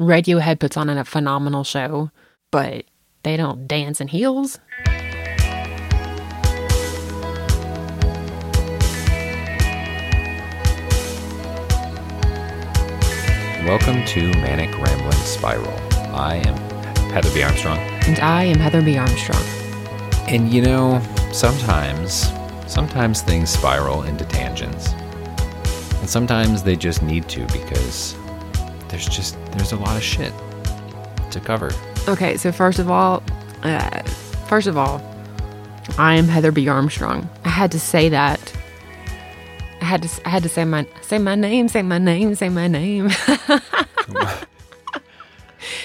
Radiohead 0.00 0.60
puts 0.60 0.78
on 0.78 0.88
a 0.88 1.04
phenomenal 1.04 1.62
show, 1.62 2.10
but 2.50 2.86
they 3.22 3.36
don't 3.36 3.68
dance 3.68 4.00
in 4.00 4.08
heels. 4.08 4.58
Welcome 13.66 14.02
to 14.06 14.32
Manic 14.38 14.74
Rambling 14.78 15.12
Spiral. 15.12 15.68
I 16.14 16.36
am 16.46 16.56
Heather 17.10 17.30
B. 17.34 17.42
Armstrong. 17.42 17.76
And 18.06 18.18
I 18.20 18.44
am 18.44 18.58
Heather 18.58 18.80
B. 18.80 18.96
Armstrong. 18.96 19.42
And 20.26 20.50
you 20.50 20.62
know, 20.62 21.02
sometimes, 21.30 22.32
sometimes 22.66 23.20
things 23.20 23.50
spiral 23.50 24.04
into 24.04 24.24
tangents. 24.24 24.94
And 26.00 26.08
sometimes 26.08 26.62
they 26.62 26.74
just 26.74 27.02
need 27.02 27.28
to 27.28 27.46
because 27.48 28.14
there's 28.90 29.08
just, 29.08 29.36
there's 29.52 29.72
a 29.72 29.76
lot 29.76 29.96
of 29.96 30.02
shit 30.02 30.32
to 31.30 31.40
cover. 31.40 31.70
Okay, 32.08 32.36
so 32.36 32.52
first 32.52 32.78
of 32.78 32.90
all, 32.90 33.22
uh, 33.62 34.02
first 34.48 34.66
of 34.66 34.76
all, 34.76 35.00
I 35.98 36.14
am 36.14 36.26
Heather 36.26 36.52
B. 36.52 36.68
Armstrong. 36.68 37.28
I 37.44 37.48
had 37.48 37.72
to 37.72 37.80
say 37.80 38.08
that. 38.10 38.52
I 39.80 39.84
had 39.84 40.02
to. 40.02 40.08
I 40.26 40.28
had 40.28 40.42
to 40.42 40.48
say 40.48 40.64
my 40.64 40.86
say 41.00 41.18
my 41.18 41.34
name. 41.34 41.66
Say 41.68 41.82
my 41.82 41.98
name. 41.98 42.34
Say 42.34 42.48
my 42.50 42.68
name. 42.68 43.08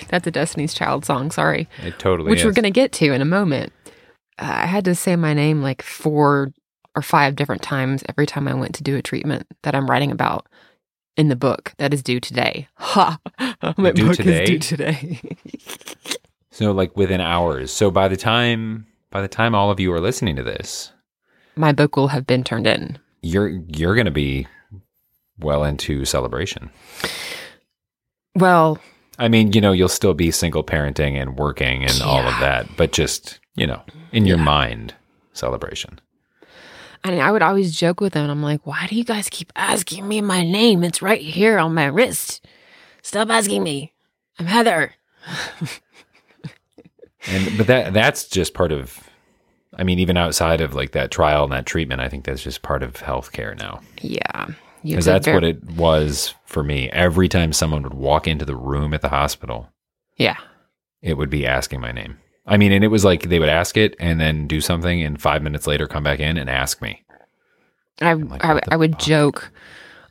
That's 0.09 0.25
a 0.27 0.31
Destiny's 0.31 0.73
Child 0.73 1.05
song. 1.05 1.31
Sorry, 1.31 1.67
It 1.83 1.97
totally 1.99 2.29
which 2.29 2.39
is. 2.39 2.45
we're 2.45 2.51
gonna 2.53 2.71
get 2.71 2.91
to 2.93 3.11
in 3.13 3.21
a 3.21 3.25
moment. 3.25 3.73
Uh, 4.39 4.51
I 4.63 4.65
had 4.65 4.85
to 4.85 4.95
say 4.95 5.15
my 5.15 5.33
name 5.33 5.61
like 5.61 5.81
four 5.81 6.51
or 6.95 7.01
five 7.01 7.35
different 7.35 7.61
times 7.61 8.03
every 8.09 8.25
time 8.25 8.47
I 8.47 8.53
went 8.53 8.75
to 8.75 8.83
do 8.83 8.95
a 8.95 9.01
treatment 9.01 9.47
that 9.63 9.75
I'm 9.75 9.89
writing 9.89 10.11
about 10.11 10.47
in 11.17 11.27
the 11.29 11.35
book 11.35 11.73
that 11.77 11.93
is 11.93 12.03
due 12.03 12.19
today. 12.19 12.67
Ha! 12.77 13.19
my 13.77 13.91
Due 13.91 14.07
book 14.07 14.15
today? 14.17 14.43
is 14.43 14.49
due 14.49 14.59
today. 14.59 15.19
So 16.51 16.71
like 16.71 16.95
within 16.95 17.19
hours. 17.19 17.69
So 17.69 17.91
by 17.91 18.07
the 18.07 18.15
time, 18.15 18.87
by 19.11 19.19
the 19.21 19.27
time 19.27 19.53
all 19.53 19.71
of 19.71 19.79
you 19.81 19.91
are 19.91 19.99
listening 19.99 20.37
to 20.37 20.43
this, 20.43 20.93
my 21.57 21.73
book 21.73 21.97
will 21.97 22.07
have 22.07 22.25
been 22.25 22.45
turned 22.45 22.65
in. 22.65 22.97
you're, 23.21 23.49
you're 23.49 23.93
going 23.95 24.05
to 24.05 24.11
be 24.11 24.47
well 25.37 25.65
into 25.65 26.05
celebration. 26.05 26.69
Well, 28.35 28.79
I 29.19 29.27
mean, 29.27 29.51
you 29.51 29.59
know, 29.59 29.73
you'll 29.73 29.89
still 29.89 30.13
be 30.13 30.31
single 30.31 30.63
parenting 30.63 31.21
and 31.21 31.37
working 31.37 31.83
and 31.83 32.01
all 32.01 32.25
of 32.25 32.39
that, 32.39 32.67
but 32.77 32.93
just, 32.93 33.39
you 33.55 33.67
know, 33.67 33.81
in 34.13 34.25
your 34.25 34.37
Yeah. 34.37 34.43
mind, 34.45 34.93
celebration. 35.33 35.99
And 37.11 37.21
I 37.21 37.31
would 37.31 37.41
always 37.41 37.77
joke 37.77 38.01
with 38.01 38.13
them. 38.13 38.29
I'm 38.29 38.41
like, 38.43 38.65
why 38.65 38.87
do 38.87 38.95
you 38.95 39.03
guys 39.03 39.29
keep 39.29 39.51
asking 39.55 40.07
me 40.07 40.21
my 40.21 40.43
name? 40.43 40.83
It's 40.83 41.01
right 41.01 41.21
here 41.21 41.57
on 41.57 41.73
my 41.73 41.85
wrist. 41.85 42.45
Stop 43.01 43.29
asking 43.29 43.63
me. 43.63 43.93
I'm 44.39 44.45
Heather. 44.47 44.93
And 47.27 47.57
but 47.57 47.65
that 47.67 47.91
that's 47.93 48.27
just 48.27 48.53
part 48.53 48.71
of 48.71 48.99
I 49.77 49.83
mean, 49.83 49.97
even 49.99 50.15
outside 50.15 50.61
of 50.61 50.73
like 50.75 50.91
that 50.91 51.09
trial 51.11 51.43
and 51.43 51.51
that 51.53 51.65
treatment, 51.65 51.99
I 52.01 52.07
think 52.07 52.23
that's 52.23 52.43
just 52.43 52.61
part 52.61 52.83
of 52.83 52.93
healthcare 52.93 53.57
now. 53.57 53.81
Yeah. 53.99 54.47
Because 54.83 55.05
that's 55.05 55.25
to 55.25 55.31
ver- 55.31 55.35
what 55.37 55.43
it 55.43 55.63
was 55.71 56.35
for 56.45 56.63
me. 56.63 56.89
Every 56.91 57.27
time 57.27 57.51
someone 57.51 57.81
would 57.81 57.95
walk 57.95 58.27
into 58.27 58.45
the 58.45 58.55
room 58.55 58.93
at 58.93 59.01
the 59.01 59.09
hospital, 59.09 59.69
Yeah. 60.17 60.37
it 61.01 61.15
would 61.17 61.31
be 61.31 61.47
asking 61.47 61.81
my 61.81 61.91
name. 61.91 62.19
I 62.47 62.57
mean, 62.57 62.71
and 62.71 62.83
it 62.83 62.89
was 62.89 63.03
like 63.03 63.29
they 63.29 63.39
would 63.39 63.49
ask 63.49 63.77
it 63.77 63.95
and 63.99 64.19
then 64.19 64.47
do 64.47 64.61
something, 64.61 65.01
and 65.01 65.21
five 65.21 65.41
minutes 65.41 65.67
later 65.67 65.87
come 65.87 66.03
back 66.03 66.19
in 66.19 66.37
and 66.37 66.49
ask 66.49 66.81
me. 66.81 67.03
I, 68.01 68.13
like, 68.13 68.43
I, 68.43 68.61
I 68.69 68.75
would 68.75 68.93
fuck? 68.93 69.01
joke. 69.01 69.51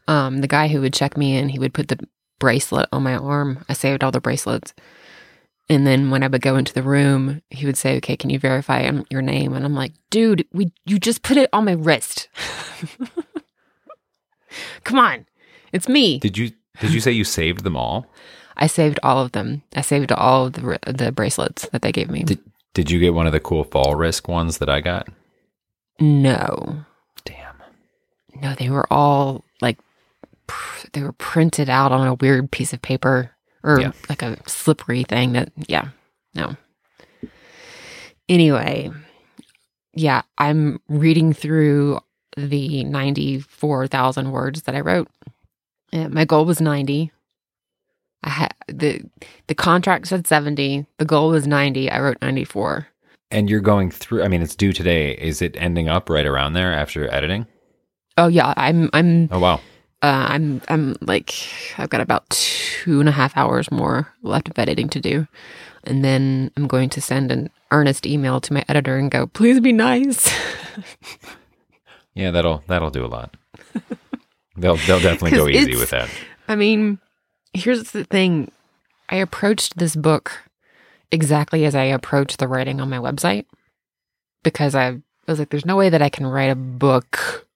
Um, 0.09 0.41
the 0.41 0.49
guy 0.49 0.69
who 0.69 0.81
would 0.81 0.93
check 0.93 1.17
me 1.17 1.37
in, 1.37 1.49
he 1.49 1.59
would 1.59 1.75
put 1.75 1.89
the 1.89 1.99
bracelet 2.39 2.89
on 2.93 3.03
my 3.03 3.17
arm. 3.17 3.65
I 3.69 3.73
saved 3.73 4.03
all 4.03 4.11
the 4.11 4.21
bracelets. 4.21 4.75
And 5.69 5.87
then 5.87 6.11
when 6.11 6.23
I 6.23 6.29
would 6.29 6.43
go 6.43 6.57
into 6.57 6.75
the 6.75 6.83
room, 6.83 7.41
he 7.51 7.65
would 7.65 7.79
say, 7.79 7.97
"Okay, 7.97 8.17
can 8.17 8.29
you 8.29 8.39
verify 8.39 8.85
um, 8.85 9.07
your 9.11 9.23
name?" 9.23 9.55
And 9.55 9.65
I'm 9.65 9.75
like, 9.75 9.93
"Dude, 10.11 10.47
we 10.53 10.73
you 10.85 10.99
just 10.99 11.23
put 11.23 11.39
it 11.39 11.49
on 11.55 11.65
my 11.65 11.73
wrist. 11.73 12.29
Come 14.85 14.99
on, 14.99 15.25
it's 15.73 15.89
me." 15.89 16.19
Did 16.19 16.37
you 16.37 16.53
did 16.81 16.93
you 16.93 17.01
say 17.01 17.13
you 17.13 17.25
saved 17.25 17.65
them 17.65 17.77
all? 17.77 18.07
I 18.57 18.67
saved 18.67 19.01
all 19.03 19.21
of 19.25 19.33
them. 19.33 19.63
I 19.75 19.81
saved 19.81 20.13
all 20.13 20.47
of 20.47 20.53
the 20.55 20.79
the 20.87 21.13
bracelets 21.13 21.69
that 21.71 21.83
they 21.83 21.93
gave 21.93 22.11
me. 22.11 22.23
Did 22.23 22.39
did 22.75 22.91
you 22.91 22.99
get 23.01 23.15
one 23.15 23.27
of 23.27 23.33
the 23.33 23.41
cool 23.41 23.65
fall 23.65 23.95
risk 23.95 24.29
ones 24.29 24.59
that 24.59 24.69
I 24.69 24.81
got? 24.81 25.09
no, 26.01 26.85
Damn. 27.25 27.55
no, 28.43 28.55
they 28.55 28.69
were 28.69 28.87
all 28.93 29.45
like 29.61 29.79
pr- 30.49 30.89
they 30.93 31.03
were 31.03 31.13
printed 31.13 31.69
out 31.71 31.93
on 31.93 32.07
a 32.07 32.15
weird 32.15 32.51
piece 32.51 32.73
of 32.73 32.83
paper 32.83 33.31
or 33.63 33.81
Yeah. 33.81 33.93
like 34.09 34.23
a 34.23 34.37
slippery 34.49 35.05
thing. 35.05 35.33
That 35.35 35.53
yeah, 35.69 35.89
no. 36.35 36.57
Anyway, 38.29 38.91
yeah, 39.93 40.23
I'm 40.39 40.81
reading 40.89 41.33
through 41.33 42.01
the 42.37 42.83
ninety 42.85 43.39
four 43.39 43.87
thousand 43.87 44.33
words 44.33 44.63
that 44.63 44.75
I 44.75 44.81
wrote. 44.81 45.09
My 45.93 46.25
goal 46.25 46.45
was 46.45 46.61
ninety. 46.61 47.13
I 48.25 48.31
had 48.31 48.55
the 48.69 49.01
the 49.47 49.55
contract 49.55 50.09
said 50.09 50.27
seventy. 50.27 50.87
The 50.99 51.05
goal 51.05 51.29
was 51.31 51.47
ninety. 51.47 51.91
I 51.91 52.01
wrote 52.01 52.19
ninety 52.21 52.45
four. 52.45 52.89
And 53.31 53.49
you're 53.51 53.61
going 53.61 53.91
through. 53.91 54.23
I 54.23 54.29
mean, 54.29 54.43
it's 54.43 54.55
due 54.57 54.73
today. 54.73 55.13
Is 55.13 55.43
it 55.43 55.57
ending 55.59 55.89
up 55.89 56.09
right 56.09 56.27
around 56.27 56.53
there 56.55 56.73
after 56.73 57.13
editing? 57.13 57.47
Oh 58.17 58.29
yeah, 58.29 58.55
I'm 58.57 58.89
I'm 58.93 59.29
Oh 59.31 59.39
wow. 59.41 59.55
uh, 60.03 60.27
I'm 60.31 60.63
I'm 60.69 60.97
like 61.01 61.35
I've 61.79 61.91
got 61.91 62.01
about 62.01 62.29
two 62.31 63.01
and 63.01 63.09
a 63.09 63.13
half 63.13 63.37
hours 63.37 63.71
more 63.71 64.13
left 64.23 64.49
of 64.49 64.59
editing 64.59 64.89
to 64.91 65.01
do, 65.01 65.27
and 65.85 66.05
then 66.05 66.51
I'm 66.57 66.67
going 66.67 66.89
to 66.91 67.01
send 67.01 67.31
an 67.33 67.51
earnest 67.73 68.07
email 68.07 68.41
to 68.41 68.53
my 68.53 68.65
editor 68.69 68.97
and 68.97 69.11
go, 69.11 69.27
please 69.27 69.61
be 69.61 69.73
nice. 69.73 70.33
Yeah, 72.15 72.31
that'll 72.31 72.63
that'll 72.69 72.91
do 72.91 73.05
a 73.05 73.09
lot. 73.09 73.37
they'll 74.57 74.77
they'll 74.77 75.01
definitely 75.01 75.33
go 75.33 75.49
easy 75.49 75.75
with 75.75 75.91
that. 75.91 76.09
I 76.47 76.55
mean, 76.55 76.99
here's 77.55 77.93
the 77.93 78.05
thing: 78.05 78.51
I 79.09 79.17
approached 79.17 79.79
this 79.79 79.97
book 79.97 80.43
exactly 81.11 81.65
as 81.65 81.75
I 81.75 81.85
approached 81.85 82.39
the 82.39 82.49
writing 82.49 82.81
on 82.81 82.91
my 82.91 82.99
website 82.99 83.47
because 84.43 84.75
I 84.75 85.01
was 85.27 85.39
like, 85.39 85.51
there's 85.51 85.65
no 85.65 85.77
way 85.77 85.89
that 85.89 86.03
I 86.03 86.09
can 86.09 86.27
write 86.27 86.51
a 86.51 86.57
book 86.57 87.47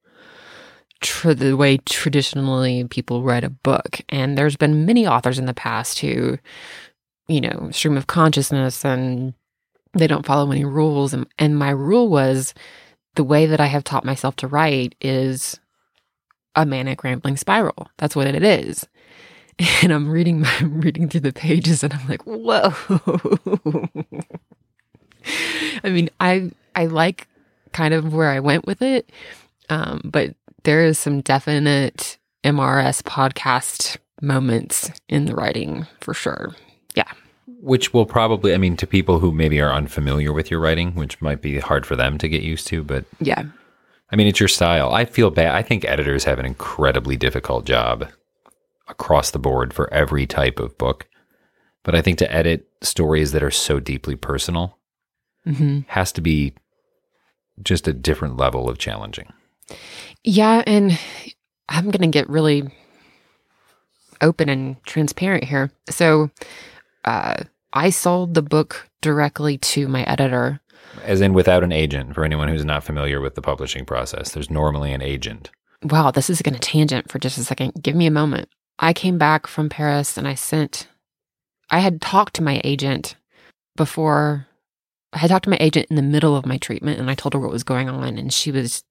the 1.25 1.57
way 1.57 1.79
traditionally 1.79 2.85
people 2.85 3.23
write 3.23 3.45
a 3.45 3.51
book. 3.51 4.01
And 4.09 4.37
there's 4.37 4.57
been 4.57 4.87
many 4.87 5.07
authors 5.07 5.39
in 5.39 5.47
the 5.47 5.55
past 5.55 6.01
who, 6.01 6.39
you 7.29 7.41
know, 7.41 7.71
stream 7.71 7.97
of 7.97 8.07
consciousness 8.07 8.85
and 8.85 9.35
they 9.95 10.07
don't 10.07 10.27
follow 10.27 10.51
any 10.51 10.65
rules. 10.65 11.15
And, 11.15 11.27
and 11.39 11.57
my 11.57 11.71
rule 11.71 12.09
was 12.09 12.53
the 13.15 13.25
way 13.25 13.47
that 13.47 13.61
I 13.61 13.67
have 13.67 13.85
taught 13.85 14.05
myself 14.05 14.37
to 14.37 14.49
write 14.49 14.95
is 15.01 15.61
a 16.55 16.67
manic 16.67 17.05
rambling 17.05 17.37
spiral. 17.37 17.89
That's 17.99 18.17
what 18.17 18.27
it 18.27 18.43
is. 18.43 18.89
And 19.83 19.93
I'm 19.93 20.09
reading 20.09 20.41
my 20.41 20.53
I'm 20.61 20.81
reading 20.81 21.09
through 21.09 21.21
the 21.21 21.33
pages 21.33 21.83
and 21.83 21.93
I'm 21.93 22.09
like, 22.09 22.23
whoa. 22.25 22.73
I 25.85 25.91
mean, 25.91 26.11
I 26.21 26.51
I 26.75 26.87
like 26.87 27.29
kind 27.73 27.95
of 27.95 28.15
where 28.15 28.31
I 28.31 28.41
went 28.41 28.67
with 28.67 28.83
it. 28.83 29.11
Um, 29.69 30.01
but 30.05 30.35
there 30.65 30.85
is 30.85 30.99
some 30.99 31.21
definite 31.21 32.19
MRS 32.45 33.03
podcast 33.03 33.97
moments 34.23 34.91
in 35.09 35.27
the 35.27 35.35
writing 35.35 35.87
for 36.01 36.15
sure. 36.15 36.55
Yeah. 36.95 37.11
Which 37.61 37.93
will 37.93 38.07
probably, 38.07 38.55
I 38.55 38.59
mean, 38.59 38.77
to 38.77 38.87
people 38.87 39.19
who 39.19 39.33
maybe 39.33 39.61
are 39.61 39.73
unfamiliar 39.73 40.33
with 40.33 40.51
your 40.51 40.61
writing, 40.61 40.95
which 40.95 41.21
might 41.21 41.43
be 41.43 41.59
hard 41.59 41.85
for 41.85 41.97
them 41.97 42.19
to 42.19 42.29
get 42.29 42.43
used 42.43 42.67
to, 42.69 42.83
but 42.85 43.05
Yeah. 43.21 43.45
I 44.11 44.17
mean, 44.17 44.27
it's 44.27 44.41
your 44.41 44.49
style. 44.49 44.95
I 44.95 45.05
feel 45.05 45.31
bad. 45.31 45.55
I 45.55 45.63
think 45.63 45.85
editors 45.85 46.25
have 46.25 46.39
an 46.39 46.47
incredibly 46.47 47.17
difficult 47.17 47.67
job 47.67 48.09
across 48.89 49.31
the 49.31 49.39
board 49.39 49.73
for 49.73 49.93
every 49.93 50.27
type 50.27 50.59
of 50.59 50.79
book. 50.79 51.09
But 51.85 51.95
I 51.95 52.03
think 52.03 52.19
to 52.19 52.33
edit 52.33 52.69
stories 52.83 53.33
that 53.33 53.43
are 53.43 53.51
so 53.51 53.81
deeply 53.81 54.17
personal 54.17 54.79
hmm 55.45 55.81
has 55.87 56.13
to 56.13 56.21
be 56.21 56.55
just 57.63 57.89
a 57.89 57.93
different 57.93 58.37
level 58.37 58.69
of 58.69 58.79
challenging. 58.79 59.33
Yeah, 60.25 60.63
and 60.67 60.99
I'm 61.69 61.91
gonna 61.91 62.09
get 62.09 62.29
really 62.29 62.71
open 64.21 64.49
and 64.49 64.83
transparent 64.85 65.45
here. 65.45 65.71
So, 65.89 66.31
uh, 67.05 67.45
I 67.73 67.91
sold 67.91 68.35
the 68.35 68.43
book 68.43 68.89
directly 69.01 69.59
to 69.59 69.89
my 69.89 70.03
editor. 70.05 70.61
As 71.05 71.21
in 71.21 71.35
without 71.35 71.63
an 71.63 71.73
agent, 71.73 72.15
for 72.15 72.25
anyone 72.25 72.49
who's 72.49 72.65
not 72.65 72.83
familiar 72.83 73.21
with 73.21 73.35
the 73.35 73.43
publishing 73.43 73.85
process, 73.85 74.33
there's 74.33 74.51
normally 74.51 74.93
an 74.93 75.03
agent. 75.03 75.51
Wow, 75.83 76.11
this 76.11 76.29
is 76.29 76.43
going 76.43 76.55
to 76.55 76.61
tangent 76.61 77.11
for 77.11 77.19
just 77.19 77.39
a 77.39 77.45
second. 77.45 77.75
Give 77.81 77.95
me 77.95 78.07
a 78.07 78.11
moment. 78.11 78.49
I 78.79 78.93
came 78.93 79.19
back 79.19 79.47
from 79.47 79.69
Paris 79.69 80.17
and 80.17 80.29
I 80.29 80.35
sent, 80.35 80.89
I 81.71 81.81
had 81.81 82.01
talked 82.01 82.35
to 82.35 82.43
my 82.43 82.61
agent 82.65 83.17
before, 83.77 84.47
I 85.13 85.19
had 85.19 85.31
talked 85.31 85.45
to 85.45 85.51
my 85.51 85.59
agent 85.61 85.87
in 85.91 85.97
the 85.97 86.03
middle 86.03 86.37
of 86.37 86.47
my 86.47 86.59
treatment 86.59 87.01
and 87.01 87.11
I 87.11 87.15
told 87.15 87.35
her 87.35 87.41
what 87.41 87.51
was 87.51 87.65
going 87.65 87.89
on. 87.89 88.19
And 88.19 88.33
she 88.33 88.53
was 88.53 88.85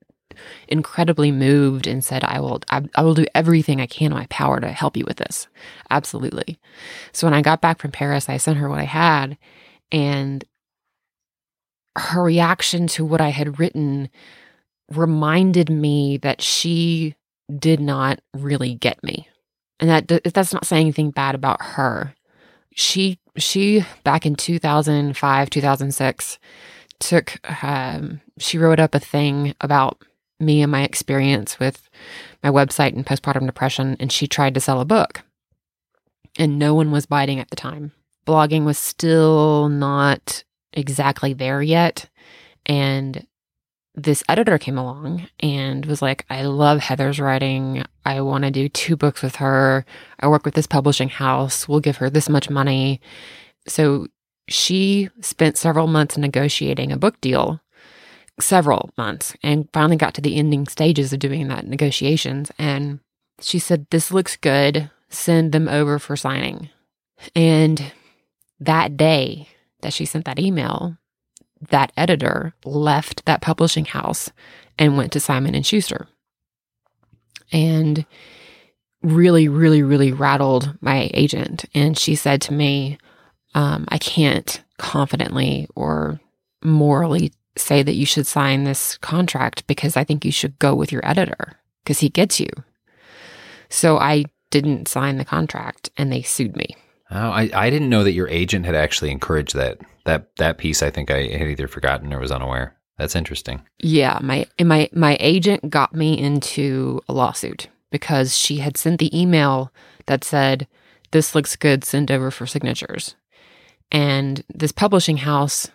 incredibly 0.68 1.32
moved 1.32 1.88
and 1.88 2.04
said, 2.04 2.24
I 2.24 2.40
will, 2.40 2.62
I, 2.70 2.84
I 2.96 3.02
will 3.02 3.14
do 3.14 3.26
everything 3.34 3.80
I 3.80 3.88
can 3.88 4.12
in 4.12 4.18
my 4.18 4.28
power 4.30 4.60
to 4.60 4.72
help 4.72 4.98
you 4.98 5.06
with 5.08 5.18
this. 5.18 5.48
Absolutely. 5.90 6.60
So 7.14 7.28
when 7.28 7.34
I 7.34 7.42
got 7.42 7.62
back 7.62 7.80
from 7.80 7.92
Paris, 7.92 8.30
I 8.30 8.38
sent 8.38 8.58
her 8.58 8.70
what 8.70 8.80
I 8.80 8.84
had 8.84 9.38
and 9.92 10.44
her 11.98 12.24
reaction 12.24 12.88
to 12.88 13.06
what 13.06 13.22
I 13.22 13.30
had 13.30 13.60
written 13.60 14.10
reminded 14.92 15.70
me 15.70 16.18
that 16.18 16.42
she 16.42 17.16
did 17.58 17.80
not 17.80 18.20
really 18.34 18.76
get 18.76 19.04
me. 19.04 19.28
And 19.80 19.90
that 19.90 20.34
that's 20.34 20.54
not 20.54 20.66
saying 20.66 20.88
anything 20.88 21.12
bad 21.12 21.36
about 21.36 21.62
her. 21.62 22.16
She 22.74 23.20
she 23.38 23.86
back 24.04 24.26
in 24.26 24.36
2005, 24.36 25.50
2006 25.50 26.40
took 27.00 27.64
um, 27.64 28.22
she 28.40 28.58
wrote 28.58 28.80
up 28.80 28.96
a 28.96 29.00
thing 29.00 29.54
about 29.62 30.02
me 30.40 30.62
and 30.62 30.72
my 30.72 30.84
experience 30.84 31.60
with 31.60 31.90
my 32.44 32.50
website 32.50 32.96
and 32.96 33.06
postpartum 33.06 33.46
depression 33.46 33.98
and 34.00 34.12
she 34.12 34.28
tried 34.28 34.54
to 34.54 34.60
sell 34.60 34.82
a 34.82 34.86
book. 34.86 35.22
And 36.40 36.60
no 36.60 36.76
one 36.76 36.92
was 36.92 37.06
biting 37.06 37.40
at 37.40 37.50
the 37.50 37.56
time. 37.56 37.92
Blogging 38.28 38.66
was 38.66 38.78
still 38.78 39.70
not 39.70 40.44
exactly 40.74 41.34
there 41.34 41.62
yet 41.62 42.10
and 42.66 43.26
this 43.98 44.24
editor 44.30 44.60
came 44.60 44.78
along 44.78 45.28
and 45.40 45.84
was 45.88 46.04
like, 46.04 46.24
I 46.30 46.44
love 46.44 46.80
Heather's 46.80 47.20
writing. 47.20 47.84
I 48.06 48.22
want 48.22 48.44
to 48.44 48.52
do 48.52 48.70
two 48.70 48.96
books 48.96 49.24
with 49.24 49.38
her. 49.38 49.86
I 50.20 50.28
work 50.28 50.46
with 50.46 50.54
this 50.54 50.68
publishing 50.68 51.10
house. 51.10 51.68
We'll 51.68 51.80
give 51.80 51.98
her 51.98 52.10
this 52.10 52.30
much 52.30 52.48
money. 52.48 53.02
So 53.68 54.06
she 54.48 55.10
spent 55.22 55.58
several 55.58 55.88
months 55.88 56.16
negotiating 56.16 56.92
a 56.92 56.98
book 56.98 57.20
deal, 57.22 57.60
several 58.40 58.92
months, 59.00 59.36
and 59.42 59.68
finally 59.74 59.98
got 59.98 60.14
to 60.14 60.22
the 60.22 60.36
ending 60.36 60.68
stages 60.68 61.12
of 61.12 61.20
doing 61.20 61.48
that 61.48 61.66
negotiations. 61.66 62.52
And 62.60 63.00
she 63.42 63.58
said, 63.58 63.88
This 63.90 64.12
looks 64.12 64.38
good. 64.38 64.92
Send 65.10 65.54
them 65.54 65.68
over 65.68 65.98
for 65.98 66.16
signing. 66.16 66.70
And 67.36 67.92
that 68.60 68.96
day 68.96 69.50
that 69.82 69.94
she 69.94 70.06
sent 70.06 70.26
that 70.26 70.40
email, 70.40 70.98
that 71.70 71.92
editor 71.98 72.54
left 72.66 73.26
that 73.26 73.42
publishing 73.42 73.86
house 73.86 74.32
and 74.78 74.98
went 74.98 75.12
to 75.14 75.20
Simon 75.20 75.56
and 75.56 75.66
Schuster. 75.66 76.08
And 77.52 78.06
really, 79.02 79.48
really, 79.48 79.84
really 79.84 80.12
rattled 80.12 80.78
my 80.82 81.10
agent. 81.14 81.66
And 81.74 81.98
she 81.98 82.16
said 82.16 82.42
to 82.44 82.54
me, 82.54 82.98
um, 83.56 83.86
I 83.90 83.98
can't 83.98 84.64
confidently 84.78 85.68
or 85.76 86.20
morally 86.64 87.32
say 87.56 87.84
that 87.84 87.96
you 87.96 88.06
should 88.06 88.28
sign 88.28 88.64
this 88.64 88.98
contract 88.98 89.66
because 89.68 89.98
I 89.98 90.04
think 90.04 90.26
you 90.26 90.32
should 90.32 90.60
go 90.60 90.76
with 90.76 90.92
your 90.92 91.06
editor 91.08 91.54
because 91.84 92.00
he 92.00 92.10
gets 92.10 92.40
you. 92.40 92.50
So 93.70 93.98
I 93.98 94.26
didn't 94.52 94.88
sign 94.88 95.18
the 95.18 95.26
contract 95.26 95.90
and 95.98 96.12
they 96.12 96.22
sued 96.22 96.56
me. 96.56 96.76
Oh, 97.10 97.30
I, 97.30 97.50
I 97.54 97.70
didn't 97.70 97.90
know 97.90 98.04
that 98.04 98.14
your 98.14 98.28
agent 98.28 98.66
had 98.66 98.76
actually 98.76 99.12
encouraged 99.12 99.56
that 99.56 99.80
that 100.06 100.36
that 100.38 100.58
piece. 100.58 100.84
I 100.84 100.90
think 100.90 101.10
I 101.10 101.28
had 101.28 101.48
either 101.48 101.68
forgotten 101.68 102.14
or 102.14 102.20
was 102.20 102.32
unaware. 102.32 102.76
That's 102.98 103.16
interesting. 103.16 103.64
Yeah, 103.80 104.20
my 104.22 104.48
my 104.60 104.90
my 104.94 105.18
agent 105.20 105.70
got 105.70 105.94
me 105.94 106.18
into 106.18 107.02
a 107.08 107.14
lawsuit 107.14 107.70
because 107.92 108.36
she 108.36 108.58
had 108.58 108.78
sent 108.78 109.00
the 109.00 109.18
email 109.20 109.72
that 110.08 110.24
said, 110.24 110.68
"This 111.12 111.34
looks 111.36 111.56
good. 111.56 111.84
Send 111.84 112.12
over 112.12 112.32
for 112.32 112.46
signatures," 112.46 113.16
and 113.92 114.44
this 114.54 114.72
publishing 114.72 115.18
house 115.18 115.70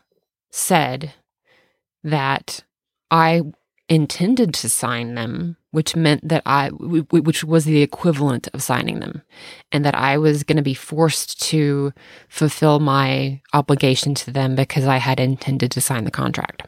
said 0.51 1.15
that 2.05 2.65
I 3.11 3.43
intended 3.89 4.53
to 4.55 4.69
sign 4.69 5.15
them, 5.15 5.57
which 5.73 5.97
meant 5.97 6.29
that 6.29 6.43
I, 6.47 6.69
which 6.69 7.43
was 7.43 7.65
the 7.65 7.83
equivalent 7.83 8.49
of 8.55 8.63
signing 8.63 9.01
them, 9.01 9.23
and 9.73 9.85
that 9.85 9.95
I 9.95 10.19
was 10.19 10.45
going 10.45 10.59
to 10.59 10.63
be 10.63 10.75
forced 10.75 11.41
to 11.49 11.93
fulfill 12.29 12.79
my 12.79 13.41
obligation 13.53 14.15
to 14.17 14.31
them 14.31 14.55
because 14.55 14.85
I 14.85 14.99
had 14.99 15.19
intended 15.19 15.71
to 15.73 15.81
sign 15.81 16.05
the 16.05 16.11
contract. 16.11 16.67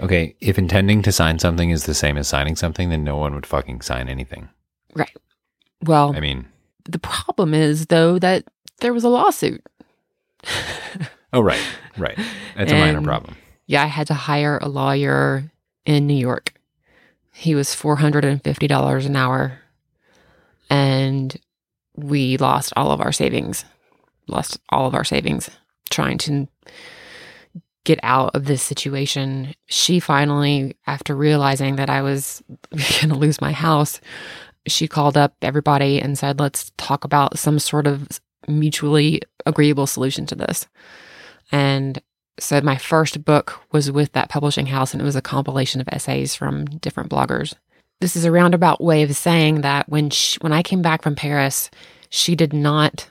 Okay, 0.00 0.36
if 0.40 0.58
intending 0.58 1.02
to 1.02 1.12
sign 1.12 1.38
something 1.38 1.70
is 1.70 1.86
the 1.86 1.94
same 1.94 2.18
as 2.18 2.28
signing 2.28 2.56
something, 2.56 2.90
then 2.90 3.04
no 3.04 3.16
one 3.16 3.34
would 3.34 3.46
fucking 3.46 3.80
sign 3.80 4.08
anything. 4.08 4.48
Right. 4.94 5.16
Well, 5.82 6.14
I 6.14 6.20
mean, 6.20 6.46
the 6.84 6.98
problem 6.98 7.54
is 7.54 7.86
though 7.86 8.18
that 8.18 8.44
there 8.80 8.92
was 8.92 9.04
a 9.04 9.08
lawsuit. 9.08 9.64
oh 11.32 11.40
right, 11.40 11.62
right. 11.96 12.18
That's 12.56 12.72
a 12.72 12.78
minor 12.78 13.00
problem. 13.00 13.36
Yeah, 13.66 13.82
I 13.82 13.86
had 13.86 14.08
to 14.08 14.14
hire 14.14 14.58
a 14.60 14.68
lawyer 14.68 15.50
in 15.86 16.06
New 16.06 16.16
York. 16.16 16.52
He 17.32 17.54
was 17.54 17.68
$450 17.68 19.06
an 19.06 19.16
hour. 19.16 19.58
And 20.70 21.36
we 21.96 22.36
lost 22.36 22.72
all 22.76 22.92
of 22.92 23.00
our 23.00 23.12
savings. 23.12 23.64
Lost 24.28 24.58
all 24.68 24.86
of 24.86 24.94
our 24.94 25.04
savings 25.04 25.50
trying 25.90 26.18
to 26.18 26.48
get 27.84 27.98
out 28.02 28.34
of 28.34 28.44
this 28.44 28.62
situation. 28.62 29.54
She 29.66 30.00
finally, 30.00 30.76
after 30.86 31.14
realizing 31.14 31.76
that 31.76 31.90
I 31.90 32.02
was 32.02 32.42
going 32.70 33.08
to 33.08 33.14
lose 33.16 33.40
my 33.40 33.52
house, 33.52 34.00
she 34.66 34.86
called 34.86 35.16
up 35.16 35.34
everybody 35.42 36.00
and 36.00 36.16
said, 36.16 36.38
let's 36.38 36.70
talk 36.76 37.04
about 37.04 37.38
some 37.38 37.58
sort 37.58 37.86
of 37.86 38.20
mutually 38.46 39.22
agreeable 39.46 39.86
solution 39.86 40.26
to 40.26 40.34
this. 40.34 40.68
And 41.50 42.00
so 42.38 42.60
my 42.60 42.76
first 42.76 43.24
book 43.24 43.60
was 43.72 43.90
with 43.90 44.12
that 44.12 44.28
publishing 44.28 44.66
house, 44.66 44.92
and 44.92 45.00
it 45.00 45.04
was 45.04 45.16
a 45.16 45.22
compilation 45.22 45.80
of 45.80 45.88
essays 45.92 46.34
from 46.34 46.64
different 46.64 47.10
bloggers. 47.10 47.54
This 48.00 48.16
is 48.16 48.24
a 48.24 48.32
roundabout 48.32 48.80
way 48.80 49.02
of 49.02 49.14
saying 49.14 49.60
that 49.60 49.88
when 49.88 50.10
she, 50.10 50.38
when 50.40 50.52
I 50.52 50.62
came 50.62 50.82
back 50.82 51.02
from 51.02 51.14
Paris, 51.14 51.70
she 52.08 52.34
did 52.34 52.52
not 52.52 53.08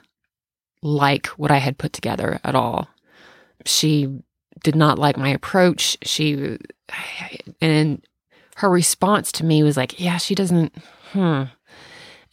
like 0.82 1.28
what 1.28 1.50
I 1.50 1.58
had 1.58 1.78
put 1.78 1.92
together 1.92 2.40
at 2.44 2.54
all. 2.54 2.88
She 3.64 4.22
did 4.62 4.74
not 4.74 4.98
like 4.98 5.16
my 5.16 5.28
approach. 5.28 5.96
She 6.02 6.58
and 7.60 8.04
her 8.56 8.68
response 8.68 9.32
to 9.32 9.44
me 9.44 9.62
was 9.62 9.76
like, 9.76 9.98
"Yeah, 9.98 10.18
she 10.18 10.34
doesn't." 10.34 10.74
Hmm. 11.12 11.44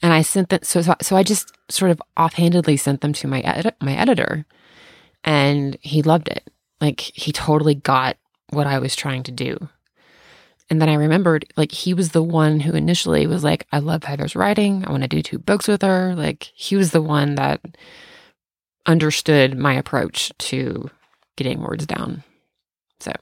And 0.01 0.13
I 0.13 0.22
sent 0.22 0.50
that. 0.50 0.65
So 0.65 0.81
so 1.01 1.15
I 1.15 1.24
just 1.24 1.53
sort 1.69 1.91
of 1.91 2.01
offhandedly 2.17 2.77
sent 2.77 3.01
them 3.01 3.13
to 3.13 3.27
my 3.27 3.72
my 3.81 3.96
editor, 3.96 4.46
and 5.24 5.77
he 5.81 6.01
loved 6.01 6.27
it. 6.27 6.50
Like 6.81 7.01
he 7.01 7.31
totally 7.31 7.75
got 7.75 8.17
what 8.50 8.67
I 8.67 8.79
was 8.79 8.95
trying 8.95 9.24
to 9.24 9.31
do. 9.31 9.69
And 10.69 10.79
then 10.79 10.89
I 10.89 10.93
remembered, 10.93 11.51
like, 11.57 11.71
he 11.71 11.95
was 11.95 12.09
the 12.09 12.21
one 12.21 12.59
who 12.59 12.74
initially 12.74 13.25
was 13.25 13.43
like, 13.43 13.65
I 13.71 13.79
love 13.79 14.03
Heather's 14.03 14.36
writing. 14.36 14.86
I 14.86 14.91
want 14.91 15.01
to 15.01 15.09
do 15.09 15.24
two 15.24 15.39
books 15.39 15.67
with 15.67 15.81
her. 15.81 16.13
Like, 16.15 16.51
he 16.53 16.75
was 16.75 16.91
the 16.91 17.01
one 17.01 17.36
that 17.36 17.59
understood 18.86 19.57
my 19.57 19.74
approach 19.74 20.31
to 20.38 20.91
getting 21.38 21.62
words 21.62 21.88
down. 21.88 22.24
So 23.00 23.13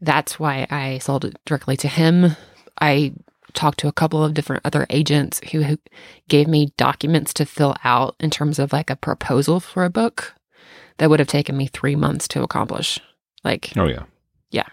that's 0.00 0.38
why 0.38 0.68
I 0.70 0.98
sold 0.98 1.24
it 1.24 1.36
directly 1.44 1.76
to 1.78 1.88
him. 1.88 2.36
I 2.80 3.14
talked 3.54 3.80
to 3.80 3.88
a 3.88 3.92
couple 3.92 4.22
of 4.22 4.34
different 4.34 4.62
other 4.64 4.86
agents 4.88 5.40
who, 5.50 5.78
gave 6.28 6.46
me 6.46 6.72
documents 6.76 7.34
to 7.34 7.46
fill 7.46 7.74
out 7.82 8.14
in 8.20 8.30
terms 8.30 8.58
of 8.60 8.72
like 8.72 8.90
a 8.90 8.96
proposal 8.96 9.58
for 9.58 9.84
a 9.84 9.90
book 9.90 10.34
that 10.98 11.08
would 11.10 11.18
have 11.20 11.28
taken 11.28 11.56
me 11.56 11.66
three 11.66 11.96
months 11.96 12.28
to 12.28 12.42
accomplish. 12.42 13.00
Like, 13.44 13.72
Oh 13.76 13.86
yeah. 13.86 14.04
Yeah. 14.50 14.66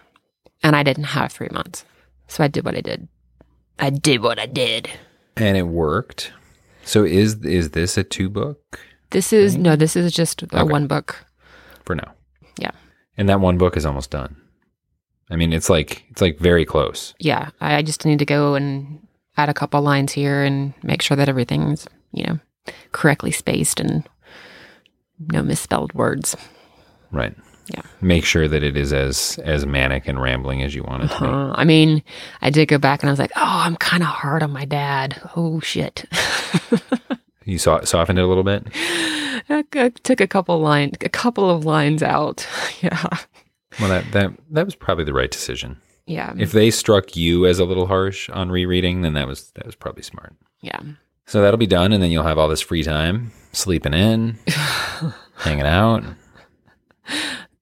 And 0.63 0.75
I 0.75 0.83
didn't 0.83 1.05
have 1.05 1.31
three 1.31 1.49
months. 1.51 1.85
So 2.27 2.43
I 2.43 2.47
did 2.47 2.65
what 2.65 2.75
I 2.75 2.81
did. 2.81 3.07
I 3.79 3.89
did 3.89 4.21
what 4.21 4.39
I 4.39 4.45
did. 4.45 4.89
And 5.37 5.57
it 5.57 5.63
worked. 5.67 6.31
So 6.83 7.03
is 7.03 7.35
is 7.45 7.71
this 7.71 7.97
a 7.97 8.03
two 8.03 8.29
book 8.29 8.79
This 9.11 9.31
is, 9.33 9.55
no, 9.57 9.75
this 9.75 9.95
is 9.95 10.11
just 10.13 10.43
a 10.43 10.45
Okay. 10.61 10.71
one 10.71 10.87
book. 10.87 11.25
for 11.85 11.95
now? 11.95 12.13
Yeah. 12.57 12.71
And 13.17 13.29
that 13.29 13.39
one 13.39 13.57
book 13.57 13.77
is 13.77 13.85
almost 13.85 14.09
done. 14.11 14.35
I 15.29 15.35
mean, 15.35 15.53
it's 15.53 15.69
like 15.69 16.05
it's 16.09 16.21
like 16.21 16.39
very 16.39 16.65
close. 16.65 17.13
Yeah. 17.19 17.49
I 17.61 17.75
I 17.77 17.81
just 17.81 18.05
need 18.05 18.19
to 18.19 18.25
go 18.25 18.55
and 18.55 18.99
add 19.37 19.49
a 19.49 19.53
couple 19.53 19.81
lines 19.81 20.13
here 20.13 20.43
and 20.43 20.73
make 20.83 21.01
sure 21.01 21.17
that 21.17 21.29
everything's, 21.29 21.87
you 22.13 22.23
know, 22.25 22.39
correctly 22.91 23.31
spaced 23.31 23.79
and 23.79 24.07
no 25.19 25.41
misspelled 25.43 25.93
words. 25.93 26.35
Right. 27.11 27.35
Yeah. 27.67 27.81
Make 28.01 28.25
sure 28.25 28.47
that 28.47 28.61
it 28.61 28.77
is 28.77 28.93
as 28.93 29.39
as 29.43 29.65
manic 29.65 30.07
and 30.07 30.21
rambling 30.21 30.61
as 30.61 30.75
you 30.75 30.83
want 30.83 31.03
it 31.05 31.07
to 31.11 31.19
be. 31.19 31.25
Uh, 31.25 31.53
I 31.55 31.63
mean, 31.63 32.03
I 32.41 32.49
did 32.51 32.67
go 32.67 32.77
back 32.77 33.01
and 33.01 33.09
I 33.09 33.11
was 33.11 33.19
like, 33.19 33.31
oh, 33.35 33.41
I'm 33.65 33.75
kind 33.77 34.03
of 34.03 34.09
hard 34.09 34.43
on 34.43 34.51
my 34.51 34.65
dad. 34.65 35.19
Oh, 35.35 35.59
shit. 35.61 36.05
You 37.47 37.59
saw 37.59 37.83
softened 37.83 38.17
it 38.17 38.23
a 38.23 38.27
little 38.27 38.43
bit. 38.43 38.65
I, 38.73 39.63
I 39.75 39.89
took 39.89 40.19
a 40.19 40.25
couple 40.25 40.59
line, 40.59 40.93
a 41.01 41.09
couple 41.09 41.47
of 41.49 41.63
lines 41.63 42.01
out. 42.01 42.47
Yeah, 42.81 43.07
Well, 43.79 43.89
that 43.89 44.11
that 44.13 44.31
that 44.49 44.65
was 44.65 44.73
probably 44.75 45.03
the 45.05 45.13
right 45.13 45.29
decision. 45.29 45.77
yeah, 46.07 46.33
If 46.39 46.51
they 46.53 46.71
struck 46.71 47.15
you 47.15 47.45
as 47.45 47.59
a 47.59 47.65
little 47.65 47.85
harsh 47.85 48.29
on 48.31 48.49
rereading, 48.49 49.01
then 49.03 49.13
that 49.13 49.27
was 49.27 49.51
that 49.51 49.65
was 49.65 49.75
probably 49.75 50.01
smart. 50.03 50.33
yeah. 50.61 50.79
So 51.27 51.41
that'll 51.41 51.57
be 51.57 51.67
done, 51.67 51.91
and 51.93 52.01
then 52.03 52.09
you'll 52.11 52.23
have 52.23 52.37
all 52.39 52.47
this 52.49 52.61
free 52.61 52.81
time, 52.83 53.31
sleeping 53.55 53.93
in, 53.93 54.37
hanging 55.37 55.65
out. 55.65 56.03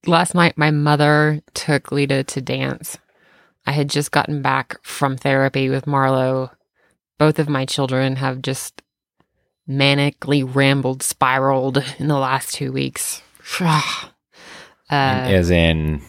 Last 0.06 0.34
night, 0.34 0.58
my 0.58 0.70
mother 0.70 1.40
took 1.54 1.90
Leta 1.90 2.24
to 2.24 2.40
dance. 2.40 2.98
I 3.66 3.72
had 3.72 3.88
just 3.88 4.10
gotten 4.10 4.42
back 4.42 4.82
from 4.82 5.16
therapy 5.16 5.70
with 5.70 5.86
Marlo. 5.86 6.50
Both 7.18 7.38
of 7.38 7.48
my 7.48 7.64
children 7.64 8.16
have 8.16 8.42
just 8.42 8.82
manically 9.68 10.44
rambled, 10.44 11.02
spiraled 11.02 11.82
in 11.98 12.08
the 12.08 12.18
last 12.18 12.54
two 12.54 12.72
weeks. 12.72 13.22
uh, 13.60 13.80
as 14.90 15.50
in 15.50 16.02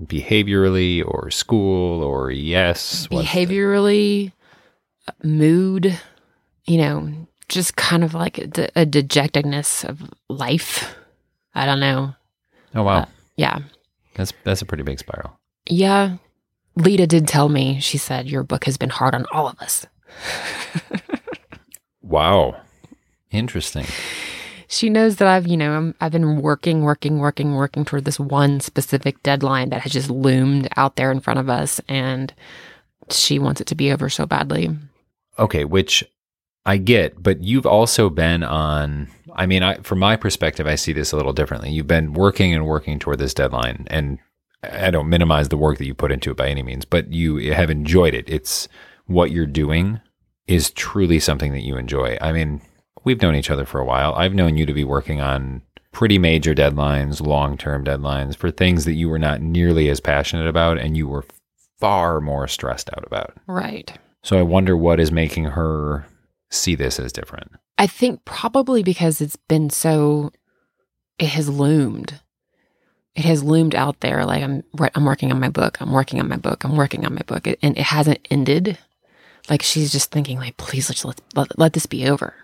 behaviorally 0.00 1.04
or 1.04 1.30
school 1.30 2.02
or 2.02 2.30
yes, 2.30 3.08
what's 3.10 3.32
the- 3.32 3.46
behaviorally, 3.46 4.32
mood, 5.22 5.98
you 6.66 6.78
know, 6.78 7.26
just 7.50 7.76
kind 7.76 8.02
of 8.02 8.14
like 8.14 8.38
a, 8.38 8.46
de- 8.46 8.70
a 8.80 8.86
dejectedness 8.86 9.84
of 9.84 10.02
life. 10.28 10.94
I 11.54 11.66
don't 11.66 11.80
know. 11.80 12.14
Oh 12.74 12.82
wow, 12.84 13.00
uh, 13.02 13.06
Yeah. 13.36 13.58
that's 14.14 14.32
that's 14.44 14.62
a 14.62 14.66
pretty 14.66 14.82
big 14.84 14.98
spiral. 14.98 15.38
Yeah. 15.68 16.16
Leta 16.76 17.06
did 17.06 17.26
tell 17.28 17.48
me, 17.48 17.80
she 17.80 17.98
said, 17.98 18.26
your 18.28 18.42
book 18.44 18.64
has 18.64 18.76
been 18.78 18.90
hard 18.90 19.14
on 19.14 19.26
all 19.32 19.48
of 19.48 19.58
us. 19.60 19.86
Wow, 22.02 22.56
interesting. 23.30 23.86
She 24.66 24.88
knows 24.88 25.16
that 25.16 25.28
I've, 25.28 25.46
you 25.46 25.56
know, 25.56 25.72
I'm, 25.76 25.94
I've 26.00 26.12
been 26.12 26.40
working, 26.40 26.82
working, 26.82 27.18
working, 27.18 27.54
working 27.54 27.84
toward 27.84 28.04
this 28.04 28.18
one 28.18 28.60
specific 28.60 29.22
deadline 29.22 29.70
that 29.70 29.82
has 29.82 29.92
just 29.92 30.10
loomed 30.10 30.68
out 30.76 30.96
there 30.96 31.12
in 31.12 31.20
front 31.20 31.40
of 31.40 31.48
us. 31.50 31.80
And 31.88 32.32
she 33.10 33.38
wants 33.38 33.60
it 33.60 33.66
to 33.68 33.74
be 33.74 33.92
over 33.92 34.08
so 34.08 34.26
badly. 34.26 34.70
Okay, 35.38 35.64
which 35.64 36.04
I 36.70 36.76
get, 36.76 37.20
but 37.20 37.42
you've 37.42 37.66
also 37.66 38.08
been 38.08 38.44
on. 38.44 39.08
I 39.34 39.46
mean, 39.46 39.64
I, 39.64 39.78
from 39.78 39.98
my 39.98 40.14
perspective, 40.14 40.68
I 40.68 40.76
see 40.76 40.92
this 40.92 41.10
a 41.10 41.16
little 41.16 41.32
differently. 41.32 41.72
You've 41.72 41.88
been 41.88 42.12
working 42.12 42.54
and 42.54 42.64
working 42.64 43.00
toward 43.00 43.18
this 43.18 43.34
deadline, 43.34 43.88
and 43.90 44.20
I 44.62 44.92
don't 44.92 45.08
minimize 45.08 45.48
the 45.48 45.56
work 45.56 45.78
that 45.78 45.86
you 45.86 45.94
put 45.94 46.12
into 46.12 46.30
it 46.30 46.36
by 46.36 46.48
any 46.48 46.62
means, 46.62 46.84
but 46.84 47.12
you 47.12 47.52
have 47.52 47.70
enjoyed 47.70 48.14
it. 48.14 48.30
It's 48.30 48.68
what 49.06 49.32
you're 49.32 49.46
doing 49.46 50.00
is 50.46 50.70
truly 50.70 51.18
something 51.18 51.50
that 51.50 51.64
you 51.64 51.76
enjoy. 51.76 52.16
I 52.20 52.30
mean, 52.30 52.60
we've 53.02 53.20
known 53.20 53.34
each 53.34 53.50
other 53.50 53.66
for 53.66 53.80
a 53.80 53.84
while. 53.84 54.14
I've 54.14 54.34
known 54.34 54.56
you 54.56 54.64
to 54.64 54.72
be 54.72 54.84
working 54.84 55.20
on 55.20 55.62
pretty 55.90 56.18
major 56.18 56.54
deadlines, 56.54 57.20
long 57.20 57.58
term 57.58 57.84
deadlines 57.84 58.36
for 58.36 58.52
things 58.52 58.84
that 58.84 58.94
you 58.94 59.08
were 59.08 59.18
not 59.18 59.42
nearly 59.42 59.88
as 59.88 59.98
passionate 59.98 60.46
about 60.46 60.78
and 60.78 60.96
you 60.96 61.08
were 61.08 61.24
far 61.80 62.20
more 62.20 62.46
stressed 62.46 62.90
out 62.96 63.04
about. 63.04 63.36
Right. 63.48 63.98
So 64.22 64.38
I 64.38 64.42
wonder 64.42 64.76
what 64.76 65.00
is 65.00 65.10
making 65.10 65.46
her 65.46 66.06
see 66.50 66.74
this 66.74 66.98
as 67.00 67.12
different. 67.12 67.52
I 67.78 67.86
think 67.86 68.24
probably 68.24 68.82
because 68.82 69.20
it's 69.20 69.36
been 69.36 69.70
so, 69.70 70.32
it 71.18 71.28
has 71.28 71.48
loomed. 71.48 72.20
It 73.14 73.24
has 73.24 73.42
loomed 73.42 73.74
out 73.74 74.00
there. 74.00 74.24
Like 74.24 74.42
I'm, 74.42 74.62
I'm 74.94 75.04
working 75.04 75.32
on 75.32 75.40
my 75.40 75.48
book. 75.48 75.80
I'm 75.80 75.92
working 75.92 76.20
on 76.20 76.28
my 76.28 76.36
book. 76.36 76.62
I'm 76.64 76.76
working 76.76 77.04
on 77.06 77.14
my 77.14 77.22
book, 77.22 77.46
It- 77.46 77.58
and 77.62 77.76
it 77.76 77.84
hasn't 77.84 78.26
ended. 78.30 78.78
Like 79.48 79.62
she's 79.62 79.90
just 79.90 80.10
thinking, 80.12 80.38
like, 80.38 80.56
please 80.58 80.88
let's 80.90 81.04
let 81.04 81.20
let, 81.34 81.58
let 81.58 81.72
this 81.72 81.86
be 81.86 82.08
over. 82.08 82.34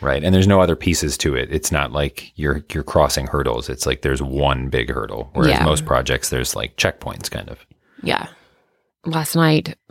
Right. 0.00 0.24
And 0.24 0.34
there's 0.34 0.46
no 0.46 0.60
other 0.62 0.76
pieces 0.76 1.18
to 1.18 1.34
it. 1.34 1.52
It's 1.52 1.70
not 1.70 1.92
like 1.92 2.32
you're 2.36 2.64
you're 2.72 2.82
crossing 2.84 3.26
hurdles. 3.26 3.68
It's 3.68 3.84
like 3.84 4.00
there's 4.00 4.22
one 4.22 4.68
big 4.70 4.90
hurdle. 4.90 5.28
Whereas 5.34 5.50
Yeah. 5.58 5.64
most 5.64 5.84
projects 5.84 6.30
there's 6.30 6.56
like 6.56 6.76
checkpoints 6.76 7.30
kind 7.30 7.50
of. 7.50 7.66
Yeah. 8.02 8.28
Last 9.04 9.34
night, 9.36 9.76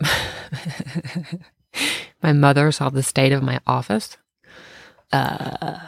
my 2.22 2.32
mother 2.32 2.70
saw 2.72 2.90
the 2.90 3.02
state 3.02 3.32
of 3.32 3.42
my 3.42 3.60
office, 3.66 4.16
uh, 5.12 5.78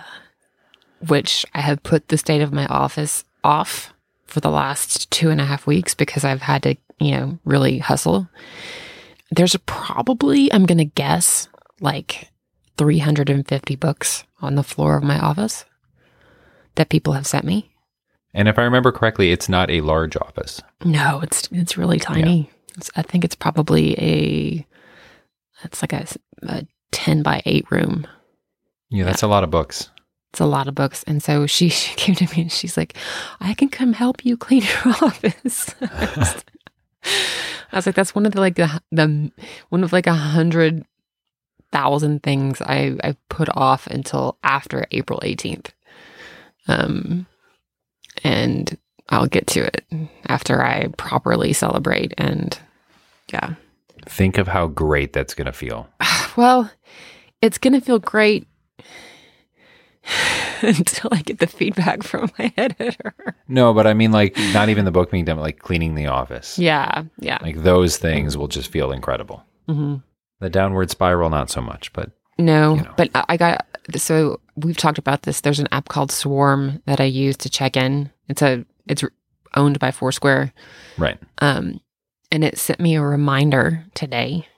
which 1.06 1.44
I 1.54 1.60
have 1.60 1.82
put 1.82 2.08
the 2.08 2.18
state 2.18 2.42
of 2.42 2.52
my 2.52 2.66
office 2.66 3.24
off 3.44 3.92
for 4.26 4.40
the 4.40 4.50
last 4.50 5.10
two 5.10 5.30
and 5.30 5.40
a 5.40 5.44
half 5.44 5.66
weeks 5.66 5.94
because 5.94 6.24
I've 6.24 6.42
had 6.42 6.62
to, 6.62 6.76
you 6.98 7.12
know, 7.12 7.38
really 7.44 7.78
hustle. 7.78 8.28
There's 9.30 9.56
probably, 9.66 10.52
I'm 10.52 10.66
going 10.66 10.78
to 10.78 10.84
guess, 10.84 11.48
like 11.80 12.30
350 12.78 13.76
books 13.76 14.24
on 14.40 14.54
the 14.54 14.62
floor 14.62 14.96
of 14.96 15.02
my 15.02 15.18
office 15.18 15.64
that 16.76 16.88
people 16.88 17.12
have 17.12 17.26
sent 17.26 17.44
me. 17.44 17.70
And 18.34 18.48
if 18.48 18.58
I 18.58 18.62
remember 18.62 18.92
correctly, 18.92 19.30
it's 19.30 19.48
not 19.48 19.70
a 19.70 19.82
large 19.82 20.16
office. 20.16 20.62
No, 20.84 21.20
it's 21.20 21.48
it's 21.52 21.76
really 21.76 21.98
tiny. 21.98 22.50
It's, 22.76 22.90
I 22.96 23.02
think 23.02 23.24
it's 23.24 23.34
probably 23.34 23.94
a 23.98 24.66
it's 25.64 25.83
like 25.83 25.92
a, 25.92 26.07
a 26.42 26.66
ten 26.90 27.23
by 27.23 27.42
eight 27.47 27.71
room. 27.71 28.07
Yeah, 28.90 29.04
that's 29.04 29.23
a 29.23 29.28
lot 29.28 29.45
of 29.45 29.50
books. 29.50 29.90
It's 30.31 30.40
a 30.40 30.47
lot 30.47 30.69
of 30.69 30.75
books, 30.75 31.02
and 31.04 31.23
so 31.23 31.47
she, 31.47 31.69
she 31.71 31.95
came 31.95 32.14
to 32.14 32.25
me 32.35 32.42
and 32.42 32.52
she's 32.52 32.76
like, 32.76 32.97
"I 33.40 33.54
can 33.54 33.69
come 33.69 33.92
help 33.92 34.25
you 34.25 34.37
clean 34.37 34.62
your 34.62 34.95
office." 35.02 35.75
I 35.81 37.76
was 37.76 37.87
like, 37.87 37.95
"That's 37.95 38.14
one 38.14 38.26
of 38.26 38.33
the 38.33 38.40
like 38.40 38.57
the 38.57 38.81
the 38.90 39.31
one 39.71 39.85
of 39.85 39.92
like 39.92 40.07
a 40.07 40.14
hundred 40.14 40.85
thousand 41.71 42.23
things 42.23 42.61
I 42.61 42.97
I 43.02 43.16
put 43.28 43.49
off 43.54 43.87
until 43.87 44.38
after 44.42 44.87
April 44.90 45.21
eighteenth." 45.23 45.73
Um, 46.69 47.26
and 48.23 48.78
I'll 49.09 49.26
get 49.26 49.47
to 49.49 49.61
it 49.64 49.85
after 50.26 50.62
I 50.62 50.88
properly 50.97 51.52
celebrate 51.52 52.14
and 52.16 52.59
yeah. 53.33 53.54
Think 54.06 54.38
of 54.38 54.49
how 54.49 54.66
great 54.66 55.12
that's 55.12 55.35
going 55.35 55.47
to 55.47 55.52
feel. 55.52 55.88
Well, 56.37 56.71
it's 57.42 57.59
going 57.59 57.75
to 57.75 57.80
feel 57.82 57.99
great 57.99 58.47
until 60.62 61.11
I 61.12 61.23
get 61.23 61.38
the 61.40 61.47
feedback 61.47 62.02
from 62.02 62.30
my 62.38 62.52
editor. 62.56 63.14
No, 63.49 63.75
but 63.75 63.87
I 63.87 63.94
mean 63.94 64.12
like 64.12 64.37
not 64.54 64.68
even 64.68 64.85
the 64.85 64.90
book 64.90 65.11
being 65.11 65.25
done, 65.25 65.38
like 65.38 65.59
cleaning 65.59 65.94
the 65.94 66.06
office. 66.06 66.59
Yeah, 66.59 67.04
yeah. 67.18 67.38
Like 67.42 67.62
those 67.62 67.99
things 67.99 68.37
will 68.37 68.49
just 68.49 68.71
feel 68.71 68.92
incredible. 68.92 69.44
hmm 69.68 69.97
The 70.40 70.50
downward 70.50 70.90
spiral, 70.90 71.30
not 71.30 71.50
so 71.50 71.61
much, 71.61 71.92
but 71.92 72.11
No, 72.38 72.76
You 72.76 72.82
know. 72.82 72.94
but 72.97 73.11
I 73.14 73.25
I 73.30 73.37
got 73.37 73.66
so 73.97 74.40
we've 74.56 74.76
talked 74.76 74.99
about 74.99 75.23
this. 75.23 75.40
There's 75.42 75.61
an 75.61 75.68
app 75.73 75.88
called 75.88 76.11
Swarm 76.12 76.80
that 76.87 77.00
I 77.00 77.04
use 77.04 77.37
to 77.38 77.50
check 77.50 77.76
in. 77.76 78.11
It's 78.28 78.42
a 78.42 78.64
it's 78.87 79.04
owned 79.54 79.78
by 79.78 79.90
Foursquare. 79.90 80.52
right. 80.99 81.18
Um, 81.38 81.80
and 82.32 82.42
it 82.42 82.58
sent 82.58 82.80
me 82.80 82.96
a 82.96 83.02
reminder 83.02 83.84
today 83.94 84.48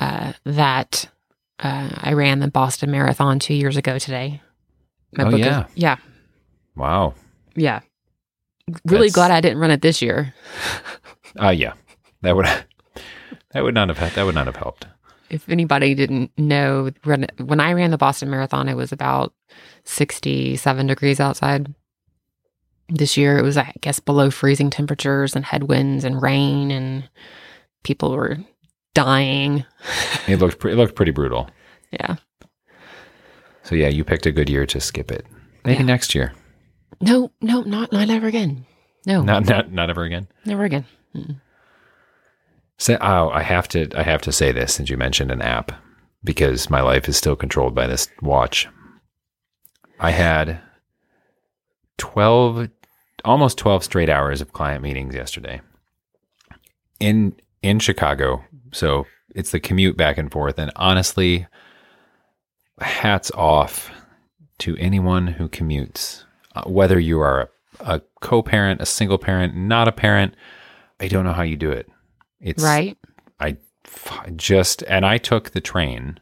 uh, 0.00 0.32
that 0.44 1.06
uh, 1.60 1.90
I 1.94 2.14
ran 2.14 2.38
the 2.40 2.48
Boston 2.50 2.90
Marathon 2.90 3.38
two 3.38 3.54
years 3.54 3.76
ago 3.76 3.98
today. 3.98 4.40
Oh, 5.18 5.28
is- 5.28 5.38
yeah. 5.40 5.66
yeah, 5.74 5.96
Wow. 6.76 7.14
yeah. 7.54 7.80
Really 8.86 9.08
That's- 9.08 9.12
glad 9.12 9.30
I 9.30 9.40
didn't 9.42 9.58
run 9.58 9.70
it 9.70 9.82
this 9.82 10.00
year. 10.00 10.32
Uh 11.38 11.50
yeah. 11.50 11.74
That 12.22 12.34
would 12.36 12.46
that 13.50 13.62
would 13.62 13.74
not 13.74 13.88
have 13.94 14.14
that 14.14 14.24
would 14.24 14.34
not 14.34 14.46
have 14.46 14.56
helped. 14.56 14.86
If 15.30 15.48
anybody 15.48 15.94
didn't 15.94 16.30
know, 16.38 16.90
run- 17.04 17.26
when 17.38 17.60
I 17.60 17.72
ran 17.72 17.90
the 17.90 17.98
Boston 17.98 18.30
Marathon, 18.30 18.68
it 18.68 18.74
was 18.74 18.92
about 18.92 19.34
67 19.84 20.86
degrees 20.86 21.18
outside. 21.20 21.74
This 22.88 23.16
year, 23.16 23.38
it 23.38 23.42
was, 23.42 23.56
I 23.56 23.72
guess, 23.80 23.98
below 23.98 24.30
freezing 24.30 24.68
temperatures 24.70 25.34
and 25.34 25.44
headwinds 25.44 26.04
and 26.04 26.20
rain, 26.20 26.70
and 26.70 27.08
people 27.82 28.10
were 28.12 28.38
dying. 28.94 29.64
It 30.28 30.38
looked 30.38 30.58
pre- 30.58 30.72
it 30.72 30.76
looked 30.76 30.94
pretty 30.94 31.12
brutal. 31.12 31.50
Yeah. 31.90 32.16
So 33.62 33.74
yeah, 33.74 33.88
you 33.88 34.04
picked 34.04 34.24
a 34.26 34.32
good 34.32 34.48
year 34.48 34.64
to 34.66 34.80
skip 34.80 35.10
it. 35.12 35.26
Maybe 35.64 35.78
Yeah. 35.80 35.84
next 35.86 36.14
year. 36.14 36.32
No, 37.00 37.30
no, 37.42 37.60
not 37.62 37.92
not 37.92 38.08
ever 38.10 38.26
again. 38.26 38.64
No, 39.06 39.22
Not 39.22 39.44
not 39.46 39.70
not 39.72 39.90
ever 39.90 40.04
again. 40.04 40.28
never 40.46 40.64
again. 40.64 40.86
Say, 42.78 42.96
oh, 43.00 43.28
I 43.30 43.42
have 43.42 43.68
to 43.68 43.88
I 43.96 44.02
have 44.02 44.22
to 44.22 44.32
say 44.32 44.50
this 44.52 44.74
since 44.74 44.88
you 44.90 44.96
mentioned 44.96 45.30
an 45.30 45.42
app 45.42 45.72
because 46.22 46.70
my 46.70 46.80
life 46.80 47.06
is 47.08 47.16
still 47.16 47.36
controlled 47.36 47.74
by 47.74 47.86
this 47.86 48.08
watch. 48.22 48.66
I 50.00 50.10
had 50.10 50.58
12 51.98 52.68
almost 53.24 53.56
12 53.58 53.82
straight 53.84 54.10
hours 54.10 54.40
of 54.40 54.52
client 54.52 54.82
meetings 54.82 55.14
yesterday. 55.14 55.60
In 57.00 57.34
in 57.62 57.78
Chicago. 57.78 58.44
So 58.72 59.06
it's 59.34 59.50
the 59.50 59.60
commute 59.60 59.96
back 59.96 60.18
and 60.18 60.30
forth 60.30 60.58
and 60.58 60.70
honestly 60.76 61.46
hats 62.80 63.30
off 63.32 63.90
to 64.58 64.76
anyone 64.76 65.26
who 65.26 65.48
commutes 65.48 66.24
uh, 66.54 66.64
whether 66.64 66.98
you 67.00 67.20
are 67.20 67.50
a, 67.80 67.94
a 67.96 68.02
co-parent, 68.20 68.80
a 68.80 68.86
single 68.86 69.18
parent, 69.18 69.56
not 69.56 69.88
a 69.88 69.92
parent. 69.92 70.34
I 71.00 71.08
don't 71.08 71.24
know 71.24 71.32
how 71.32 71.42
you 71.42 71.56
do 71.56 71.70
it. 71.70 71.88
It's 72.40 72.62
Right? 72.62 72.96
I 73.40 73.56
just 74.36 74.82
and 74.88 75.04
I 75.04 75.18
took 75.18 75.50
the 75.50 75.60
train 75.60 76.18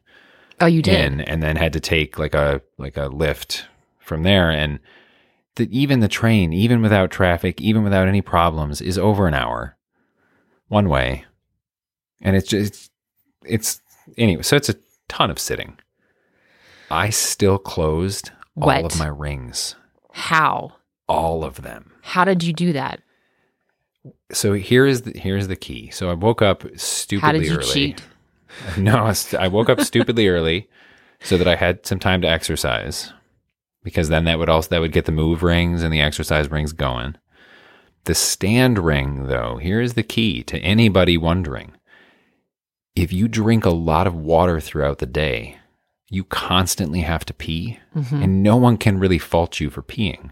Oh, 0.61 0.67
you 0.67 0.83
did. 0.83 1.13
in 1.13 1.21
and 1.23 1.43
then 1.43 1.57
had 1.57 1.73
to 1.73 1.81
take 1.81 2.19
like 2.19 2.35
a 2.35 2.63
like 2.79 2.97
a 2.97 3.09
Lyft 3.09 3.65
from 3.99 4.23
there 4.23 4.51
and 4.51 4.79
the, 5.57 5.69
even 5.77 6.01
the 6.01 6.09
train 6.09 6.53
even 6.53 6.81
without 6.83 7.11
traffic 7.11 7.61
even 7.61 7.83
without 7.85 8.09
any 8.09 8.21
problems 8.23 8.81
is 8.81 8.97
over 8.99 9.27
an 9.27 9.35
hour 9.35 9.77
one 10.69 10.89
way 10.89 11.25
and 12.21 12.37
it's 12.37 12.49
just 12.49 12.91
it's 13.45 13.81
anyway 14.17 14.43
so 14.43 14.57
it's 14.57 14.69
a 14.69 14.77
ton 15.09 15.31
of 15.31 15.39
sitting 15.39 15.77
i 16.91 17.11
still 17.11 17.59
closed 17.59 18.31
all 18.57 18.67
What? 18.67 18.85
of 18.93 18.99
my 18.99 19.07
rings 19.09 19.75
How? 20.13 20.73
all 21.09 21.45
of 21.45 21.63
them 21.63 21.93
How 22.03 22.25
did 22.25 22.43
you 22.43 22.53
do 22.53 22.73
that? 22.73 23.01
so 24.33 24.53
here 24.55 24.87
is 24.87 25.03
the 25.03 25.19
here's 25.19 25.49
the 25.49 25.57
key 25.57 25.91
so 25.91 26.11
i 26.11 26.15
woke 26.15 26.41
up 26.43 26.65
stupidly 26.77 27.21
How 27.27 27.33
did 27.33 27.47
you 27.47 27.57
early 27.59 27.73
cheat? 27.73 28.03
No, 28.77 29.11
I 29.39 29.49
woke 29.49 29.71
up 29.71 29.81
stupidly 29.81 30.29
early 30.29 30.69
so 31.23 31.39
that 31.39 31.49
I 31.49 31.57
had 31.57 31.87
some 31.87 31.99
time 31.99 32.21
to 32.21 32.29
exercise 32.29 33.11
because 33.83 34.09
then 34.09 34.25
that 34.25 34.39
would 34.39 34.49
also 34.49 34.69
that 34.71 34.81
would 34.81 34.93
get 34.93 35.05
the 35.07 35.13
move 35.13 35.43
rings 35.43 35.83
and 35.83 35.93
the 35.93 36.01
exercise 36.01 36.51
rings 36.51 36.73
going. 36.73 37.17
The 38.05 38.15
stand 38.15 38.79
ring 38.79 39.27
though, 39.29 39.57
here 39.59 39.81
is 39.81 39.95
the 39.95 40.03
key 40.03 40.43
to 40.45 40.59
anybody 40.59 41.17
wondering. 41.17 41.73
If 42.95 43.13
you 43.13 43.29
drink 43.29 43.65
a 43.65 43.71
lot 43.71 44.07
of 44.07 44.15
water 44.15 44.61
throughout 44.61 44.99
the 44.99 45.07
day, 45.07 45.57
you 46.11 46.25
constantly 46.25 47.01
have 47.01 47.25
to 47.25 47.33
pee 47.35 47.79
Mhm. 47.97 48.23
and 48.25 48.43
no 48.43 48.57
one 48.57 48.77
can 48.77 48.99
really 48.99 49.19
fault 49.19 49.61
you 49.61 49.71
for 49.71 49.83
peeing. 49.83 50.31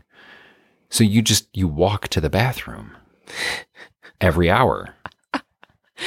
So 0.91 1.05
you 1.05 1.23
just 1.23 1.49
you 1.57 1.67
walk 1.69 2.09
to 2.09 2.21
the 2.21 2.29
bathroom 2.31 2.93
every 4.21 4.51
hour. 4.51 4.95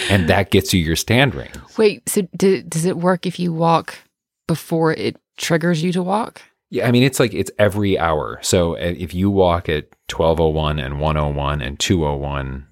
And 0.09 0.27
that 0.29 0.51
gets 0.51 0.73
you 0.73 0.81
your 0.83 0.95
stand 0.95 1.33
ring. 1.35 1.49
Wait, 1.77 2.07
so 2.09 2.27
d- 2.35 2.61
does 2.63 2.85
it 2.85 2.97
work 2.97 3.25
if 3.25 3.39
you 3.39 3.53
walk 3.53 3.95
before 4.47 4.91
it 4.93 5.17
triggers 5.37 5.81
you 5.83 5.91
to 5.93 6.03
walk? 6.03 6.41
Yeah, 6.73 6.87
I 6.87 6.91
mean 6.91 7.03
it's 7.03 7.19
like 7.19 7.35
it's 7.35 7.51
every 7.59 7.99
hour. 7.99 8.39
So 8.41 8.73
uh, 8.73 8.79
if 8.79 9.13
you 9.13 9.29
walk 9.29 9.69
at 9.69 9.89
1201 10.09 10.79
and 10.79 10.99
101 10.99 11.61
and 11.61 11.79
201 11.79 12.65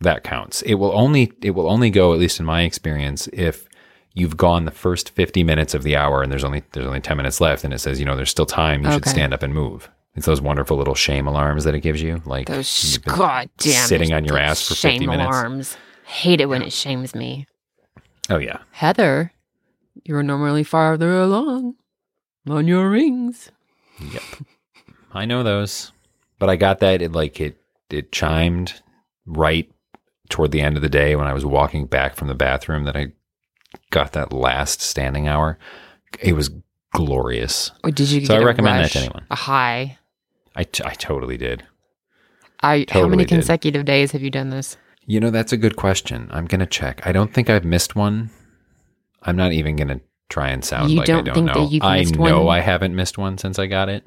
that 0.00 0.24
counts. 0.24 0.60
It 0.62 0.74
will 0.74 0.90
only 0.90 1.30
it 1.40 1.52
will 1.52 1.70
only 1.70 1.88
go 1.88 2.12
at 2.12 2.18
least 2.18 2.40
in 2.40 2.46
my 2.46 2.62
experience 2.62 3.28
if 3.32 3.68
you've 4.14 4.36
gone 4.36 4.64
the 4.64 4.72
first 4.72 5.10
50 5.10 5.44
minutes 5.44 5.72
of 5.72 5.84
the 5.84 5.94
hour 5.94 6.20
and 6.20 6.32
there's 6.32 6.42
only 6.42 6.64
there's 6.72 6.86
only 6.86 7.00
10 7.00 7.16
minutes 7.16 7.40
left 7.40 7.62
and 7.62 7.72
it 7.72 7.78
says, 7.78 8.00
you 8.00 8.04
know, 8.06 8.16
there's 8.16 8.30
still 8.30 8.44
time, 8.44 8.84
you 8.84 8.90
should 8.90 9.06
stand 9.06 9.32
up 9.32 9.44
and 9.44 9.54
move. 9.54 9.88
It's 10.16 10.26
those 10.26 10.40
wonderful 10.40 10.76
little 10.76 10.96
shame 10.96 11.28
alarms 11.28 11.62
that 11.62 11.76
it 11.76 11.82
gives 11.82 12.02
you 12.02 12.22
like 12.24 12.48
Those 12.48 12.94
you've 12.94 13.04
god 13.04 13.48
damn 13.58 13.86
sitting 13.86 14.12
on 14.12 14.24
your 14.24 14.36
ass 14.36 14.66
for 14.66 14.74
50 14.74 14.98
shame 14.98 15.10
minutes. 15.10 15.28
alarms. 15.28 15.76
Hate 16.06 16.40
it 16.40 16.46
when 16.46 16.62
it 16.62 16.72
shames 16.72 17.14
me. 17.14 17.46
Oh 18.28 18.38
yeah. 18.38 18.58
Heather, 18.72 19.32
you're 20.02 20.24
normally 20.24 20.64
farther 20.64 21.20
along 21.20 21.76
on 22.48 22.66
your 22.68 22.90
rings. 22.90 23.50
Yep. 24.00 24.22
I 25.12 25.24
know 25.24 25.42
those. 25.42 25.92
But 26.38 26.50
I 26.50 26.56
got 26.56 26.80
that 26.80 27.00
it 27.02 27.12
like 27.12 27.40
it 27.40 27.58
it 27.90 28.12
chimed 28.12 28.82
right 29.24 29.70
toward 30.28 30.50
the 30.52 30.60
end 30.60 30.76
of 30.76 30.82
the 30.82 30.88
day 30.88 31.16
when 31.16 31.26
I 31.26 31.32
was 31.32 31.46
walking 31.46 31.86
back 31.86 32.14
from 32.16 32.28
the 32.28 32.34
bathroom 32.34 32.84
that 32.84 32.96
I 32.96 33.12
got 33.90 34.12
that 34.12 34.32
last 34.32 34.80
standing 34.80 35.28
hour. 35.28 35.58
It 36.20 36.34
was 36.34 36.50
glorious. 36.92 37.70
Or 37.84 37.90
did 37.90 38.10
you 38.10 38.26
So 38.26 38.36
I 38.36 38.42
recommend 38.42 38.84
that 38.84 38.90
to 38.92 38.98
anyone. 38.98 39.26
A 39.30 39.34
high. 39.36 39.98
I, 40.54 40.64
t- 40.64 40.82
I 40.84 40.94
totally 40.94 41.36
did. 41.36 41.64
I 42.62 42.78
how 42.88 43.00
Totally 43.00 43.10
many 43.10 43.24
did. 43.24 43.34
consecutive 43.34 43.84
days 43.84 44.12
have 44.12 44.22
you 44.22 44.30
done 44.30 44.50
this? 44.50 44.76
You 45.06 45.20
know, 45.20 45.30
that's 45.30 45.52
a 45.52 45.56
good 45.58 45.76
question. 45.76 46.28
I'm 46.32 46.46
going 46.46 46.60
to 46.60 46.66
check. 46.66 47.06
I 47.06 47.12
don't 47.12 47.32
think 47.32 47.48
I've 47.50 47.64
missed 47.64 47.94
one. 47.94 48.30
I'm 49.22 49.36
not 49.36 49.52
even 49.52 49.76
going 49.76 49.88
to 49.88 50.00
try 50.28 50.48
and 50.48 50.64
sound 50.64 50.90
You 50.90 50.98
like 50.98 51.06
don't 51.06 51.20
I 51.28 51.32
don't 51.32 51.34
think 51.34 51.46
that 51.48 51.54
know. 51.56 51.68
you've 51.68 51.82
I 51.82 51.98
missed 52.00 52.16
know 52.16 52.42
one? 52.44 52.56
I 52.56 52.60
haven't 52.60 52.94
missed 52.94 53.18
one 53.18 53.38
since 53.38 53.58
I 53.58 53.66
got 53.66 53.88
it. 53.88 54.04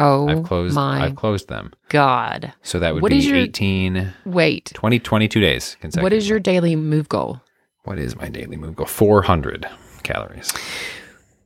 Oh 0.00 0.28
I've 0.28 0.44
closed 0.44 0.74
my 0.74 1.04
I've 1.06 1.16
closed 1.16 1.48
them. 1.48 1.72
god. 1.88 2.52
So 2.62 2.78
that 2.78 2.94
would 2.94 3.02
What 3.02 3.10
be 3.10 3.18
your- 3.18 3.36
18 3.36 4.12
Wait. 4.24 4.70
20 4.74 4.98
22 5.00 5.40
days 5.40 5.76
consecutive. 5.80 6.02
What 6.04 6.12
is 6.12 6.28
your 6.28 6.38
daily 6.38 6.76
move 6.76 7.08
goal? 7.08 7.40
What 7.84 7.98
is 7.98 8.14
my 8.16 8.28
daily 8.28 8.56
move 8.56 8.76
goal? 8.76 8.86
400 8.86 9.66
calories. 10.04 10.52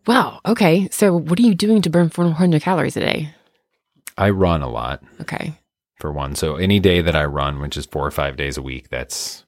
Wow. 0.06 0.40
Okay. 0.44 0.88
So 0.90 1.16
what 1.16 1.38
are 1.38 1.42
you 1.42 1.54
doing 1.54 1.80
to 1.82 1.90
burn 1.90 2.10
400 2.10 2.60
calories 2.62 2.96
a 2.96 3.00
day? 3.00 3.34
I 4.18 4.30
run 4.30 4.60
a 4.60 4.68
lot 4.68 5.02
Okay. 5.20 5.54
for 5.96 6.12
one. 6.12 6.34
So 6.34 6.56
any 6.56 6.78
day 6.80 7.00
that 7.00 7.16
I 7.16 7.24
run, 7.24 7.60
which 7.60 7.76
is 7.76 7.87
four 7.87 8.06
or 8.06 8.10
five 8.10 8.37
days 8.37 8.56
a 8.58 8.62
week, 8.62 8.88
that's 8.90 9.44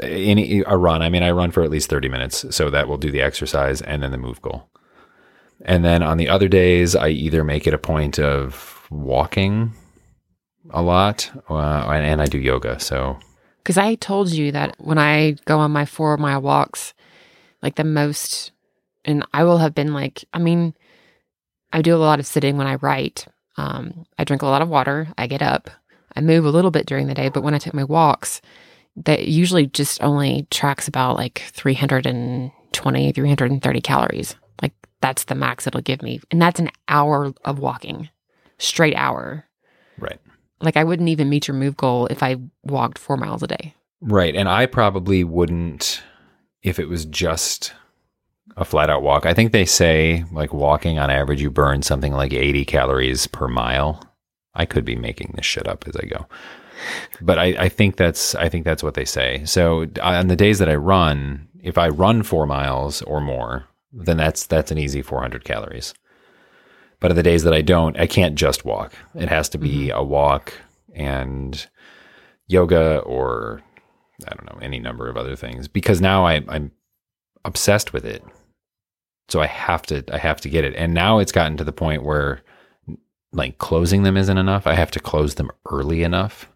any 0.00 0.62
a 0.66 0.76
run. 0.76 1.02
I 1.02 1.08
mean, 1.08 1.22
I 1.22 1.30
run 1.30 1.50
for 1.50 1.62
at 1.62 1.70
least 1.70 1.90
30 1.90 2.08
minutes. 2.08 2.44
So 2.50 2.70
that 2.70 2.88
will 2.88 2.98
do 2.98 3.10
the 3.10 3.20
exercise 3.20 3.82
and 3.82 4.02
then 4.02 4.10
the 4.10 4.18
move 4.18 4.40
goal. 4.40 4.68
And 5.64 5.84
then 5.84 6.02
on 6.02 6.16
the 6.16 6.28
other 6.28 6.48
days, 6.48 6.96
I 6.96 7.08
either 7.08 7.44
make 7.44 7.66
it 7.66 7.74
a 7.74 7.78
point 7.78 8.18
of 8.18 8.86
walking 8.90 9.72
a 10.70 10.82
lot 10.82 11.30
uh, 11.50 11.86
and, 11.90 12.04
and 12.04 12.22
I 12.22 12.26
do 12.26 12.38
yoga. 12.38 12.80
So 12.80 13.18
Because 13.58 13.78
I 13.78 13.94
told 13.96 14.30
you 14.30 14.52
that 14.52 14.76
when 14.78 14.98
I 14.98 15.36
go 15.44 15.58
on 15.58 15.70
my 15.70 15.84
four 15.84 16.16
mile 16.16 16.40
walks, 16.40 16.94
like 17.62 17.76
the 17.76 17.84
most, 17.84 18.52
and 19.04 19.24
I 19.32 19.44
will 19.44 19.58
have 19.58 19.74
been 19.74 19.92
like, 19.92 20.24
I 20.32 20.38
mean, 20.38 20.74
I 21.72 21.82
do 21.82 21.94
a 21.94 21.98
lot 21.98 22.18
of 22.18 22.26
sitting 22.26 22.56
when 22.56 22.66
I 22.66 22.76
write. 22.76 23.26
Um, 23.56 24.06
I 24.18 24.24
drink 24.24 24.42
a 24.42 24.46
lot 24.46 24.62
of 24.62 24.68
water. 24.68 25.08
I 25.16 25.26
get 25.26 25.42
up. 25.42 25.70
I 26.14 26.20
move 26.20 26.44
a 26.44 26.50
little 26.50 26.70
bit 26.70 26.86
during 26.86 27.06
the 27.06 27.14
day, 27.14 27.28
but 27.28 27.42
when 27.42 27.54
I 27.54 27.58
take 27.58 27.74
my 27.74 27.84
walks, 27.84 28.40
that 28.96 29.28
usually 29.28 29.66
just 29.66 30.02
only 30.02 30.46
tracks 30.50 30.88
about 30.88 31.16
like 31.16 31.42
320, 31.52 33.12
330 33.12 33.80
calories. 33.80 34.34
Like 34.60 34.74
that's 35.00 35.24
the 35.24 35.34
max 35.34 35.66
it'll 35.66 35.80
give 35.80 36.02
me. 36.02 36.20
And 36.30 36.40
that's 36.40 36.60
an 36.60 36.70
hour 36.88 37.32
of 37.44 37.58
walking, 37.58 38.08
straight 38.58 38.94
hour. 38.94 39.46
right. 39.98 40.18
Like 40.60 40.76
I 40.76 40.84
wouldn't 40.84 41.08
even 41.08 41.28
meet 41.28 41.48
your 41.48 41.56
move 41.56 41.76
goal 41.76 42.06
if 42.06 42.22
I 42.22 42.36
walked 42.62 42.96
four 42.96 43.16
miles 43.16 43.42
a 43.42 43.48
day. 43.48 43.74
Right. 44.00 44.36
And 44.36 44.48
I 44.48 44.66
probably 44.66 45.24
wouldn't 45.24 46.02
if 46.62 46.78
it 46.78 46.88
was 46.88 47.04
just 47.04 47.72
a 48.56 48.64
flat 48.64 48.90
out 48.90 49.02
walk. 49.02 49.26
I 49.26 49.34
think 49.34 49.52
they 49.52 49.64
say 49.64 50.24
like 50.32 50.52
walking 50.52 50.98
on 50.98 51.10
average, 51.10 51.42
you 51.42 51.50
burn 51.50 51.82
something 51.82 52.12
like 52.12 52.32
80 52.32 52.64
calories 52.64 53.26
per 53.26 53.48
mile. 53.48 54.08
I 54.54 54.66
could 54.66 54.84
be 54.84 54.96
making 54.96 55.32
this 55.34 55.46
shit 55.46 55.66
up 55.66 55.84
as 55.88 55.96
I 55.96 56.04
go. 56.06 56.26
But 57.20 57.38
I, 57.38 57.46
I 57.58 57.68
think 57.68 57.96
that's 57.96 58.34
I 58.34 58.48
think 58.48 58.64
that's 58.64 58.82
what 58.82 58.94
they 58.94 59.04
say. 59.04 59.44
So 59.44 59.82
uh, 60.00 60.02
on 60.02 60.28
the 60.28 60.36
days 60.36 60.58
that 60.58 60.68
I 60.68 60.74
run, 60.74 61.48
if 61.62 61.78
I 61.78 61.88
run 61.88 62.22
four 62.22 62.46
miles 62.46 63.02
or 63.02 63.20
more, 63.20 63.66
then 63.92 64.16
that's 64.16 64.46
that's 64.46 64.70
an 64.70 64.78
easy 64.78 65.02
400 65.02 65.44
calories. 65.44 65.94
But 67.00 67.10
on 67.10 67.16
the 67.16 67.22
days 67.22 67.42
that 67.42 67.54
I 67.54 67.62
don't, 67.62 67.98
I 67.98 68.06
can't 68.06 68.36
just 68.36 68.64
walk. 68.64 68.94
It 69.14 69.28
has 69.28 69.48
to 69.50 69.58
be 69.58 69.88
mm-hmm. 69.88 69.98
a 69.98 70.04
walk 70.04 70.54
and 70.94 71.66
yoga 72.46 72.98
or 73.00 73.62
I 74.26 74.34
don't 74.34 74.52
know, 74.52 74.60
any 74.60 74.78
number 74.78 75.08
of 75.08 75.16
other 75.16 75.36
things 75.36 75.68
because 75.68 76.00
now 76.00 76.26
I, 76.26 76.42
I'm 76.48 76.70
obsessed 77.44 77.92
with 77.92 78.04
it. 78.04 78.22
So 79.28 79.40
I 79.40 79.46
have 79.46 79.82
to, 79.82 80.04
I 80.12 80.18
have 80.18 80.40
to 80.42 80.48
get 80.48 80.64
it. 80.64 80.74
And 80.76 80.94
now 80.94 81.18
it's 81.18 81.32
gotten 81.32 81.56
to 81.56 81.64
the 81.64 81.72
point 81.72 82.04
where 82.04 82.42
like 83.32 83.58
closing 83.58 84.02
them 84.02 84.16
isn't 84.16 84.38
enough. 84.38 84.66
I 84.66 84.74
have 84.74 84.90
to 84.92 85.00
close 85.00 85.36
them 85.36 85.50
early 85.70 86.02
enough 86.02 86.48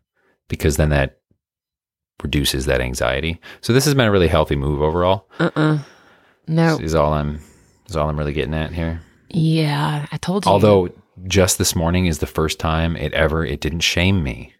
because 0.48 0.76
then 0.76 0.90
that 0.90 1.18
reduces 2.22 2.66
that 2.66 2.80
anxiety. 2.80 3.40
So 3.60 3.72
this 3.72 3.84
has 3.84 3.94
been 3.94 4.06
a 4.06 4.10
really 4.10 4.28
healthy 4.28 4.56
move 4.56 4.80
overall. 4.82 5.28
Uh 5.38 5.50
uh 5.56 5.78
No. 6.46 6.78
Is 6.78 6.94
all 6.94 7.12
I'm, 7.12 7.40
is 7.88 7.96
all 7.96 8.08
I'm 8.08 8.18
really 8.18 8.32
getting 8.32 8.54
at 8.54 8.72
here. 8.72 9.00
Yeah, 9.28 10.06
I 10.10 10.16
told 10.18 10.44
you. 10.46 10.50
Although 10.52 10.90
just 11.26 11.58
this 11.58 11.74
morning 11.76 12.06
is 12.06 12.18
the 12.18 12.26
first 12.26 12.58
time 12.58 12.96
it 12.96 13.12
ever, 13.12 13.44
it 13.44 13.60
didn't 13.60 13.80
shame 13.80 14.22
me. 14.22 14.54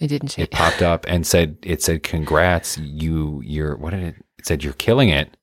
it 0.00 0.08
didn't 0.08 0.28
change. 0.30 0.48
it 0.48 0.50
popped 0.50 0.82
up 0.82 1.04
and 1.08 1.26
said 1.26 1.56
it 1.62 1.82
said 1.82 2.02
congrats 2.02 2.78
you 2.78 3.40
you're 3.44 3.76
what 3.76 3.90
did 3.90 4.02
it 4.02 4.14
it 4.38 4.46
said 4.46 4.64
you're 4.64 4.72
killing 4.74 5.08
it 5.10 5.36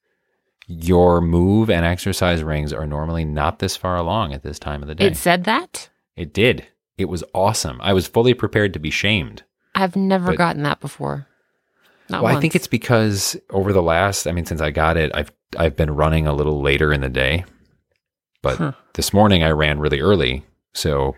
your 0.68 1.20
move 1.22 1.70
and 1.70 1.86
exercise 1.86 2.44
rings 2.44 2.72
are 2.74 2.86
normally 2.86 3.24
not 3.26 3.60
this 3.60 3.76
far 3.78 3.96
along 3.98 4.34
at 4.34 4.44
this 4.44 4.60
time 4.60 4.82
of 4.82 4.88
the 4.88 4.96
day 4.96 5.08
It 5.08 5.18
said 5.18 5.46
that. 5.46 5.90
it 6.16 6.34
did 6.34 6.68
it 6.98 7.06
was 7.06 7.24
awesome 7.34 7.80
i 7.82 7.94
was 7.94 8.08
fully 8.08 8.34
prepared 8.34 8.74
to 8.74 8.80
be 8.80 8.90
shamed 8.92 9.44
I've 9.82 9.96
never 9.96 10.28
But- 10.28 10.38
gotten 10.38 10.64
that 10.64 10.80
before. 10.80 11.26
Not 12.12 12.24
well 12.24 12.34
once. 12.34 12.38
i 12.38 12.42
think 12.42 12.56
it's 12.56 12.66
because 12.68 13.38
over 13.52 13.72
the 13.72 13.84
last 13.84 14.26
i 14.26 14.32
mean 14.32 14.44
since 14.46 14.62
i 14.62 14.72
got 14.72 14.98
it 14.98 15.12
i've 15.14 15.32
i've 15.60 15.76
been 15.76 15.92
running 15.92 16.26
a 16.26 16.34
little 16.34 16.60
later 16.60 16.92
in 16.92 17.02
the 17.02 17.10
day 17.10 17.46
but 18.42 18.58
Huh. 18.58 18.72
this 18.96 19.14
morning 19.14 19.44
i 19.44 19.52
ran 19.52 19.78
really 19.78 20.02
early 20.02 20.44
so 20.74 21.16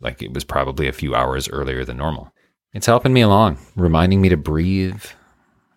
like 0.00 0.22
it 0.22 0.32
was 0.32 0.44
probably 0.44 0.88
a 0.88 0.94
few 0.94 1.14
hours 1.14 1.46
earlier 1.50 1.84
than 1.84 1.98
normal 1.98 2.32
it's 2.72 2.86
helping 2.86 3.12
me 3.12 3.20
along 3.20 3.58
reminding 3.76 4.22
me 4.22 4.30
to 4.30 4.38
breathe 4.38 5.04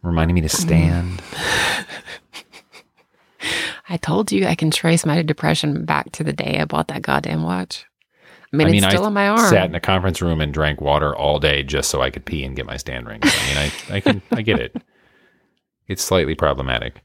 reminding 0.01 0.35
me 0.35 0.39
to 0.39 0.47
mm. 0.47 0.61
stand 0.61 1.21
I 3.89 3.97
told 3.97 4.31
you 4.31 4.45
I 4.47 4.55
can 4.55 4.71
trace 4.71 5.05
my 5.05 5.21
depression 5.21 5.83
back 5.83 6.11
to 6.13 6.23
the 6.23 6.31
day 6.31 6.59
I 6.61 6.63
bought 6.65 6.87
that 6.87 7.01
goddamn 7.01 7.43
watch. 7.43 7.85
I 8.53 8.57
mean, 8.57 8.67
I 8.67 8.71
mean, 8.71 8.83
it's 8.83 8.93
still 8.93 9.03
I 9.03 9.07
on 9.07 9.13
my 9.13 9.27
arm. 9.29 9.49
sat 9.49 9.69
in 9.69 9.75
a 9.75 9.79
conference 9.79 10.21
room 10.21 10.41
and 10.41 10.53
drank 10.53 10.81
water 10.81 11.15
all 11.15 11.39
day 11.39 11.63
just 11.63 11.89
so 11.89 12.01
I 12.01 12.09
could 12.09 12.25
pee 12.25 12.43
and 12.43 12.55
get 12.55 12.65
my 12.65 12.75
stand 12.77 13.07
rings. 13.07 13.23
I 13.25 13.47
mean, 13.47 13.57
I, 13.57 13.95
I 13.95 13.99
can, 14.01 14.21
I 14.31 14.41
get 14.41 14.59
it. 14.59 14.75
It's 15.87 16.03
slightly 16.03 16.35
problematic. 16.35 17.01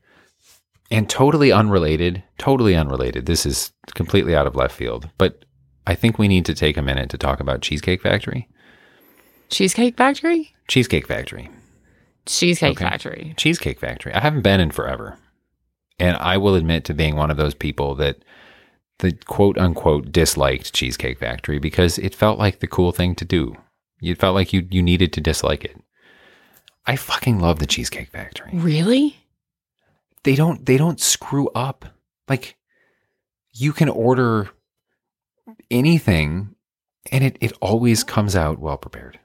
And 0.91 1.09
totally 1.09 1.53
unrelated, 1.53 2.23
totally 2.39 2.75
unrelated. 2.75 3.27
This 3.27 3.47
is 3.47 3.73
completely 3.95 4.35
out 4.37 4.47
of 4.47 4.55
left 4.57 4.75
field, 4.75 5.09
but 5.19 5.45
I 5.87 5.95
think 5.95 6.19
we 6.19 6.29
need 6.29 6.45
to 6.47 6.55
take 6.55 6.77
a 6.77 6.83
minute 6.83 7.11
to 7.11 7.19
talk 7.19 7.39
about 7.41 7.63
Cheesecake 7.63 8.03
Factory. 8.03 8.49
Cheesecake 9.49 9.97
Factory? 9.97 10.55
Cheesecake 10.69 11.07
Factory. 11.07 11.49
Cheesecake 12.27 12.77
Okay. 12.81 12.85
Factory. 12.85 13.35
Cheesecake 13.37 13.79
Factory. 13.79 14.13
I 14.13 14.21
haven't 14.21 14.43
been 14.43 14.59
in 14.61 14.73
forever. 14.73 15.17
And 15.99 16.17
I 16.17 16.37
will 16.39 16.57
admit 16.57 16.85
to 16.87 16.95
being 16.95 17.15
one 17.17 17.31
of 17.31 17.37
those 17.37 17.55
people 17.55 17.95
that 17.97 18.17
the 18.99 19.13
quote 19.13 19.59
unquote 19.59 20.13
disliked 20.13 20.73
Cheesecake 20.73 21.19
Factory 21.19 21.59
because 21.59 21.99
it 21.99 22.15
felt 22.15 22.39
like 22.39 22.61
the 22.61 22.67
cool 22.67 22.93
thing 22.93 23.15
to 23.17 23.25
do. 23.25 23.57
You 24.01 24.15
felt 24.15 24.35
like 24.35 24.53
you 24.53 24.67
you 24.71 24.83
needed 24.83 25.13
to 25.15 25.21
dislike 25.21 25.65
it. 25.65 25.77
I 26.87 26.97
fucking 26.97 27.41
love 27.41 27.59
the 27.59 27.67
Cheesecake 27.67 28.11
Factory. 28.11 28.51
Really? 28.53 29.17
They 30.23 30.35
don't 30.35 30.65
they 30.65 30.77
don't 30.77 31.01
screw 31.01 31.49
up. 31.55 31.85
Like 32.29 32.57
you 33.53 33.73
can 33.73 33.89
order 33.89 34.51
anything 35.71 36.55
and 37.13 37.25
it, 37.25 37.37
it 37.41 37.53
always 37.61 38.03
comes 38.05 38.35
out 38.35 38.59
well 38.59 38.77
prepared. 38.77 39.19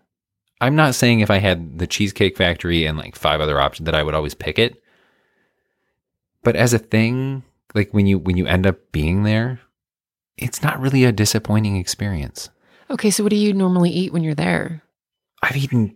I'm 0.60 0.76
not 0.76 0.94
saying 0.94 1.20
if 1.22 1.32
I 1.32 1.40
had 1.40 1.80
the 1.80 1.88
Cheesecake 1.88 2.38
Factory 2.38 2.86
and 2.86 2.98
like 2.98 3.16
five 3.16 3.42
other 3.42 3.60
options 3.60 3.86
that 3.86 3.96
I 3.96 4.04
would 4.04 4.14
always 4.14 4.36
pick 4.36 4.60
it. 4.60 4.82
But 6.44 6.56
as 6.56 6.74
a 6.74 6.80
thing, 6.80 7.44
like 7.74 7.94
when 7.94 8.06
you 8.06 8.18
when 8.20 8.38
you 8.38 8.48
end 8.48 8.66
up 8.68 8.78
being 8.92 9.24
there, 9.24 9.60
it's 10.38 10.62
not 10.62 10.80
really 10.80 11.04
a 11.04 11.12
disappointing 11.12 11.78
experience. 11.78 12.50
Okay, 12.90 13.10
so 13.10 13.24
what 13.24 13.30
do 13.30 13.36
you 13.38 13.54
normally 13.54 13.90
eat 13.90 14.12
when 14.12 14.24
you're 14.24 14.36
there? 14.36 14.84
I've 15.42 15.58
eaten 15.58 15.96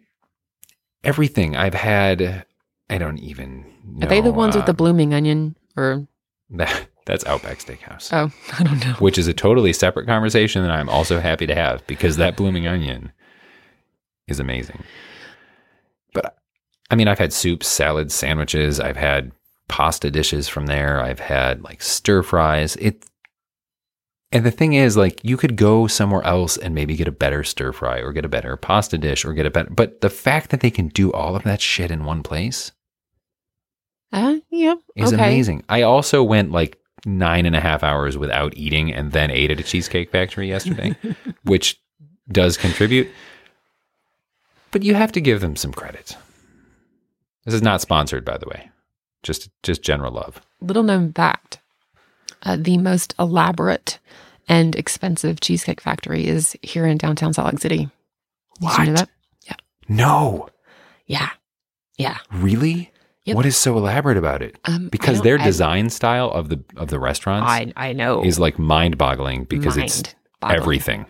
everything. 1.04 1.56
I've 1.56 1.74
had 1.74 2.46
I 2.90 2.98
don't 2.98 3.18
even 3.20 3.66
know. 3.84 4.06
Are 4.06 4.10
they 4.10 4.22
the 4.22 4.32
ones 4.32 4.56
with 4.56 4.66
the 4.66 4.72
uh, 4.72 4.76
blooming 4.76 5.14
onion? 5.14 5.56
Or 5.76 6.08
that, 6.52 6.88
that's 7.06 7.26
Outback 7.26 7.60
Steakhouse. 7.60 8.10
oh, 8.14 8.32
I 8.60 8.64
don't 8.64 8.80
know. 8.80 8.94
which 8.94 9.18
is 9.18 9.28
a 9.28 9.34
totally 9.34 9.74
separate 9.74 10.08
conversation 10.08 10.62
that 10.62 10.72
I'm 10.72 10.90
also 10.90 11.20
happy 11.20 11.48
to 11.48 11.56
have 11.56 11.86
because 11.88 12.18
that 12.18 12.38
blooming 12.38 12.68
onion 12.68 13.12
is 14.28 14.40
amazing. 14.40 14.84
But 16.14 16.38
I 16.90 16.96
mean, 16.96 17.08
I've 17.08 17.20
had 17.20 17.34
soups, 17.34 17.68
salads, 17.68 18.14
sandwiches. 18.14 18.80
I've 18.80 18.98
had 18.98 19.32
pasta 19.68 20.12
dishes 20.12 20.48
from 20.48 20.66
there. 20.68 21.02
I've 21.02 21.20
had 21.20 21.64
like 21.64 21.82
stir 21.82 22.24
fries. 22.24 22.76
It, 22.78 23.06
and 24.32 24.46
the 24.46 24.52
thing 24.52 24.74
is, 24.74 24.98
like, 24.98 25.24
you 25.24 25.38
could 25.38 25.56
go 25.56 25.88
somewhere 25.88 26.24
else 26.24 26.58
and 26.58 26.76
maybe 26.76 26.96
get 26.98 27.08
a 27.08 27.12
better 27.12 27.44
stir 27.44 27.72
fry 27.72 28.00
or 28.00 28.12
get 28.12 28.26
a 28.26 28.30
better 28.30 28.58
pasta 28.58 28.98
dish 28.98 29.24
or 29.24 29.34
get 29.34 29.46
a 29.46 29.50
better. 29.52 29.70
But 29.70 30.02
the 30.02 30.10
fact 30.10 30.50
that 30.50 30.60
they 30.60 30.72
can 30.72 30.90
do 30.90 31.12
all 31.14 31.36
of 31.36 31.44
that 31.44 31.62
shit 31.62 31.90
in 31.92 32.04
one 32.04 32.22
place 32.22 32.72
Uh, 34.12 34.38
yep. 34.50 34.80
is 34.96 35.14
okay. 35.14 35.24
amazing. 35.24 35.64
I 35.70 35.84
also 35.84 36.22
went 36.22 36.52
like 36.52 36.78
nine 37.06 37.46
and 37.46 37.56
a 37.56 37.62
half 37.62 37.82
hours 37.84 38.18
without 38.18 38.58
eating 38.58 38.92
and 38.92 39.12
then 39.14 39.30
ate 39.32 39.52
at 39.52 39.60
a 39.60 39.64
cheesecake 39.64 40.12
factory 40.12 40.48
yesterday, 40.50 40.96
which 41.44 41.80
does 42.30 42.58
contribute. 42.58 43.08
But 44.72 44.84
you 44.84 44.96
have 44.96 45.12
to 45.14 45.22
give 45.22 45.40
them 45.40 45.56
some 45.56 45.72
credit. 45.72 46.18
This 47.46 47.54
is 47.54 47.62
not 47.62 47.80
sponsored, 47.80 48.26
by 48.26 48.38
the 48.38 48.48
way. 48.48 48.70
Just 49.26 49.50
just 49.64 49.82
general 49.82 50.12
love. 50.14 50.40
Little 50.62 50.84
known 50.84 51.12
fact 51.12 51.60
uh, 52.44 52.56
the 52.60 52.78
most 52.78 53.16
elaborate 53.18 53.98
and 54.48 54.76
expensive 54.76 55.42
cheesecake 55.42 55.82
factory 55.82 56.28
is 56.28 56.56
here 56.62 56.86
in 56.86 56.98
downtown 57.00 57.34
Salt 57.34 57.52
Lake 57.52 57.60
City. 57.60 57.90
Did 58.62 58.70
you 58.78 58.86
know 58.86 58.92
What? 58.92 58.96
that? 58.98 59.10
No, 59.88 60.50
Yeah. 61.08 61.30
Yeah. 61.98 62.18
really? 62.32 62.92
Yep. 63.26 63.36
What 63.36 63.46
is 63.48 63.58
so 63.58 63.76
elaborate 63.78 64.18
about 64.18 64.42
it? 64.44 64.58
Um, 64.66 64.90
Because 64.90 65.22
their 65.22 65.40
I- 65.40 65.44
design 65.44 65.90
style 65.90 66.30
of 66.32 66.50
the 66.50 66.64
of 66.78 66.90
the 66.90 67.00
restaurants 67.00 67.50
I, 67.50 67.74
I 67.76 67.94
know. 67.94 68.24
is 68.24 68.40
like 68.40 68.58
mind-boggling 68.60 69.46
because 69.46 69.78
it's 69.78 70.04
Mind-boggling. 70.42 70.62
everything 70.62 71.06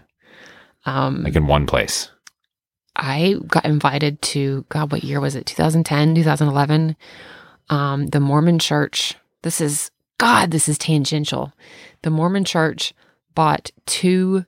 Um, 0.86 1.24
like 1.24 1.36
in 1.36 1.48
one 1.48 1.66
place. 1.68 2.10
I 2.96 3.36
got 3.48 3.66
invited 3.66 4.22
to 4.34 4.66
God, 4.70 4.92
what 4.94 5.04
year 5.04 5.20
was 5.20 5.36
it? 5.36 5.46
2010, 5.46 6.16
2011. 6.16 6.96
Um, 7.70 8.08
the 8.08 8.20
Mormon 8.20 8.60
Church. 8.60 9.16
This 9.42 9.60
is 9.62 9.92
God. 10.18 10.52
This 10.52 10.70
is 10.70 10.78
tangential. 10.78 11.54
The 12.04 12.10
Mormon 12.10 12.46
Church 12.46 12.94
bought 13.34 13.72
two. 13.86 14.46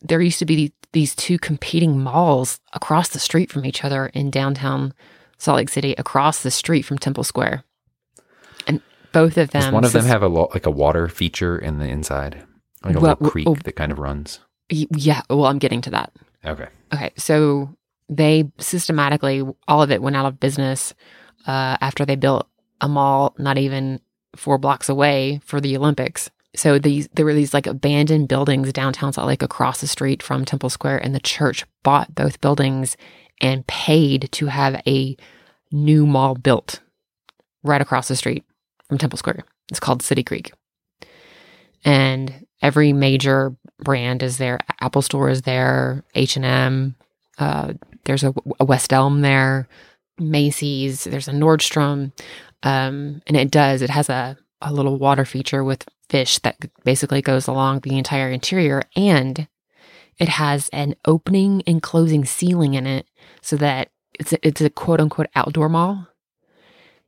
There 0.00 0.20
used 0.20 0.38
to 0.40 0.46
be 0.46 0.72
these 0.92 1.14
two 1.14 1.38
competing 1.38 2.00
malls 2.00 2.60
across 2.72 3.08
the 3.10 3.18
street 3.18 3.50
from 3.50 3.64
each 3.64 3.84
other 3.84 4.06
in 4.06 4.30
downtown 4.30 4.94
Salt 5.38 5.56
Lake 5.56 5.68
City, 5.68 5.94
across 5.98 6.42
the 6.42 6.50
street 6.50 6.82
from 6.82 6.98
Temple 6.98 7.22
Square, 7.24 7.62
and 8.66 8.80
both 9.12 9.36
of 9.36 9.50
them. 9.50 9.62
Does 9.62 9.72
one 9.72 9.84
of 9.84 9.92
them 9.92 10.04
have 10.06 10.22
a 10.22 10.28
lo- 10.28 10.50
like 10.52 10.66
a 10.66 10.70
water 10.70 11.08
feature 11.08 11.56
in 11.56 11.78
the 11.78 11.86
inside, 11.86 12.42
like 12.84 12.96
a 12.96 13.00
Well, 13.00 13.12
little 13.12 13.30
creek 13.30 13.46
oh. 13.48 13.54
that 13.54 13.76
kind 13.76 13.92
of 13.92 13.98
runs? 13.98 14.40
Yeah. 14.68 15.22
Well, 15.30 15.46
I'm 15.46 15.58
getting 15.58 15.80
to 15.82 15.90
that. 15.90 16.12
Okay, 16.44 16.68
Okay, 16.92 17.12
so 17.16 17.74
they 18.08 18.50
systematically 18.58 19.44
all 19.68 19.82
of 19.82 19.90
it 19.90 20.02
went 20.02 20.16
out 20.16 20.26
of 20.26 20.40
business 20.40 20.94
uh, 21.48 21.78
after 21.80 22.04
they 22.04 22.14
built 22.14 22.46
a 22.80 22.88
mall 22.88 23.34
not 23.38 23.58
even 23.58 24.00
four 24.36 24.58
blocks 24.58 24.88
away 24.88 25.40
for 25.44 25.60
the 25.60 25.76
Olympics. 25.76 26.30
So 26.54 26.78
these 26.78 27.08
there 27.14 27.24
were 27.24 27.34
these 27.34 27.54
like 27.54 27.66
abandoned 27.66 28.28
buildings 28.28 28.72
downtown 28.72 29.12
Salt 29.12 29.26
Lake 29.26 29.42
across 29.42 29.80
the 29.80 29.86
street 29.86 30.22
from 30.22 30.44
Temple 30.44 30.70
Square, 30.70 30.98
and 30.98 31.14
the 31.14 31.20
church 31.20 31.64
bought 31.82 32.14
both 32.14 32.40
buildings 32.40 32.96
and 33.40 33.66
paid 33.66 34.28
to 34.32 34.46
have 34.46 34.80
a 34.86 35.16
new 35.72 36.06
mall 36.06 36.34
built 36.34 36.80
right 37.62 37.80
across 37.80 38.08
the 38.08 38.16
street 38.16 38.44
from 38.86 38.98
Temple 38.98 39.18
Square. 39.18 39.44
It's 39.70 39.80
called 39.80 40.02
City 40.02 40.22
Creek, 40.22 40.52
and 41.84 42.46
every 42.62 42.92
major 42.92 43.54
brand 43.78 44.22
is 44.22 44.38
there. 44.38 44.58
Apple 44.80 45.02
Store 45.02 45.30
is 45.30 45.42
there. 45.42 46.04
H 46.14 46.36
and 46.36 46.44
M. 46.44 46.96
Uh, 47.38 47.74
there's 48.04 48.24
a, 48.24 48.34
a 48.58 48.64
West 48.64 48.92
Elm 48.92 49.20
there. 49.20 49.68
Macy's. 50.18 51.04
There's 51.04 51.28
a 51.28 51.32
Nordstrom, 51.32 52.12
um, 52.62 53.22
and 53.26 53.36
it 53.36 53.50
does. 53.50 53.82
It 53.82 53.90
has 53.90 54.08
a 54.08 54.36
a 54.60 54.72
little 54.72 54.98
water 54.98 55.24
feature 55.24 55.62
with 55.62 55.88
fish 56.08 56.38
that 56.40 56.56
basically 56.84 57.22
goes 57.22 57.46
along 57.46 57.80
the 57.80 57.96
entire 57.96 58.28
interior, 58.30 58.82
and 58.96 59.46
it 60.18 60.28
has 60.28 60.68
an 60.70 60.94
opening 61.04 61.62
and 61.66 61.80
closing 61.82 62.24
ceiling 62.24 62.74
in 62.74 62.86
it, 62.86 63.06
so 63.40 63.56
that 63.56 63.90
it's 64.18 64.32
a, 64.32 64.46
it's 64.46 64.60
a 64.60 64.70
quote 64.70 65.00
unquote 65.00 65.28
outdoor 65.36 65.68
mall, 65.68 66.08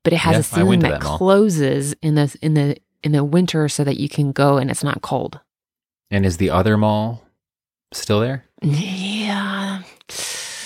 but 0.04 0.12
it 0.12 0.18
has 0.18 0.34
Yeah, 0.34 0.38
a 0.40 0.42
ceiling 0.42 0.80
that, 0.80 1.00
that 1.00 1.00
closes 1.00 1.92
in 2.02 2.14
the 2.14 2.36
in 2.40 2.54
the 2.54 2.76
in 3.02 3.12
the 3.12 3.24
winter 3.24 3.68
so 3.68 3.82
that 3.82 3.98
you 3.98 4.08
can 4.08 4.30
go 4.30 4.58
and 4.58 4.70
it's 4.70 4.84
not 4.84 5.02
cold. 5.02 5.40
and 6.10 6.24
is 6.26 6.36
the 6.36 6.50
other 6.50 6.76
mall 6.76 7.24
still 7.92 8.20
there? 8.20 8.44
Yeah. 8.62 9.82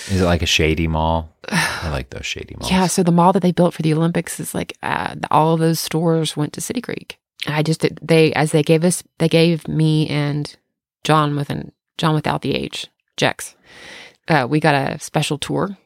Is 0.07 0.21
it 0.21 0.25
like 0.25 0.41
a 0.41 0.47
shady 0.47 0.87
mall? 0.87 1.35
I 1.49 1.89
like 1.89 2.09
those 2.09 2.25
shady 2.25 2.55
malls. 2.57 2.71
Yeah, 2.71 2.87
so 2.87 3.03
the 3.03 3.11
mall 3.11 3.33
that 3.33 3.41
they 3.41 3.51
built 3.51 3.73
for 3.73 3.81
the 3.81 3.93
Olympics 3.93 4.39
is 4.39 4.53
like 4.53 4.77
uh, 4.83 5.15
all 5.31 5.53
of 5.53 5.59
those 5.59 5.79
stores 5.79 6.37
went 6.37 6.53
to 6.53 6.61
City 6.61 6.81
Creek. 6.81 7.17
I 7.47 7.63
just 7.63 7.85
they 8.01 8.33
as 8.33 8.51
they 8.51 8.63
gave 8.63 8.83
us 8.83 9.03
they 9.19 9.29
gave 9.29 9.67
me 9.67 10.07
and 10.07 10.55
John 11.03 11.35
with 11.35 11.49
an 11.49 11.71
John 11.97 12.15
without 12.15 12.41
the 12.41 12.55
H 12.55 12.87
Jex. 13.17 13.55
Uh, 14.27 14.47
we 14.49 14.59
got 14.59 14.75
a 14.75 14.99
special 14.99 15.37
tour 15.37 15.77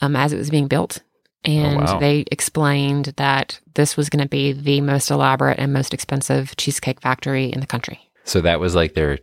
um, 0.00 0.16
as 0.16 0.32
it 0.32 0.38
was 0.38 0.50
being 0.50 0.68
built, 0.68 1.02
and 1.44 1.80
wow. 1.80 1.98
they 1.98 2.24
explained 2.30 3.06
that 3.16 3.60
this 3.74 3.96
was 3.96 4.08
going 4.08 4.22
to 4.22 4.28
be 4.28 4.52
the 4.52 4.80
most 4.80 5.10
elaborate 5.10 5.58
and 5.58 5.72
most 5.72 5.92
expensive 5.92 6.56
cheesecake 6.56 7.00
factory 7.00 7.46
in 7.46 7.60
the 7.60 7.66
country. 7.66 8.00
So 8.24 8.40
that 8.40 8.60
was 8.60 8.74
like 8.74 8.94
their 8.94 9.18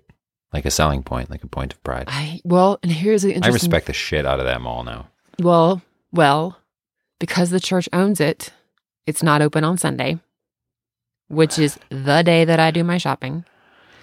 like 0.54 0.66
a 0.66 0.72
selling 0.72 1.04
point, 1.04 1.30
like 1.30 1.44
a 1.44 1.48
point 1.48 1.74
of 1.74 1.84
pride. 1.84 2.06
I 2.08 2.40
well, 2.44 2.80
and 2.84 2.92
here's 2.92 3.22
the 3.24 3.30
interesting. 3.34 3.52
I 3.52 3.54
respect 3.54 3.86
the 3.88 3.94
shit 3.94 4.26
out 4.26 4.40
of 4.40 4.46
that 4.46 4.62
mall 4.62 4.84
now. 4.84 5.08
Well, 5.40 5.82
well, 6.12 6.58
because 7.20 7.50
the 7.50 7.60
church 7.60 7.88
owns 7.94 8.20
it, 8.20 8.52
it's 9.06 9.22
not 9.24 9.42
open 9.42 9.64
on 9.64 9.78
Sunday, 9.78 10.20
which 11.28 11.60
is 11.60 11.78
the 11.90 12.22
day 12.24 12.46
that 12.46 12.60
I 12.60 12.72
do 12.72 12.84
my 12.84 12.98
shopping. 12.98 13.46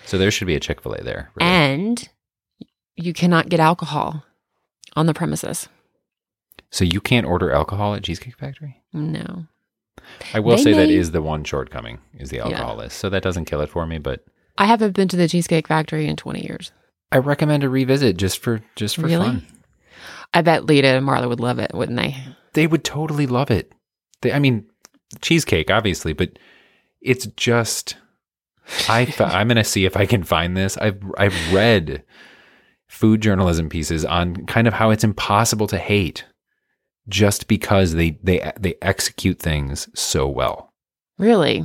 So 0.07 0.19
there 0.19 0.31
should 0.31 0.47
be 0.47 0.55
a 0.55 0.61
Chick 0.61 0.83
Fil 0.83 0.93
A 0.95 1.03
there. 1.03 1.31
really. 1.35 1.51
And 1.51 2.09
you 2.97 3.13
cannot 3.15 3.49
get 3.49 3.59
alcohol 3.61 4.25
on 4.97 5.07
the 5.07 5.15
premises. 5.15 5.69
so 6.71 6.85
you 6.85 7.01
can't 7.01 7.27
order 7.27 7.51
alcohol 7.51 7.95
at 7.95 8.03
Cheesecake 8.05 8.37
Factory. 8.39 8.83
No. 8.93 9.47
I 10.35 10.41
will 10.41 10.57
They 10.57 10.63
say 10.63 10.73
that 10.75 10.89
may- 10.89 10.95
is 10.95 11.11
the 11.13 11.23
one 11.23 11.43
shortcoming 11.45 11.99
is 12.19 12.29
the 12.31 12.39
alcohol 12.41 12.77
list. 12.77 12.99
So 12.99 13.09
that 13.09 13.23
doesn't 13.23 13.47
kill 13.47 13.61
it 13.63 13.71
for 13.71 13.87
me, 13.87 13.99
but 13.99 14.25
I 14.57 14.67
haven't 14.67 14.93
been 14.95 15.09
to 15.09 15.17
the 15.17 15.29
Cheesecake 15.29 15.69
Factory 15.69 16.07
in 16.07 16.17
20 16.17 16.43
years. 16.45 16.73
I 17.11 17.19
recommend 17.19 17.65
a 17.65 17.69
revisit 17.69 18.17
just 18.17 18.39
for 18.39 18.61
just 18.77 18.97
for 18.97 19.03
Really? 19.03 19.25
fun. 19.27 19.47
I 20.33 20.43
bet 20.43 20.67
Leta 20.67 20.89
and 20.89 21.07
Marla 21.07 21.29
would 21.29 21.41
love 21.41 21.59
it, 21.59 21.73
wouldn't 21.75 21.99
they? 21.99 22.17
They 22.55 22.67
would 22.67 22.85
totally 22.85 23.27
love 23.27 23.51
it. 23.51 23.73
They, 24.23 24.33
I 24.33 24.39
mean, 24.39 24.67
cheesecake, 25.21 25.71
obviously, 25.71 26.13
but 26.13 26.39
it's 27.01 27.27
just. 27.37 27.97
I 28.89 29.13
I'm 29.19 29.49
gonna 29.49 29.63
see 29.65 29.85
if 29.85 29.97
I 29.97 30.07
can 30.07 30.23
find 30.25 30.57
this. 30.57 30.77
I've 30.79 31.01
I've 31.19 31.53
read 31.53 32.03
food 32.89 33.21
journalism 33.23 33.69
pieces 33.69 34.05
on 34.05 34.47
kind 34.47 34.67
of 34.67 34.75
how 34.75 34.91
it's 34.91 35.05
impossible 35.05 35.67
to 35.69 35.79
hate, 35.79 36.25
just 37.09 37.47
because 37.47 37.93
they 37.93 38.19
they 38.23 38.53
they 38.59 38.75
execute 38.83 39.39
things 39.39 39.89
so 39.95 40.27
well. 40.29 40.73
Really? 41.19 41.65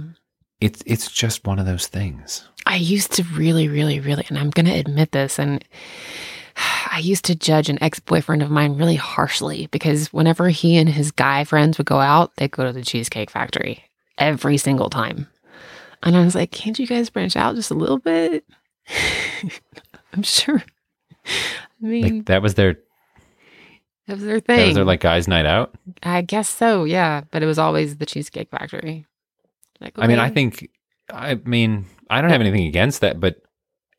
It's 0.61 0.81
it's 0.85 1.09
just 1.11 1.45
one 1.47 1.59
of 1.59 1.65
those 1.65 1.87
things. 1.87 2.47
I 2.65 2.75
used 2.75 3.13
to 3.13 3.23
really, 3.33 3.67
really, 3.67 3.99
really, 3.99 4.25
and 4.29 4.37
I'm 4.37 4.49
going 4.49 4.65
to 4.65 4.73
admit 4.73 5.11
this, 5.11 5.39
and 5.39 5.63
I 6.91 6.99
used 6.99 7.25
to 7.25 7.35
judge 7.35 7.69
an 7.69 7.81
ex 7.81 7.99
boyfriend 7.99 8.41
of 8.43 8.51
mine 8.51 8.77
really 8.77 8.95
harshly 8.95 9.67
because 9.67 10.11
whenever 10.11 10.49
he 10.49 10.75
and 10.77 10.89
his 10.89 11.11
guy 11.11 11.43
friends 11.45 11.77
would 11.77 11.87
go 11.87 11.99
out, 11.99 12.35
they'd 12.35 12.51
go 12.51 12.65
to 12.65 12.73
the 12.73 12.83
Cheesecake 12.83 13.29
Factory 13.29 13.83
every 14.17 14.57
single 14.57 14.89
time. 14.89 15.27
And 16.03 16.15
I 16.15 16.23
was 16.23 16.35
like, 16.35 16.51
can't 16.51 16.77
you 16.79 16.87
guys 16.87 17.09
branch 17.09 17.35
out 17.35 17.55
just 17.55 17.71
a 17.71 17.75
little 17.75 17.97
bit? 17.99 18.45
I'm 20.13 20.23
sure. 20.23 20.63
I 21.25 21.85
mean, 21.85 22.15
Like 22.17 22.25
that 22.25 22.41
was 22.41 22.55
their 22.55 22.77
that 24.07 24.15
was 24.15 24.23
their 24.23 24.39
that 24.39 24.47
was 24.57 24.65
thing. 24.65 24.75
their 24.75 24.85
like 24.85 25.01
guys' 25.01 25.27
night 25.27 25.45
out. 25.45 25.73
I 26.03 26.21
guess 26.21 26.49
so, 26.49 26.83
yeah. 26.83 27.21
But 27.31 27.43
it 27.43 27.45
was 27.45 27.59
always 27.59 27.97
the 27.97 28.05
Cheesecake 28.05 28.49
Factory. 28.49 29.05
Like, 29.81 29.93
I 29.97 30.07
mean, 30.07 30.19
I 30.19 30.29
think 30.29 30.69
I 31.11 31.35
mean 31.35 31.85
I 32.09 32.21
don't 32.21 32.31
have 32.31 32.41
anything 32.41 32.67
against 32.67 33.01
that, 33.01 33.19
but 33.19 33.41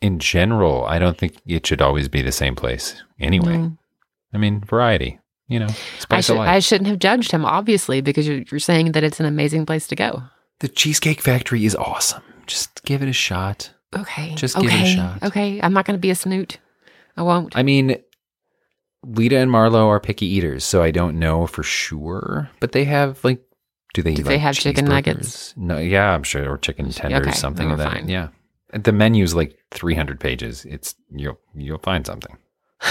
in 0.01 0.19
general, 0.19 0.85
I 0.87 0.99
don't 0.99 1.17
think 1.19 1.37
it 1.47 1.67
should 1.67 1.83
always 1.83 2.09
be 2.09 2.23
the 2.23 2.33
same 2.33 2.55
place. 2.57 3.03
Anyway, 3.19 3.57
No. 3.59 3.77
I 4.33 4.39
mean, 4.39 4.61
variety. 4.61 5.19
You 5.49 5.59
know, 5.59 5.69
I, 6.11 6.21
should. 6.21 6.39
I 6.39 6.61
shouldn't 6.61 6.87
have 6.89 7.01
judged 7.01 7.33
him, 7.33 7.45
obviously, 7.45 8.01
because 8.01 8.27
you're, 8.27 8.43
you're 8.51 8.61
saying 8.61 8.93
that 8.93 9.03
it's 9.03 9.19
an 9.19 9.27
amazing 9.27 9.67
place 9.67 9.89
to 9.89 9.97
go. 9.97 10.23
the 10.61 10.69
Cheesecake 10.69 11.21
Factory 11.21 11.65
is 11.65 11.75
awesome. 11.75 12.23
Just 12.47 12.85
give 12.85 13.03
it 13.03 13.09
a 13.09 13.13
shot. 13.13 13.73
Okay. 13.97 14.33
Just 14.37 14.55
give 14.57 14.71
it 14.71 14.83
a 14.83 14.87
shot. 14.87 15.23
Okay. 15.25 15.61
I'm 15.61 15.73
not 15.73 15.87
going 15.87 15.97
to 15.97 16.01
be 16.01 16.11
a 16.11 16.15
snoot. 16.15 16.59
I 17.17 17.23
won't. 17.23 17.57
I 17.57 17.65
mean, 17.65 17.97
Leta 19.05 19.39
and 19.39 19.51
Marlo 19.51 19.89
are 19.89 19.99
picky 19.99 20.27
eaters, 20.27 20.63
so 20.63 20.83
I 20.85 20.93
don't 20.93 21.19
know 21.19 21.49
for 21.49 21.65
sure. 21.65 22.49
But 22.61 22.71
they 22.71 22.85
have 22.85 23.23
like, 23.25 23.43
do 23.95 24.03
they? 24.03 24.15
Do 24.15 24.23
they 24.23 24.33
like, 24.33 24.41
have 24.41 24.55
chicken 24.57 24.85
nuggets? 24.87 25.55
No, 25.57 25.79
yeah, 25.79 26.13
I'm 26.13 26.23
sure, 26.23 26.51
or 26.51 26.59
chicken 26.59 26.91
tenders, 26.91 27.27
okay, 27.27 27.33
something 27.33 27.69
then 27.69 27.73
of 27.73 27.79
that. 27.79 27.93
fine. 27.93 28.09
Yeah, 28.09 28.29
the 28.73 28.93
menu's 28.93 29.35
like 29.35 29.59
300 29.73 30.21
pages. 30.21 30.65
It's 30.65 30.95
you'll 31.11 31.39
you'll 31.55 31.79
find 31.79 32.07
something. 32.07 32.37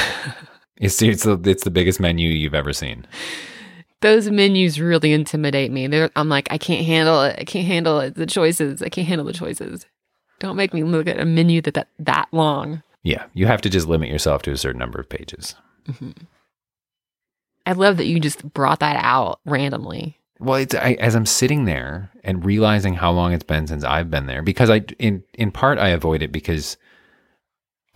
It's 0.79 1.01
it's 1.01 1.23
the, 1.23 1.39
it's 1.43 1.63
the 1.63 1.71
biggest 1.71 1.99
menu 1.99 2.29
you've 2.29 2.53
ever 2.53 2.73
seen. 2.73 3.05
Those 4.01 4.31
menus 4.31 4.79
really 4.79 5.11
intimidate 5.11 5.71
me. 5.71 5.87
They're, 5.87 6.09
I'm 6.15 6.29
like, 6.29 6.47
I 6.51 6.57
can't 6.57 6.85
handle 6.85 7.21
it. 7.21 7.35
I 7.37 7.43
can't 7.43 7.67
handle 7.67 7.99
it. 7.99 8.15
The 8.15 8.25
choices. 8.25 8.81
I 8.81 8.87
can't 8.87 9.07
handle 9.07 9.25
the 9.25 9.33
choices. 9.33 9.85
Don't 10.39 10.55
make 10.55 10.73
me 10.73 10.83
look 10.83 11.07
at 11.07 11.19
a 11.19 11.25
menu 11.25 11.61
that 11.63 11.73
that, 11.73 11.89
that 11.99 12.29
long. 12.31 12.81
Yeah, 13.03 13.25
you 13.33 13.45
have 13.45 13.61
to 13.61 13.69
just 13.69 13.87
limit 13.87 14.09
yourself 14.09 14.41
to 14.43 14.51
a 14.51 14.57
certain 14.57 14.79
number 14.79 14.99
of 14.99 15.09
pages. 15.09 15.55
Mm-hmm. 15.87 16.11
I 17.65 17.73
love 17.73 17.97
that 17.97 18.07
you 18.07 18.19
just 18.19 18.43
brought 18.53 18.79
that 18.79 19.03
out 19.03 19.41
randomly. 19.45 20.18
Well, 20.39 20.55
it's 20.55 20.73
I, 20.73 20.93
as 20.93 21.15
I'm 21.15 21.25
sitting 21.25 21.65
there 21.65 22.11
and 22.23 22.45
realizing 22.45 22.93
how 22.93 23.11
long 23.11 23.33
it's 23.33 23.43
been 23.43 23.67
since 23.67 23.83
I've 23.83 24.09
been 24.09 24.25
there 24.25 24.41
because 24.41 24.69
I 24.69 24.79
in 24.97 25.23
in 25.33 25.51
part 25.51 25.77
I 25.77 25.89
avoid 25.89 26.21
it 26.21 26.31
because 26.31 26.77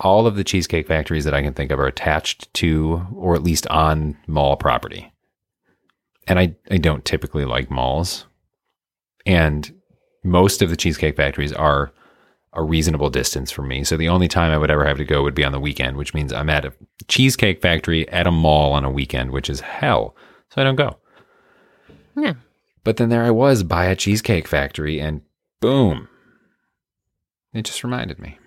all 0.00 0.26
of 0.26 0.36
the 0.36 0.44
cheesecake 0.44 0.86
factories 0.86 1.24
that 1.24 1.34
I 1.34 1.42
can 1.42 1.54
think 1.54 1.70
of 1.70 1.78
are 1.80 1.86
attached 1.86 2.52
to 2.54 3.06
or 3.14 3.34
at 3.34 3.42
least 3.42 3.66
on 3.68 4.18
mall 4.26 4.56
property. 4.56 5.10
And 6.26 6.38
I 6.38 6.54
I 6.70 6.76
don't 6.76 7.04
typically 7.04 7.46
like 7.46 7.70
malls. 7.70 8.26
And 9.24 9.72
most 10.22 10.60
of 10.60 10.68
the 10.68 10.76
cheesecake 10.76 11.16
factories 11.16 11.52
are 11.52 11.92
a 12.52 12.62
reasonable 12.62 13.08
distance 13.08 13.50
from 13.50 13.68
me. 13.68 13.84
So 13.84 13.96
the 13.96 14.10
only 14.10 14.28
time 14.28 14.52
I 14.52 14.58
would 14.58 14.70
ever 14.70 14.84
have 14.84 14.98
to 14.98 15.04
go 15.04 15.22
would 15.22 15.34
be 15.34 15.44
on 15.44 15.52
the 15.52 15.60
weekend, 15.60 15.96
which 15.96 16.12
means 16.12 16.32
I'm 16.32 16.50
at 16.50 16.66
a 16.66 16.74
cheesecake 17.08 17.62
factory 17.62 18.06
at 18.10 18.26
a 18.26 18.30
mall 18.30 18.72
on 18.72 18.84
a 18.84 18.90
weekend, 18.90 19.30
which 19.30 19.48
is 19.48 19.60
hell. 19.60 20.14
So 20.50 20.60
I 20.60 20.64
don't 20.64 20.76
go. 20.76 20.98
Yeah. 22.16 22.34
But 22.84 22.96
then 22.98 23.08
there 23.08 23.24
I 23.24 23.30
was 23.30 23.62
by 23.62 23.86
a 23.86 23.96
cheesecake 23.96 24.46
factory 24.46 25.00
and 25.00 25.22
boom. 25.60 26.08
It 27.52 27.64
just 27.64 27.82
reminded 27.84 28.18
me. 28.18 28.38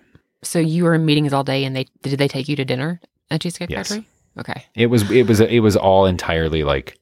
So 0.42 0.58
you 0.58 0.84
were 0.84 0.94
in 0.94 1.04
meetings 1.04 1.32
all 1.32 1.42
day, 1.44 1.64
and 1.64 1.74
they 1.74 1.86
did 2.02 2.18
they 2.18 2.28
take 2.28 2.48
you 2.48 2.56
to 2.56 2.64
dinner 2.64 3.00
at 3.30 3.40
Cheesecake 3.40 3.70
Yes. 3.70 3.88
Factory? 3.88 4.06
Okay. 4.38 4.64
It 4.74 4.86
was 4.86 5.10
it 5.10 5.26
was 5.26 5.40
it 5.40 5.58
was 5.60 5.76
all 5.76 6.06
entirely 6.06 6.62
like 6.62 6.96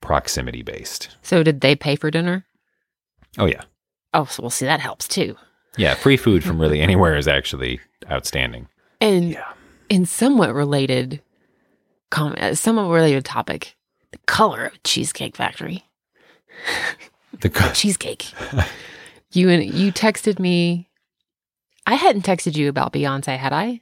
proximity 0.00 0.62
based. 0.62 1.16
So 1.22 1.42
did 1.42 1.60
they 1.60 1.74
pay 1.74 1.96
for 1.96 2.10
dinner? 2.10 2.44
Oh 3.38 3.46
yeah. 3.46 3.62
Oh, 4.14 4.24
so 4.26 4.42
we'll 4.42 4.50
see. 4.50 4.64
That 4.66 4.80
helps 4.80 5.08
too. 5.08 5.36
Yeah, 5.76 5.94
free 5.94 6.16
food 6.16 6.44
from 6.44 6.60
really 6.60 6.80
anywhere 6.88 7.16
is 7.16 7.28
actually 7.28 7.80
outstanding. 8.10 8.68
And 9.00 9.32
Yeah. 9.32 9.52
in 9.88 10.06
somewhat 10.06 10.54
related 10.54 11.20
comment, 12.10 12.38
uh, 12.40 12.54
somewhat 12.54 12.88
related 12.88 13.24
topic, 13.24 13.75
the 14.16 14.26
color 14.26 14.66
of 14.66 14.82
Cheesecake 14.82 15.36
Factory. 15.36 15.84
The 17.40 17.50
co- 17.50 17.72
Cheesecake. 17.72 18.32
you 19.32 19.48
and 19.50 19.64
you 19.64 19.92
texted 19.92 20.38
me. 20.38 20.88
I 21.86 21.94
hadn't 21.94 22.24
texted 22.24 22.56
you 22.56 22.68
about 22.68 22.92
Beyonce, 22.92 23.36
had 23.36 23.52
I? 23.52 23.80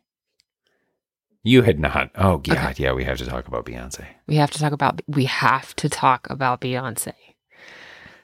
you 1.47 1.61
had 1.63 1.79
not. 1.79 2.11
Oh 2.15 2.39
god, 2.39 2.57
Okay. 2.73 2.83
yeah, 2.83 2.93
we 2.93 3.05
have 3.05 3.19
to 3.19 3.27
talk 3.27 3.47
about 3.47 3.67
Beyonce. 3.67 4.07
We 4.27 4.37
have 4.37 4.51
to 4.53 4.59
talk 4.59 4.73
about 4.73 5.03
we 5.07 5.27
have 5.27 5.77
to 5.77 5.89
talk 5.91 6.29
about 6.31 6.61
Beyonce. 6.63 7.13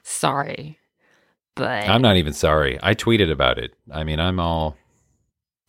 Sorry. 0.03 0.79
But 1.55 1.87
I'm 1.87 2.01
not 2.01 2.17
even 2.17 2.33
sorry. 2.33 2.79
I 2.81 2.95
tweeted 2.95 3.31
about 3.31 3.57
it. 3.59 3.75
I 3.91 4.03
mean, 4.03 4.19
I'm 4.19 4.39
all 4.39 4.75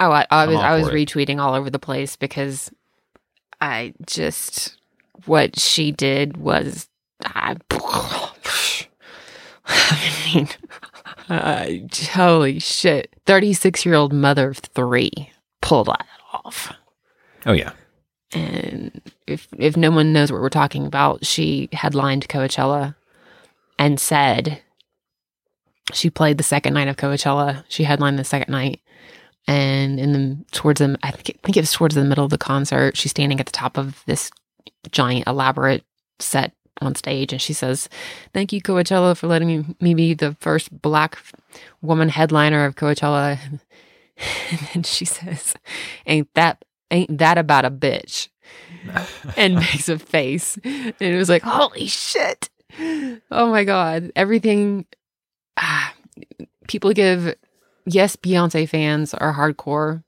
Oh, 0.00 0.10
I, 0.10 0.26
I 0.30 0.46
was 0.46 0.56
I 0.56 0.76
was 0.76 0.88
for 0.88 0.96
it. 0.96 1.06
retweeting 1.08 1.40
all 1.40 1.54
over 1.54 1.68
the 1.70 1.78
place 1.78 2.16
because 2.16 2.70
I 3.60 3.92
just 4.06 4.78
what 5.26 5.58
she 5.58 5.92
did 5.92 6.36
was 6.36 6.88
I, 7.24 7.56
I 9.66 10.00
mean 10.34 10.48
uh, 11.28 11.66
holy 12.12 12.58
shit. 12.58 13.14
36-year-old 13.26 14.12
mother 14.12 14.50
of 14.50 14.58
3 14.58 15.30
pulled 15.60 15.86
that 15.86 16.06
off. 16.32 16.72
Oh 17.46 17.52
yeah. 17.52 17.72
And 18.32 19.00
if 19.26 19.48
if 19.58 19.76
no 19.76 19.90
one 19.90 20.12
knows 20.12 20.32
what 20.32 20.40
we're 20.40 20.48
talking 20.48 20.86
about, 20.86 21.24
she 21.24 21.68
headlined 21.72 22.28
Coachella 22.28 22.94
and 23.78 24.00
said 24.00 24.62
she 25.92 26.08
played 26.08 26.38
the 26.38 26.44
second 26.44 26.74
night 26.74 26.88
of 26.88 26.96
Coachella. 26.96 27.64
She 27.68 27.84
headlined 27.84 28.18
the 28.18 28.24
second 28.24 28.50
night, 28.50 28.80
and 29.46 30.00
in 30.00 30.12
the 30.12 30.44
towards 30.52 30.78
the 30.78 30.98
I 31.02 31.10
think 31.10 31.38
I 31.42 31.46
think 31.46 31.56
it 31.58 31.62
was 31.62 31.72
towards 31.72 31.94
the 31.94 32.04
middle 32.04 32.24
of 32.24 32.30
the 32.30 32.38
concert, 32.38 32.96
she's 32.96 33.10
standing 33.10 33.38
at 33.38 33.46
the 33.46 33.52
top 33.52 33.76
of 33.76 34.02
this 34.06 34.30
giant 34.90 35.26
elaborate 35.26 35.84
set 36.18 36.52
on 36.80 36.94
stage, 36.94 37.32
and 37.32 37.40
she 37.40 37.52
says, 37.52 37.88
"Thank 38.32 38.52
you, 38.52 38.60
Coachella, 38.60 39.16
for 39.16 39.26
letting 39.26 39.48
me, 39.48 39.76
me 39.80 39.94
be 39.94 40.14
the 40.14 40.36
first 40.40 40.82
Black 40.82 41.18
woman 41.80 42.08
headliner 42.08 42.64
of 42.64 42.76
Coachella." 42.76 43.38
and 44.50 44.60
then 44.72 44.82
she 44.82 45.04
says, 45.04 45.54
"Ain't 46.06 46.32
that 46.34 46.64
ain't 46.90 47.18
that 47.18 47.38
about 47.38 47.64
a 47.64 47.70
bitch?" 47.70 48.28
and 49.36 49.54
makes 49.56 49.88
a 49.88 49.98
face. 49.98 50.58
And 50.64 50.94
it 51.00 51.16
was 51.16 51.28
like, 51.28 51.42
holy 51.42 51.86
shit. 51.86 52.50
Oh 52.78 53.50
my 53.50 53.64
God. 53.64 54.12
Everything. 54.16 54.86
Ah, 55.56 55.94
people 56.68 56.92
give, 56.92 57.34
yes, 57.84 58.16
Beyonce 58.16 58.68
fans 58.68 59.14
are 59.14 59.34
hardcore. 59.34 60.02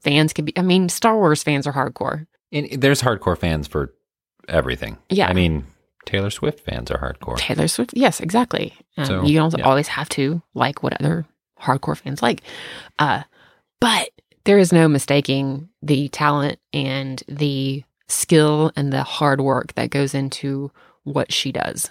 Fans 0.00 0.32
can 0.32 0.44
be, 0.44 0.52
I 0.58 0.62
mean, 0.62 0.88
Star 0.88 1.16
Wars 1.16 1.42
fans 1.42 1.66
are 1.66 1.72
hardcore. 1.72 2.26
And 2.52 2.68
there's 2.80 3.02
hardcore 3.02 3.38
fans 3.38 3.66
for 3.66 3.94
everything. 4.48 4.98
Yeah. 5.10 5.28
I 5.28 5.32
mean, 5.32 5.66
Taylor 6.04 6.30
Swift 6.30 6.60
fans 6.60 6.90
are 6.90 6.98
hardcore. 6.98 7.36
Taylor 7.36 7.68
Swift, 7.68 7.92
yes, 7.94 8.20
exactly. 8.20 8.74
Um, 8.96 9.04
So, 9.04 9.24
you 9.24 9.38
don't 9.38 9.56
yeah. 9.58 9.64
always 9.64 9.88
have 9.88 10.08
to 10.10 10.42
like 10.54 10.82
what 10.82 10.98
other 11.00 11.26
hardcore 11.60 11.96
fans 11.96 12.22
like. 12.22 12.42
Uh, 12.98 13.22
but 13.80 14.10
there 14.44 14.58
is 14.58 14.72
no 14.72 14.88
mistaking 14.88 15.68
the 15.82 16.08
talent 16.08 16.58
and 16.72 17.22
the 17.28 17.82
skill 18.08 18.70
and 18.76 18.92
the 18.92 19.02
hard 19.02 19.40
work 19.40 19.74
that 19.74 19.90
goes 19.90 20.14
into 20.14 20.70
what 21.02 21.32
she 21.32 21.50
does. 21.52 21.90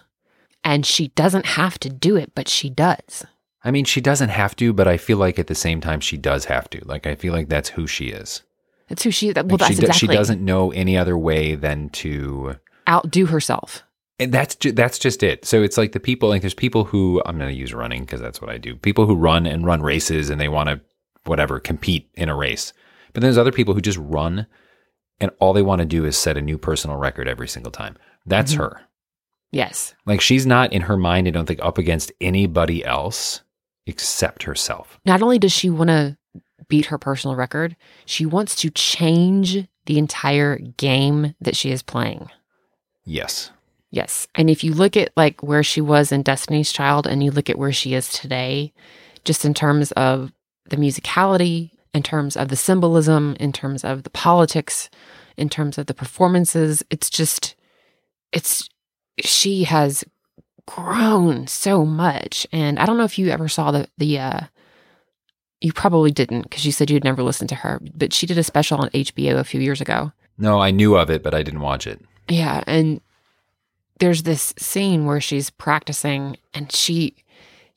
And 0.64 0.86
she 0.86 1.10
doesn't 1.10 1.46
have 1.46 1.78
to 1.80 1.90
do 1.90 2.16
it, 2.16 2.32
but 2.34 2.48
she 2.48 2.70
does. 2.70 3.26
I 3.64 3.72
mean, 3.72 3.86
she 3.86 4.00
doesn't 4.02 4.30
have 4.30 4.56
to, 4.58 4.74
but 4.74 4.88
I 4.88 4.98
feel 4.98 5.18
like 5.18 5.38
at 5.38 5.48
the 5.48 5.56
same 5.56 5.82
time 5.82 6.00
she 6.00 6.18
does 6.18 6.46
have 6.46 6.70
to. 6.72 6.82
Like 6.86 7.06
I 7.06 7.16
feel 7.16 7.34
like 7.34 7.50
that's 7.50 7.70
who 7.70 7.88
she 7.88 8.08
is. 8.08 8.42
That's 8.88 9.04
who 9.04 9.12
she. 9.12 9.30
Is. 9.30 9.36
Well, 9.36 9.58
that's 9.58 9.68
she, 9.68 9.74
exactly. 9.82 9.94
she 9.94 10.08
doesn't 10.08 10.44
know 10.44 10.72
any 10.72 10.98
other 10.98 11.18
way 11.18 11.56
than 11.56 11.90
to 11.90 12.56
outdo 12.88 13.26
herself. 13.28 13.84
and 14.20 14.32
that's 14.34 14.56
ju- 14.56 14.72
that's 14.72 15.00
just 15.00 15.24
it. 15.24 15.44
So 15.46 15.64
it's 15.64 15.78
like 15.78 15.92
the 15.94 16.00
people 16.00 16.30
like 16.30 16.42
there's 16.42 16.54
people 16.54 16.84
who 16.86 17.22
I'm 17.26 17.38
going 17.38 17.50
to 17.50 17.56
use 17.60 17.74
running 17.74 18.02
because 18.02 18.22
that's 18.22 18.40
what 18.42 18.50
I 18.52 18.58
do. 18.58 18.76
People 18.76 19.06
who 19.08 19.16
run 19.16 19.46
and 19.48 19.66
run 19.66 19.82
races 19.82 20.30
and 20.30 20.40
they 20.40 20.48
want 20.50 20.70
to 20.70 20.80
whatever 21.26 21.60
compete 21.60 22.10
in 22.14 22.30
a 22.30 22.36
race. 22.36 22.72
But 23.14 23.22
then 23.22 23.28
there's 23.30 23.38
other 23.40 23.52
people 23.52 23.74
who 23.74 23.82
just 23.82 23.98
run 23.98 24.46
and 25.20 25.32
all 25.40 25.54
they 25.54 25.62
want 25.64 25.80
to 25.80 25.86
do 25.86 26.06
is 26.06 26.16
set 26.18 26.38
a 26.38 26.42
new 26.42 26.58
personal 26.58 26.98
record 26.98 27.28
every 27.28 27.48
single 27.48 27.72
time. 27.72 27.98
That's 28.26 28.54
Mhm. 28.54 28.58
her. 28.58 28.82
Yes. 29.52 29.96
Like 30.06 30.22
she's 30.22 30.46
not 30.46 30.72
in 30.74 30.84
her 30.84 30.98
mind 30.98 31.28
I 31.28 31.32
don't 31.32 31.46
think 31.46 31.62
up 31.64 31.78
against 31.78 32.12
anybody 32.22 32.86
else 32.86 33.42
except 33.88 34.44
herself. 34.44 35.00
Not 35.06 35.22
only 35.22 35.40
does 35.40 35.52
she 35.54 35.70
want 35.70 35.90
to 35.90 36.18
beat 36.68 36.88
her 36.88 36.98
personal 36.98 37.36
record, 37.36 37.76
she 38.06 38.26
wants 38.26 38.56
to 38.58 38.70
change 38.70 39.68
the 39.86 39.98
entire 39.98 40.58
game 40.58 41.36
that 41.42 41.56
she 41.56 41.72
is 41.72 41.82
playing. 41.82 42.30
Yes. 43.06 43.52
Yes. 43.92 44.28
And 44.36 44.50
if 44.50 44.64
you 44.64 44.74
look 44.74 44.98
at 44.98 45.12
like 45.16 45.42
where 45.42 45.64
she 45.64 45.80
was 45.80 46.12
in 46.12 46.24
Destiny's 46.24 46.72
Child 46.72 47.08
and 47.08 47.24
you 47.24 47.32
look 47.32 47.50
at 47.50 47.58
where 47.58 47.72
she 47.72 47.94
is 47.94 48.12
today, 48.12 48.74
just 49.24 49.46
in 49.46 49.54
terms 49.54 49.92
of 49.94 50.34
the 50.70 50.76
musicality, 50.76 51.72
in 51.94 52.04
terms 52.04 52.36
of 52.36 52.50
the 52.50 52.56
symbolism, 52.56 53.38
in 53.40 53.54
terms 53.54 53.84
of 53.84 54.04
the 54.04 54.10
politics, 54.10 54.90
in 55.38 55.50
terms 55.50 55.78
of 55.78 55.86
the 55.86 55.94
performances, 55.94 56.84
it's 56.90 57.10
just, 57.10 57.56
it's, 58.32 58.70
she 59.20 59.64
has 59.64 60.04
grown 60.66 61.48
so 61.48 61.86
much. 61.86 62.46
And 62.52 62.80
I 62.80 62.86
don't 62.86 62.98
know 62.98 63.04
if 63.04 63.18
you 63.18 63.30
ever 63.30 63.48
saw 63.48 63.72
the, 63.72 63.88
the, 63.98 64.20
uh, 64.20 64.42
you 65.62 65.74
probably 65.74 66.12
didn't 66.12 66.44
because 66.44 66.66
you 66.66 66.72
said 66.72 66.90
you'd 66.90 67.04
never 67.04 67.24
listened 67.24 67.50
to 67.50 67.56
her, 67.56 67.82
but 67.96 68.14
she 68.14 68.26
did 68.26 68.38
a 68.38 68.44
special 68.44 68.80
on 68.80 68.90
HBO 68.90 69.38
a 69.38 69.44
few 69.44 69.62
years 69.62 69.82
ago. 69.82 70.12
No, 70.38 70.60
I 70.60 70.72
knew 70.72 70.98
of 70.98 71.10
it, 71.10 71.24
but 71.24 71.34
I 71.34 71.44
didn't 71.44 71.62
watch 71.62 71.88
it. 71.88 72.02
Yeah. 72.30 72.64
And 72.68 73.02
there's 74.00 74.24
this 74.24 74.54
scene 74.58 75.06
where 75.06 75.22
she's 75.22 75.50
practicing 75.50 76.38
and 76.54 76.72
she, 76.72 77.16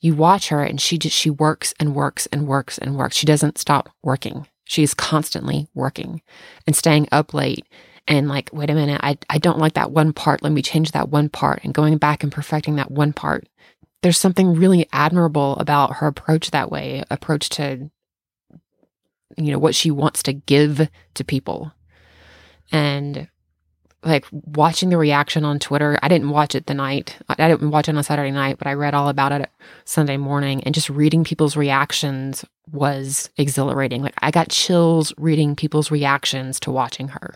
you 0.01 0.13
watch 0.13 0.49
her 0.49 0.63
and 0.63 0.79
she 0.81 0.97
just, 0.97 1.15
she 1.15 1.29
works 1.29 1.73
and 1.79 1.95
works 1.95 2.25
and 2.27 2.47
works 2.47 2.77
and 2.77 2.97
works. 2.97 3.15
She 3.15 3.25
doesn't 3.25 3.57
stop 3.57 3.89
working. 4.03 4.47
She 4.65 4.83
is 4.83 4.93
constantly 4.93 5.67
working 5.73 6.21
and 6.67 6.75
staying 6.75 7.07
up 7.11 7.33
late 7.33 7.65
and 8.07 8.27
like, 8.27 8.49
wait 8.51 8.69
a 8.69 8.75
minute, 8.75 8.99
I, 9.03 9.17
I 9.29 9.37
don't 9.37 9.59
like 9.59 9.73
that 9.73 9.91
one 9.91 10.13
part. 10.13 10.41
Let 10.41 10.51
me 10.51 10.61
change 10.61 10.91
that 10.91 11.09
one 11.09 11.29
part 11.29 11.61
and 11.63 11.73
going 11.73 11.97
back 11.97 12.23
and 12.23 12.31
perfecting 12.31 12.75
that 12.75 12.91
one 12.91 13.13
part. 13.13 13.47
There's 14.01 14.17
something 14.17 14.53
really 14.53 14.87
admirable 14.93 15.57
about 15.57 15.97
her 15.97 16.07
approach 16.07 16.51
that 16.51 16.71
way, 16.71 17.03
approach 17.09 17.49
to, 17.49 17.89
you 19.37 19.51
know, 19.51 19.59
what 19.59 19.75
she 19.75 19.91
wants 19.91 20.23
to 20.23 20.33
give 20.33 20.89
to 21.15 21.23
people. 21.23 21.73
And 22.71 23.27
like 24.03 24.25
watching 24.31 24.89
the 24.89 24.97
reaction 24.97 25.43
on 25.43 25.59
Twitter. 25.59 25.99
I 26.01 26.07
didn't 26.07 26.29
watch 26.29 26.55
it 26.55 26.67
the 26.67 26.73
night. 26.73 27.17
I 27.27 27.47
didn't 27.49 27.71
watch 27.71 27.89
it 27.89 27.95
on 27.95 28.03
Saturday 28.03 28.31
night, 28.31 28.57
but 28.57 28.67
I 28.67 28.73
read 28.73 28.93
all 28.93 29.09
about 29.09 29.33
it 29.33 29.49
Sunday 29.85 30.17
morning 30.17 30.63
and 30.63 30.73
just 30.73 30.89
reading 30.89 31.23
people's 31.23 31.57
reactions 31.57 32.45
was 32.71 33.29
exhilarating. 33.37 34.01
Like 34.01 34.13
I 34.19 34.31
got 34.31 34.49
chills 34.49 35.13
reading 35.17 35.55
people's 35.55 35.91
reactions 35.91 36.59
to 36.61 36.71
watching 36.71 37.09
her. 37.09 37.35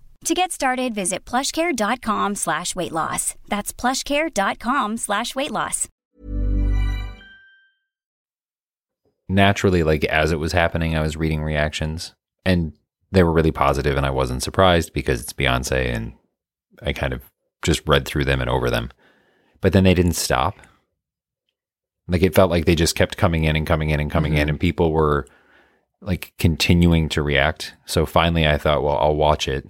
To 0.25 0.35
get 0.35 0.51
started, 0.51 0.93
visit 0.93 1.25
plushcare.com 1.25 2.35
slash 2.35 2.75
weight 2.75 2.91
loss. 2.91 3.33
That's 3.47 3.73
plushcare.com 3.73 4.97
slash 4.97 5.33
weight 5.33 5.49
loss. 5.49 5.87
Naturally, 9.27 9.81
like 9.81 10.03
as 10.05 10.31
it 10.31 10.39
was 10.39 10.51
happening, 10.51 10.95
I 10.95 11.01
was 11.01 11.17
reading 11.17 11.41
reactions 11.41 12.13
and 12.45 12.73
they 13.11 13.23
were 13.23 13.31
really 13.31 13.51
positive 13.51 13.97
and 13.97 14.05
I 14.05 14.11
wasn't 14.11 14.43
surprised 14.43 14.93
because 14.93 15.21
it's 15.21 15.33
Beyonce 15.33 15.87
and 15.87 16.13
I 16.83 16.93
kind 16.93 17.13
of 17.13 17.23
just 17.63 17.87
read 17.87 18.05
through 18.05 18.25
them 18.25 18.41
and 18.41 18.49
over 18.49 18.69
them. 18.69 18.91
But 19.59 19.73
then 19.73 19.85
they 19.85 19.95
didn't 19.95 20.13
stop. 20.13 20.55
Like 22.07 22.21
it 22.21 22.35
felt 22.35 22.51
like 22.51 22.65
they 22.65 22.75
just 22.75 22.95
kept 22.95 23.17
coming 23.17 23.45
in 23.45 23.55
and 23.55 23.65
coming 23.65 23.89
in 23.89 23.99
and 23.99 24.11
coming 24.11 24.33
in 24.33 24.41
mm-hmm. 24.41 24.49
and 24.49 24.59
people 24.59 24.91
were 24.91 25.25
like 25.99 26.33
continuing 26.37 27.09
to 27.09 27.23
react. 27.23 27.73
So 27.85 28.05
finally 28.05 28.47
I 28.47 28.59
thought, 28.59 28.83
well, 28.83 28.97
I'll 28.97 29.15
watch 29.15 29.47
it 29.47 29.65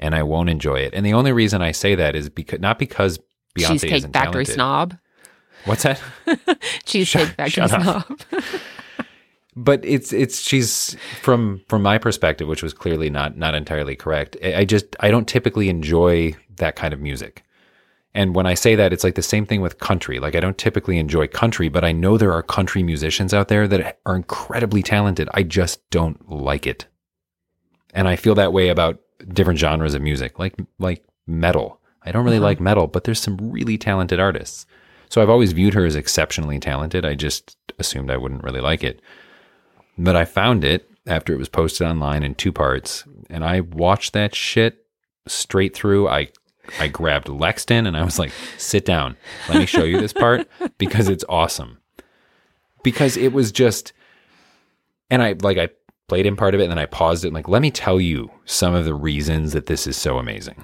and 0.00 0.14
I 0.14 0.24
won't 0.24 0.48
enjoy 0.48 0.80
it. 0.80 0.94
And 0.94 1.06
the 1.06 1.12
only 1.12 1.30
reason 1.30 1.62
I 1.62 1.70
say 1.70 1.94
that 1.94 2.16
is 2.16 2.28
because 2.28 2.58
not 2.58 2.78
because 2.78 3.18
Beyonce 3.56 3.68
Cheesecake 3.68 3.92
isn't 3.92 4.12
Factory 4.12 4.44
talented. 4.44 4.54
snob. 4.54 4.98
What's 5.66 5.82
that? 5.84 6.00
Cheesecake 6.84 7.28
Shut- 7.28 7.36
Factory 7.36 7.68
shut 7.68 7.70
snob. 7.70 8.20
but 9.56 9.84
it's 9.84 10.12
it's 10.12 10.40
she's 10.40 10.96
from 11.20 11.62
from 11.68 11.82
my 11.82 11.98
perspective, 11.98 12.48
which 12.48 12.62
was 12.62 12.72
clearly 12.72 13.10
not 13.10 13.36
not 13.36 13.54
entirely 13.54 13.94
correct. 13.94 14.36
I 14.42 14.54
I 14.56 14.64
just 14.64 14.96
I 15.00 15.10
don't 15.10 15.28
typically 15.28 15.68
enjoy 15.68 16.34
that 16.56 16.76
kind 16.76 16.92
of 16.92 17.00
music. 17.00 17.44
And 18.12 18.34
when 18.34 18.44
I 18.44 18.54
say 18.54 18.74
that, 18.74 18.92
it's 18.92 19.04
like 19.04 19.14
the 19.14 19.22
same 19.22 19.46
thing 19.46 19.60
with 19.60 19.78
country. 19.78 20.18
Like 20.18 20.34
I 20.34 20.40
don't 20.40 20.58
typically 20.58 20.98
enjoy 20.98 21.28
country, 21.28 21.68
but 21.68 21.84
I 21.84 21.92
know 21.92 22.18
there 22.18 22.32
are 22.32 22.42
country 22.42 22.82
musicians 22.82 23.32
out 23.32 23.46
there 23.48 23.68
that 23.68 24.00
are 24.04 24.16
incredibly 24.16 24.82
talented. 24.82 25.28
I 25.32 25.44
just 25.44 25.88
don't 25.90 26.28
like 26.28 26.66
it. 26.66 26.86
And 27.92 28.08
I 28.08 28.16
feel 28.16 28.34
that 28.34 28.52
way 28.52 28.68
about 28.68 29.00
different 29.28 29.58
genres 29.60 29.94
of 29.94 30.02
music, 30.02 30.38
like 30.38 30.54
like 30.78 31.04
metal. 31.26 31.80
I 32.02 32.12
don't 32.12 32.24
really 32.24 32.38
Uh-huh. 32.38 32.46
like 32.46 32.60
metal, 32.60 32.86
but 32.86 33.04
there's 33.04 33.20
some 33.20 33.36
really 33.38 33.76
talented 33.78 34.18
artists. 34.20 34.66
So 35.08 35.20
I've 35.20 35.28
always 35.30 35.52
viewed 35.52 35.74
her 35.74 35.84
as 35.84 35.96
exceptionally 35.96 36.58
talented. 36.58 37.04
I 37.04 37.14
just 37.14 37.56
assumed 37.78 38.10
I 38.10 38.16
wouldn't 38.16 38.44
really 38.44 38.60
like 38.60 38.82
it. 38.84 39.00
But 39.98 40.16
I 40.16 40.24
found 40.24 40.64
it 40.64 40.88
after 41.06 41.32
it 41.34 41.38
was 41.38 41.48
posted 41.48 41.86
online 41.86 42.22
in 42.22 42.34
two 42.34 42.52
parts, 42.52 43.04
and 43.28 43.44
I 43.44 43.60
watched 43.60 44.12
that 44.12 44.34
shit 44.34 44.86
straight 45.26 45.74
through. 45.74 46.08
I 46.08 46.28
I 46.78 46.88
grabbed 46.88 47.26
Lexton 47.28 47.86
and 47.86 47.96
I 47.96 48.04
was 48.04 48.18
like, 48.18 48.32
"Sit 48.56 48.84
down. 48.84 49.16
Let 49.48 49.58
me 49.58 49.66
show 49.66 49.84
you 49.84 50.00
this 50.00 50.12
part 50.12 50.48
because 50.78 51.08
it's 51.08 51.24
awesome." 51.28 51.78
Because 52.82 53.16
it 53.16 53.32
was 53.32 53.50
just 53.52 53.92
and 55.10 55.22
I 55.22 55.34
like 55.42 55.58
I 55.58 55.68
played 56.10 56.26
in 56.26 56.34
part 56.34 56.54
of 56.56 56.60
it 56.60 56.64
and 56.64 56.72
then 56.72 56.78
I 56.78 56.86
paused 56.86 57.24
it 57.24 57.28
and 57.28 57.34
like, 57.36 57.48
"Let 57.48 57.62
me 57.62 57.70
tell 57.70 58.00
you 58.00 58.28
some 58.44 58.74
of 58.74 58.84
the 58.84 58.94
reasons 58.94 59.52
that 59.52 59.66
this 59.66 59.86
is 59.86 59.96
so 59.96 60.18
amazing." 60.18 60.56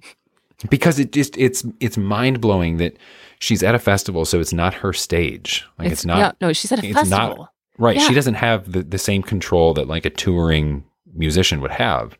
because 0.70 1.00
it 1.00 1.10
just 1.10 1.36
it's 1.36 1.66
it's 1.80 1.98
mind-blowing 1.98 2.76
that 2.76 2.96
she's 3.40 3.64
at 3.64 3.74
a 3.74 3.78
festival 3.80 4.24
so 4.24 4.38
it's 4.38 4.52
not 4.52 4.74
her 4.74 4.92
stage. 4.92 5.66
Like 5.80 5.90
it's, 5.90 6.06
not 6.06 6.18
yeah, 6.18 6.32
no, 6.40 6.52
she's 6.52 6.70
at 6.70 6.78
a 6.84 6.86
it's 6.86 6.94
festival. 6.94 7.36
not 7.36 7.52
right. 7.76 7.96
Yeah. 7.96 8.06
She 8.06 8.14
doesn't 8.14 8.34
have 8.34 8.70
the, 8.70 8.84
the 8.84 8.98
same 8.98 9.22
control 9.22 9.74
that 9.74 9.88
like 9.88 10.04
a 10.06 10.10
touring 10.10 10.84
musician 11.12 11.60
would 11.60 11.72
have. 11.72 12.16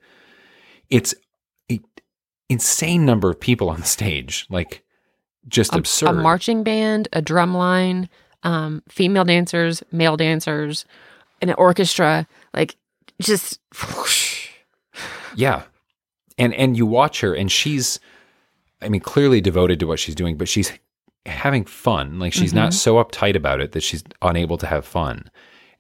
It's 0.91 1.15
a 1.71 1.81
insane 2.49 3.07
number 3.07 3.31
of 3.31 3.39
people 3.39 3.71
on 3.71 3.79
the 3.79 3.87
stage, 3.99 4.47
like 4.51 4.83
just 5.47 5.75
a, 5.75 5.79
absurd. 5.79 6.09
a 6.09 6.13
marching 6.15 6.65
band, 6.65 7.07
a 7.13 7.23
drum 7.23 7.55
line, 7.55 8.09
um, 8.43 8.83
female 8.89 9.25
dancers, 9.25 9.85
male 9.93 10.17
dancers, 10.17 10.85
an 11.41 11.53
orchestra. 11.55 12.27
Like 12.55 12.77
just 13.21 13.61
whoosh. 13.97 14.49
Yeah. 15.35 15.63
And 16.37 16.55
and 16.55 16.77
you 16.77 16.87
watch 16.87 17.21
her 17.21 17.35
and 17.35 17.51
she's 17.51 18.01
I 18.81 18.89
mean 18.89 19.01
clearly 19.01 19.41
devoted 19.41 19.81
to 19.81 19.87
what 19.87 19.99
she's 19.99 20.15
doing, 20.15 20.37
but 20.37 20.49
she's 20.49 20.73
having 21.27 21.65
fun. 21.65 22.19
Like 22.19 22.33
she's 22.33 22.55
not 22.55 22.73
so 22.73 22.97
uptight 22.97 23.37
about 23.37 23.61
it 23.61 23.73
that 23.73 23.83
she's 23.83 24.05
unable 24.23 24.57
to 24.59 24.67
have 24.67 24.85
fun. 24.85 25.31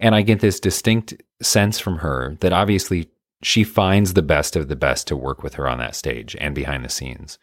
And 0.01 0.15
I 0.15 0.23
get 0.23 0.41
this 0.41 0.61
distinct 0.61 1.15
sense 1.43 1.79
from 1.79 1.99
her 1.99 2.37
that 2.41 2.53
obviously 2.53 3.11
she 3.43 3.65
finds 3.65 4.15
the 4.15 4.23
best 4.23 4.57
of 4.57 4.69
the 4.69 4.77
best 4.77 5.07
to 5.09 5.17
work 5.17 5.43
with 5.43 5.55
her 5.55 5.69
on 5.69 5.79
that 5.79 5.95
stage 5.95 6.37
and 6.41 6.55
behind 6.55 6.85
the 6.85 6.89
scenes. 6.89 7.39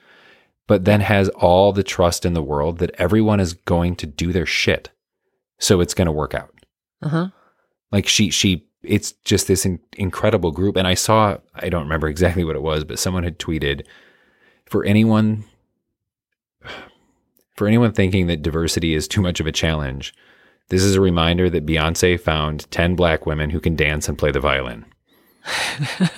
But 0.68 0.86
then 0.86 1.02
has 1.02 1.30
all 1.30 1.72
the 1.72 1.84
trust 1.84 2.26
in 2.26 2.34
the 2.34 2.44
world 2.44 2.80
that 2.80 2.96
everyone 2.98 3.40
is 3.40 3.54
going 3.54 3.96
to 3.98 4.08
do 4.08 4.34
their 4.34 4.46
shit. 4.46 4.90
So 5.60 5.80
it's 5.80 5.94
going 5.94 6.08
to 6.08 6.12
work 6.12 6.34
out 6.34 6.56
uh-huh. 7.02 7.30
like 7.92 8.08
she 8.08 8.30
she 8.30 8.68
it's 8.88 9.14
just 9.24 9.48
this 9.48 9.66
in, 9.66 9.80
incredible 9.98 10.52
group. 10.52 10.76
And 10.76 10.88
i 10.88 10.94
saw 10.94 11.38
i 11.56 11.70
don't 11.70 11.84
remember 11.84 12.08
exactly 12.08 12.44
what 12.44 12.56
it 12.56 12.62
was 12.62 12.84
but 12.84 13.00
someone 13.00 13.24
had 13.24 13.40
tweeted 13.40 13.86
for 14.66 14.84
anyone 14.86 15.44
for 17.56 17.68
anyone 17.68 17.94
thinking 17.94 18.28
that 18.28 18.42
diversity 18.42 18.94
is 18.94 19.08
too 19.08 19.22
much 19.22 19.40
of 19.40 19.48
a 19.48 19.52
challenge 19.52 20.14
this 20.70 20.84
is 20.84 20.96
a 20.96 21.02
reminder 21.02 21.50
that 21.50 21.66
beyonce 21.66 22.20
found 22.20 22.70
10 22.72 22.96
black 22.96 23.26
women 23.26 23.50
who 23.52 23.60
can 23.60 23.76
dance 23.76 24.10
and 24.10 24.18
play 24.18 24.32
the 24.32 24.40
violin. 24.40 24.84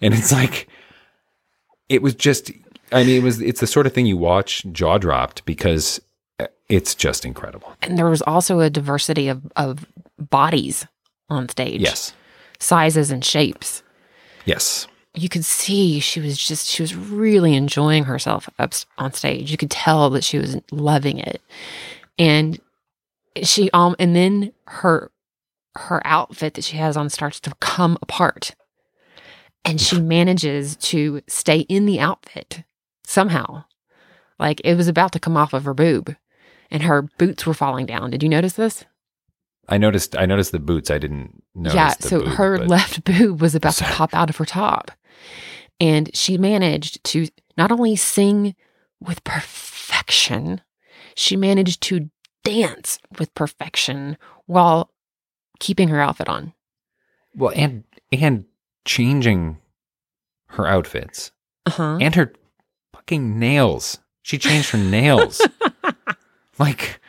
And 0.00 0.14
it's 0.14 0.32
like 0.32 0.68
it 1.88 2.02
was 2.02 2.14
just 2.14 2.50
i 2.92 3.02
mean 3.02 3.16
it 3.16 3.22
was 3.22 3.40
it's 3.40 3.60
the 3.60 3.66
sort 3.66 3.86
of 3.86 3.92
thing 3.92 4.06
you 4.06 4.16
watch 4.16 4.64
jaw 4.72 4.98
dropped 4.98 5.44
because 5.44 6.00
uh, 6.40 6.46
It's 6.68 6.94
just 6.94 7.24
incredible. 7.24 7.72
And 7.82 7.98
there 7.98 8.08
was 8.08 8.22
also 8.22 8.60
a 8.60 8.70
diversity 8.70 9.28
of, 9.28 9.42
of 9.56 9.86
bodies 10.18 10.86
on 11.28 11.48
stage. 11.48 11.80
Yes. 11.80 12.12
Sizes 12.58 13.10
and 13.10 13.24
shapes. 13.24 13.82
Yes. 14.44 14.88
You 15.14 15.28
could 15.28 15.44
see 15.44 16.00
she 16.00 16.20
was 16.20 16.38
just, 16.38 16.66
she 16.68 16.82
was 16.82 16.94
really 16.94 17.54
enjoying 17.54 18.04
herself 18.04 18.48
up 18.58 18.72
on 18.98 19.12
stage. 19.12 19.50
You 19.50 19.56
could 19.56 19.70
tell 19.70 20.10
that 20.10 20.24
she 20.24 20.38
was 20.38 20.56
loving 20.70 21.18
it. 21.18 21.40
And 22.18 22.60
she, 23.42 23.70
um, 23.72 23.96
and 23.98 24.14
then 24.14 24.52
her, 24.66 25.10
her 25.76 26.04
outfit 26.04 26.54
that 26.54 26.64
she 26.64 26.76
has 26.76 26.96
on 26.96 27.08
starts 27.10 27.40
to 27.40 27.54
come 27.60 27.98
apart. 28.02 28.54
And 29.64 29.80
she 29.80 30.00
manages 30.00 30.76
to 30.76 31.20
stay 31.26 31.60
in 31.60 31.86
the 31.86 32.00
outfit 32.00 32.62
somehow. 33.04 33.64
Like 34.38 34.60
it 34.64 34.76
was 34.76 34.88
about 34.88 35.12
to 35.12 35.20
come 35.20 35.36
off 35.36 35.52
of 35.52 35.64
her 35.64 35.74
boob 35.74 36.16
and 36.70 36.82
her 36.84 37.02
boots 37.02 37.46
were 37.46 37.54
falling 37.54 37.86
down. 37.86 38.10
Did 38.10 38.22
you 38.22 38.28
notice 38.28 38.54
this? 38.54 38.84
I 39.68 39.78
noticed 39.78 40.16
I 40.16 40.26
noticed 40.26 40.52
the 40.52 40.58
boots. 40.58 40.90
I 40.90 40.98
didn't 40.98 41.42
notice 41.54 41.74
yeah, 41.74 41.94
so 42.00 42.20
boob, 42.20 42.28
her 42.34 42.58
but- 42.58 42.68
left 42.68 43.04
boob 43.10 43.40
was 43.40 43.54
about 43.54 43.74
Sorry. 43.74 43.90
to 43.90 43.96
pop 43.96 44.14
out 44.14 44.30
of 44.30 44.36
her 44.36 44.44
top. 44.44 44.90
And 45.80 46.10
she 46.14 46.38
managed 46.38 47.02
to 47.04 47.28
not 47.56 47.70
only 47.70 47.94
sing 47.96 48.54
with 49.00 49.22
perfection, 49.24 50.60
she 51.14 51.36
managed 51.36 51.82
to 51.82 52.10
dance 52.44 52.98
with 53.18 53.32
perfection 53.34 54.16
while 54.46 54.90
keeping 55.60 55.88
her 55.88 56.00
outfit 56.00 56.28
on. 56.28 56.52
Well, 57.34 57.52
and 57.54 57.84
and 58.10 58.46
changing 58.84 59.58
her 60.48 60.66
outfits 60.66 61.30
Uh-huh. 61.66 61.98
and 62.00 62.14
her 62.14 62.32
fucking 62.94 63.38
nails. 63.38 63.98
She 64.22 64.38
changed 64.38 64.70
her 64.70 64.78
nails. 64.78 65.40
like 66.58 67.00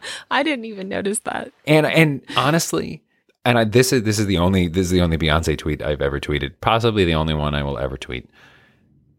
I 0.30 0.42
didn't 0.42 0.64
even 0.64 0.88
notice 0.88 1.20
that. 1.20 1.52
and 1.66 1.86
and 1.86 2.22
honestly, 2.36 3.02
and 3.44 3.58
I, 3.58 3.64
this 3.64 3.92
is 3.92 4.02
this 4.02 4.18
is 4.18 4.26
the 4.26 4.38
only 4.38 4.68
this 4.68 4.86
is 4.86 4.90
the 4.90 5.00
only 5.00 5.18
Beyonce 5.18 5.56
tweet 5.56 5.82
I've 5.82 6.02
ever 6.02 6.20
tweeted, 6.20 6.54
possibly 6.60 7.04
the 7.04 7.14
only 7.14 7.34
one 7.34 7.54
I 7.54 7.62
will 7.62 7.78
ever 7.78 7.96
tweet. 7.96 8.28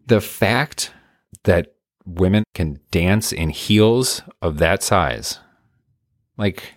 The 0.08 0.22
fact 0.22 0.92
that 1.44 1.74
women 2.06 2.44
can 2.54 2.80
dance 2.92 3.32
in 3.32 3.50
heels 3.50 4.22
of 4.42 4.58
that 4.58 4.84
size, 4.84 5.40
like 6.38 6.74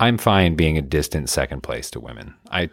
I'm 0.00 0.18
fine 0.18 0.56
being 0.56 0.76
a 0.76 0.82
distant 0.82 1.28
second 1.28 1.62
place 1.62 1.90
to 1.92 2.00
women. 2.00 2.34
I 2.50 2.70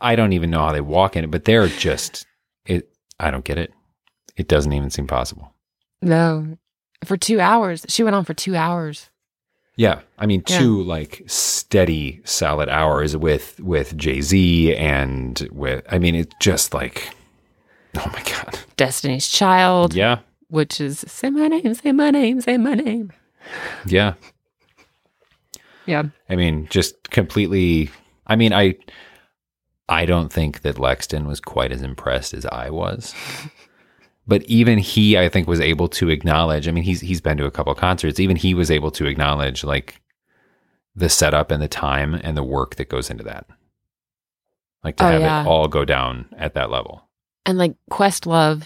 I 0.00 0.16
don't 0.16 0.32
even 0.32 0.50
know 0.50 0.60
how 0.60 0.72
they 0.72 0.80
walk 0.80 1.16
in 1.16 1.24
it, 1.24 1.30
but 1.30 1.44
they're 1.44 1.68
just 1.68 2.26
it. 2.66 2.90
I 3.18 3.30
don't 3.30 3.44
get 3.44 3.58
it. 3.58 3.72
It 4.36 4.48
doesn't 4.48 4.72
even 4.72 4.90
seem 4.90 5.06
possible. 5.06 5.54
No. 6.02 6.58
For 7.04 7.16
two 7.16 7.40
hours. 7.40 7.84
She 7.88 8.02
went 8.02 8.16
on 8.16 8.24
for 8.24 8.34
two 8.34 8.56
hours. 8.56 9.10
Yeah, 9.76 10.00
I 10.18 10.26
mean 10.26 10.42
Yeah. 10.46 10.58
two 10.58 10.82
like 10.82 11.22
steady 11.26 12.20
solid 12.24 12.68
hours 12.68 13.16
with 13.16 13.58
with 13.60 13.96
Jay 13.96 14.20
Z 14.20 14.74
and 14.76 15.48
with 15.52 15.84
I 15.90 15.98
mean 15.98 16.14
it's 16.14 16.34
just 16.40 16.72
like 16.74 17.10
oh 17.96 18.10
my 18.12 18.22
god 18.22 18.58
Destiny's 18.76 19.28
Child, 19.28 19.94
yeah 19.94 20.18
which 20.48 20.80
is 20.80 21.00
say 21.08 21.30
my 21.30 21.48
name, 21.48 21.74
say 21.74 21.90
my 21.92 22.10
name, 22.10 22.40
say 22.40 22.56
my 22.56 22.74
name. 22.74 23.12
yeah 23.86 24.14
Yeah. 25.86 26.04
I 26.28 26.36
mean 26.36 26.68
just 26.70 27.10
completely 27.10 27.90
I 28.28 28.36
mean 28.36 28.52
I 28.52 28.76
I 29.88 30.06
don't 30.06 30.32
think 30.32 30.62
that 30.62 30.76
Lexton 30.76 31.26
was 31.26 31.40
quite 31.40 31.72
as 31.72 31.82
impressed 31.82 32.32
as 32.32 32.46
I 32.46 32.70
was 32.70 33.12
but 34.26 34.42
even 34.44 34.78
he 34.78 35.18
I 35.18 35.28
think 35.28 35.46
was 35.48 35.60
able 35.60 35.88
to 35.88 36.08
acknowledge 36.10 36.68
I 36.68 36.70
mean 36.72 36.84
he's 36.84 37.00
he's 37.00 37.20
been 37.20 37.36
to 37.38 37.46
a 37.46 37.50
couple 37.50 37.74
concerts 37.74 38.18
even 38.20 38.36
he 38.36 38.54
was 38.54 38.70
able 38.70 38.90
to 38.92 39.06
acknowledge 39.06 39.64
like 39.64 40.00
the 40.96 41.08
setup 41.08 41.50
and 41.50 41.62
the 41.62 41.68
time 41.68 42.14
and 42.14 42.36
the 42.36 42.42
work 42.44 42.76
that 42.76 42.88
goes 42.88 43.10
into 43.10 43.24
that 43.24 43.46
like 44.82 44.96
to 44.96 45.04
Oh, 45.06 45.10
have 45.10 45.20
yeah. 45.20 45.42
it 45.42 45.46
all 45.46 45.68
go 45.68 45.84
down 45.84 46.26
at 46.38 46.54
that 46.54 46.70
level 46.70 47.08
And 47.46 47.58
like 47.58 47.74
Questlove 47.90 48.64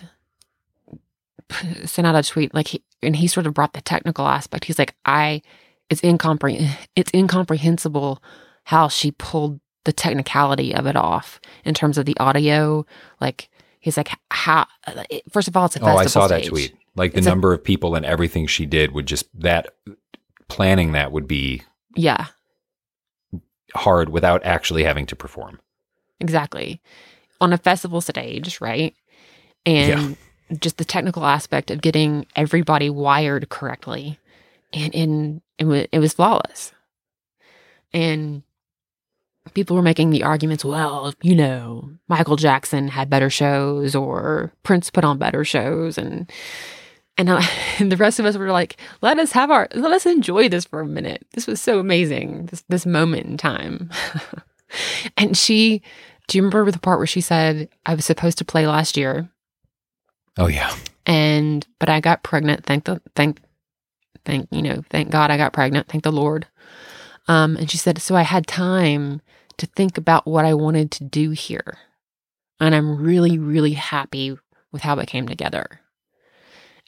sent 1.84 2.06
out 2.06 2.14
a 2.14 2.22
tweet, 2.22 2.52
like, 2.54 2.68
he, 2.68 2.82
and 3.02 3.16
he 3.16 3.26
sort 3.26 3.46
of 3.46 3.54
brought 3.54 3.72
the 3.72 3.80
technical 3.80 4.26
aspect. 4.26 4.64
He's 4.66 4.78
like, 4.78 4.94
I, 5.06 5.40
it's 5.88 6.02
incompreh, 6.02 6.68
it's 6.94 7.10
incomprehensible 7.14 8.22
how 8.64 8.88
she 8.88 9.12
pulled 9.12 9.60
the 9.84 9.92
technicality 9.92 10.74
of 10.74 10.86
it 10.86 10.96
off 10.96 11.40
in 11.64 11.72
terms 11.72 11.96
of 11.96 12.04
the 12.04 12.16
audio. 12.18 12.84
Like, 13.20 13.48
he's 13.80 13.96
like, 13.96 14.10
how? 14.30 14.66
First 15.30 15.48
of 15.48 15.56
all, 15.56 15.66
it's 15.66 15.76
a 15.76 15.80
Oh, 15.80 15.84
festival 15.84 15.98
Oh, 15.98 16.02
I 16.02 16.06
saw 16.06 16.28
that 16.28 16.44
tweet. 16.44 16.74
Like 16.96 17.12
the 17.12 17.18
It's 17.18 17.26
a- 17.26 17.30
number 17.30 17.52
of 17.52 17.62
people 17.62 17.94
and 17.94 18.04
everything 18.04 18.46
she 18.46 18.66
did 18.66 18.92
would 18.92 19.06
just 19.06 19.26
that 19.40 19.68
planning 20.48 20.92
that 20.92 21.12
would 21.12 21.28
be 21.28 21.62
Yeah, 21.94 22.26
hard 23.74 24.08
without 24.08 24.44
actually 24.44 24.84
having 24.84 25.06
to 25.06 25.16
perform. 25.16 25.60
exactly. 26.20 26.80
On 27.40 27.52
a 27.52 27.58
festival 27.58 28.00
stage, 28.00 28.60
right? 28.60 28.94
And 29.66 30.16
just 30.58 30.78
the 30.78 30.84
technical 30.84 31.24
aspect 31.24 31.70
of 31.70 31.80
getting 31.82 32.26
everybody 32.34 32.88
wired 32.90 33.48
correctly. 33.50 34.18
And, 34.72 34.94
and 34.94 35.42
it, 35.58 35.64
was, 35.66 35.86
it 35.92 35.98
was 35.98 36.14
flawless. 36.14 36.72
And 37.92 38.42
people 39.54 39.76
were 39.76 39.82
making 39.82 40.10
the 40.10 40.22
arguments, 40.22 40.64
well, 40.64 41.14
you 41.22 41.34
know, 41.34 41.90
Michael 42.08 42.36
Jackson 42.36 42.88
had 42.88 43.10
better 43.10 43.30
shows 43.30 43.94
or 43.94 44.52
Prince 44.62 44.90
put 44.90 45.04
on 45.04 45.18
better 45.18 45.44
shows. 45.44 45.96
And, 45.98 46.30
and, 47.16 47.30
I, 47.30 47.38
uh, 47.38 47.46
and 47.78 47.90
the 47.92 47.96
rest 47.96 48.18
of 48.18 48.26
us 48.26 48.36
were 48.36 48.52
like, 48.52 48.76
let 49.00 49.18
us 49.18 49.32
have 49.32 49.50
our, 49.50 49.68
let 49.74 49.92
us 49.92 50.06
enjoy 50.06 50.48
this 50.48 50.64
for 50.64 50.80
a 50.80 50.86
minute. 50.86 51.26
This 51.32 51.46
was 51.46 51.60
so 51.60 51.78
amazing, 51.78 52.46
this, 52.46 52.64
this 52.68 52.86
moment 52.86 53.26
in 53.26 53.36
time. 53.36 53.90
and 55.16 55.36
she, 55.36 55.82
do 56.26 56.38
you 56.38 56.44
remember 56.44 56.70
the 56.70 56.78
part 56.78 56.98
where 56.98 57.06
she 57.06 57.20
said, 57.20 57.68
I 57.86 57.94
was 57.94 58.04
supposed 58.04 58.38
to 58.38 58.44
play 58.44 58.66
last 58.66 58.96
year? 58.96 59.28
Oh 60.38 60.46
yeah. 60.46 60.74
and 61.04 61.66
but 61.80 61.88
I 61.88 62.00
got 62.00 62.22
pregnant. 62.22 62.64
Thank 62.64 62.84
the 62.84 63.02
thank 63.16 63.40
thank 64.24 64.46
you 64.52 64.62
know 64.62 64.82
thank 64.88 65.10
God 65.10 65.30
I 65.30 65.36
got 65.36 65.52
pregnant. 65.52 65.88
Thank 65.88 66.04
the 66.04 66.12
Lord. 66.12 66.46
Um, 67.28 67.56
and 67.56 67.70
she 67.70 67.76
said, 67.78 68.00
so 68.00 68.16
I 68.16 68.22
had 68.22 68.46
time 68.46 69.20
to 69.58 69.66
think 69.66 69.98
about 69.98 70.26
what 70.26 70.44
I 70.44 70.54
wanted 70.54 70.90
to 70.92 71.04
do 71.04 71.30
here, 71.30 71.78
and 72.60 72.74
I'm 72.74 73.00
really 73.00 73.38
really 73.38 73.72
happy 73.72 74.36
with 74.72 74.82
how 74.82 74.98
it 74.98 75.08
came 75.08 75.28
together. 75.28 75.80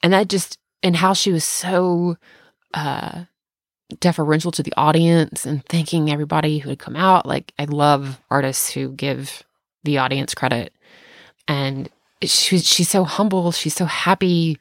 And 0.03 0.13
that 0.13 0.29
just 0.29 0.59
and 0.83 0.97
how 0.97 1.13
she 1.15 1.33
was 1.33 1.45
so 1.45 2.17
uh 2.75 3.25
deferential 3.99 4.53
to 4.53 4.63
the 4.63 4.73
audience 4.77 5.45
and 5.45 5.65
thanking 5.67 6.11
everybody 6.11 6.59
who 6.59 6.69
had 6.71 6.79
come 6.79 6.97
out. 6.97 7.27
Like 7.27 7.53
I 7.59 7.65
love 7.65 8.21
artists 8.31 8.71
who 8.71 8.93
give 8.93 9.43
the 9.83 9.99
audience 9.99 10.35
credit. 10.35 10.73
And 11.49 11.89
she's 12.23 12.67
she's 12.67 12.89
so 12.89 13.05
humble. 13.05 13.51
She's 13.53 13.75
so 13.75 13.87
happy. 13.87 14.59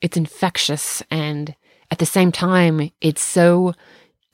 It's 0.00 0.16
infectious. 0.16 1.02
And 1.10 1.54
at 1.90 1.98
the 1.98 2.06
same 2.06 2.30
time 2.30 2.90
it's 3.00 3.22
so 3.22 3.74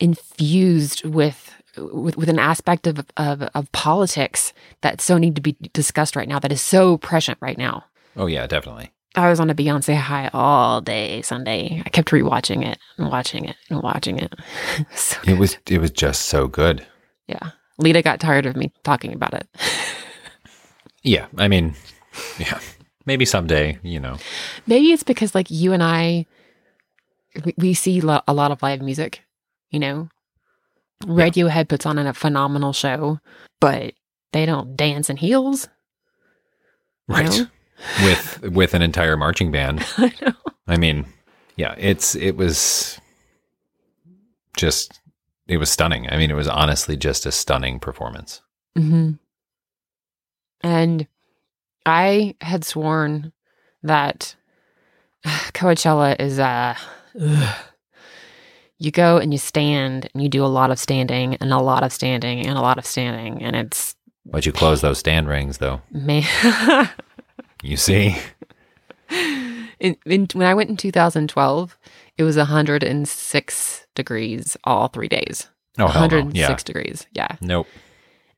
infused 0.01 1.05
with 1.05 1.53
with, 1.77 2.17
with 2.17 2.29
an 2.29 2.39
aspect 2.39 2.87
of, 2.87 3.05
of 3.17 3.43
of 3.55 3.71
politics 3.73 4.53
that 4.81 5.01
so 5.01 5.19
need 5.19 5.37
to 5.37 5.43
be 5.43 5.57
discussed 5.73 6.17
right 6.17 6.29
now 6.29 6.39
that 6.39 6.53
is 6.53 6.63
so 6.63 6.97
present 6.99 7.39
right 7.41 7.59
now 7.59 7.85
Oh 8.17 8.27
yeah, 8.27 8.47
definitely. 8.47 8.91
i 9.15 9.29
was 9.29 9.41
on 9.41 9.51
a 9.51 9.55
beyonce 9.55 9.95
high 9.97 10.31
all 10.33 10.81
day 10.81 11.21
sunday 11.23 11.83
i 11.85 11.89
kept 11.91 12.09
rewatching 12.11 12.65
it 12.67 12.79
and 12.97 13.09
watching 13.11 13.45
it 13.45 13.57
and 13.69 13.83
watching 13.83 14.19
it 14.19 14.33
so, 14.95 15.19
It 15.27 15.39
was 15.39 15.59
it 15.69 15.81
was 15.81 15.91
just 15.91 16.23
so 16.23 16.47
good. 16.49 16.87
yeah 17.27 17.51
Leta 17.79 18.01
got 18.01 18.21
tired 18.21 18.47
of 18.47 18.57
me 18.57 18.73
talking 18.85 19.13
about 19.13 19.35
it 19.35 19.47
Yeah, 21.03 21.27
I 21.39 21.47
mean, 21.47 21.75
yeah. 22.37 22.59
Maybe 23.05 23.25
someday, 23.25 23.79
you 23.85 24.01
know. 24.01 24.17
Maybe 24.67 24.91
it's 24.93 25.05
because 25.05 25.37
like 25.37 25.49
you 25.53 25.73
and 25.73 25.81
I, 25.81 26.27
we, 27.45 27.55
we 27.57 27.75
see 27.75 28.01
lo- 28.01 28.23
a 28.27 28.35
lot 28.35 28.51
of 28.51 28.61
live 28.61 28.83
music. 28.83 29.23
You 29.71 29.81
know, 29.81 30.09
Radiohead 31.05 31.69
puts 31.69 31.87
on 31.87 31.99
a 31.99 32.15
phenomenal 32.15 32.73
show, 32.73 33.19
but 33.61 33.95
they 34.33 34.47
don't 34.47 34.77
dance 34.77 35.11
in 35.11 35.17
heels. 35.17 35.69
Right. 37.09 37.27
know? 37.31 37.47
With 38.03 38.41
with 38.43 38.73
an 38.73 38.81
entire 38.81 39.19
marching 39.19 39.53
band. 39.53 39.85
I 39.99 40.11
know. 40.23 40.33
I 40.67 40.79
mean, 40.79 41.05
yeah, 41.57 41.75
it's 41.77 42.15
it 42.15 42.35
was 42.37 42.99
just 44.57 45.01
it 45.47 45.59
was 45.59 45.71
stunning. 45.71 46.11
I 46.11 46.17
mean, 46.17 46.31
it 46.31 46.35
was 46.35 46.49
honestly 46.49 46.97
just 46.97 47.27
a 47.27 47.33
stunning 47.33 47.79
performance. 47.79 48.41
hmm 48.75 49.13
And 50.63 51.07
I 51.85 52.35
had 52.41 52.65
sworn 52.65 53.33
that 53.83 54.35
Coachella 55.25 56.19
is 56.19 56.39
uh 56.39 56.77
ugh. 57.21 57.57
You 58.79 58.91
go 58.91 59.17
and 59.19 59.33
you 59.33 59.39
stand 59.39 60.09
and 60.13 60.23
you 60.23 60.29
do 60.29 60.45
a 60.45 60.47
lot 60.49 60.71
of 60.71 60.79
standing 60.79 61.35
and 61.37 61.53
a 61.53 61.59
lot 61.59 61.83
of 61.83 61.93
standing 61.93 62.47
and 62.47 62.59
a 62.59 62.61
lot 62.61 62.79
of 62.79 62.85
standing 62.87 63.43
and 63.43 63.57
it's 63.57 63.97
But 64.25 64.45
you 64.47 64.53
close 64.53 64.81
those 64.83 64.99
stand 64.99 65.29
rings 65.29 65.59
though. 65.59 65.81
man 65.91 66.23
You 67.63 67.77
see? 67.77 68.17
In, 69.79 69.97
in, 70.07 70.27
when 70.35 70.47
I 70.47 70.55
went 70.55 70.71
in 70.71 70.77
2012, 70.77 71.79
it 72.19 72.23
was 72.23 72.37
106 72.37 73.87
degrees 73.95 74.57
all 74.65 74.89
three 74.89 75.09
days. 75.09 75.49
Oh, 75.79 75.87
hell 75.89 76.09
no. 76.09 76.17
106 76.19 76.35
Yeah. 76.39 76.57
degrees. 76.65 77.07
Yeah. 77.13 77.37
Nope. 77.41 77.67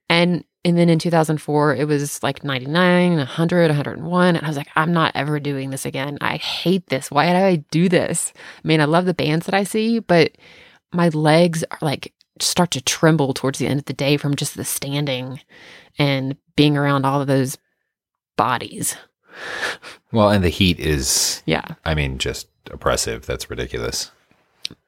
And 0.09 0.45
and 0.65 0.77
then 0.77 0.89
in 0.89 0.99
2004, 0.99 1.77
it 1.77 1.87
was 1.87 2.23
like 2.23 2.43
99, 2.43 3.17
100, 3.17 3.69
101. 3.71 4.37
And 4.37 4.45
I 4.45 4.49
was 4.49 4.57
like, 4.57 4.69
I'm 4.77 4.93
not 4.93 5.13
ever 5.15 5.39
doing 5.39 5.71
this 5.71 5.87
again. 5.87 6.19
I 6.21 6.37
hate 6.37 6.87
this. 6.89 7.11
Why 7.11 7.27
did 7.27 7.37
I 7.37 7.57
do 7.71 7.89
this? 7.89 8.33
I 8.65 8.69
mean, 8.69 8.81
I 8.81 8.85
love 8.85 9.05
the 9.07 9.15
bands 9.15 9.47
that 9.47 9.55
I 9.55 9.65
see, 9.65 10.01
but 10.01 10.33
my 10.93 11.09
legs 11.11 11.65
are 11.71 11.79
like 11.81 12.13
start 12.41 12.71
to 12.73 12.81
tremble 12.81 13.35
towards 13.35 13.59
the 13.59 13.67
end 13.67 13.81
of 13.81 13.87
the 13.87 13.93
day 13.93 14.17
from 14.17 14.37
just 14.37 14.57
the 14.57 14.65
standing 14.65 15.41
and 15.99 16.37
being 16.57 16.77
around 16.77 17.05
all 17.05 17.21
of 17.21 17.27
those 17.27 17.57
bodies. 18.37 18.97
Well, 20.13 20.31
and 20.31 20.43
the 20.43 20.49
heat 20.49 20.81
is, 20.81 21.43
Yeah. 21.47 21.65
I 21.85 21.95
mean, 21.95 22.19
just 22.19 22.49
oppressive. 22.71 23.27
That's 23.27 23.51
ridiculous. 23.51 24.11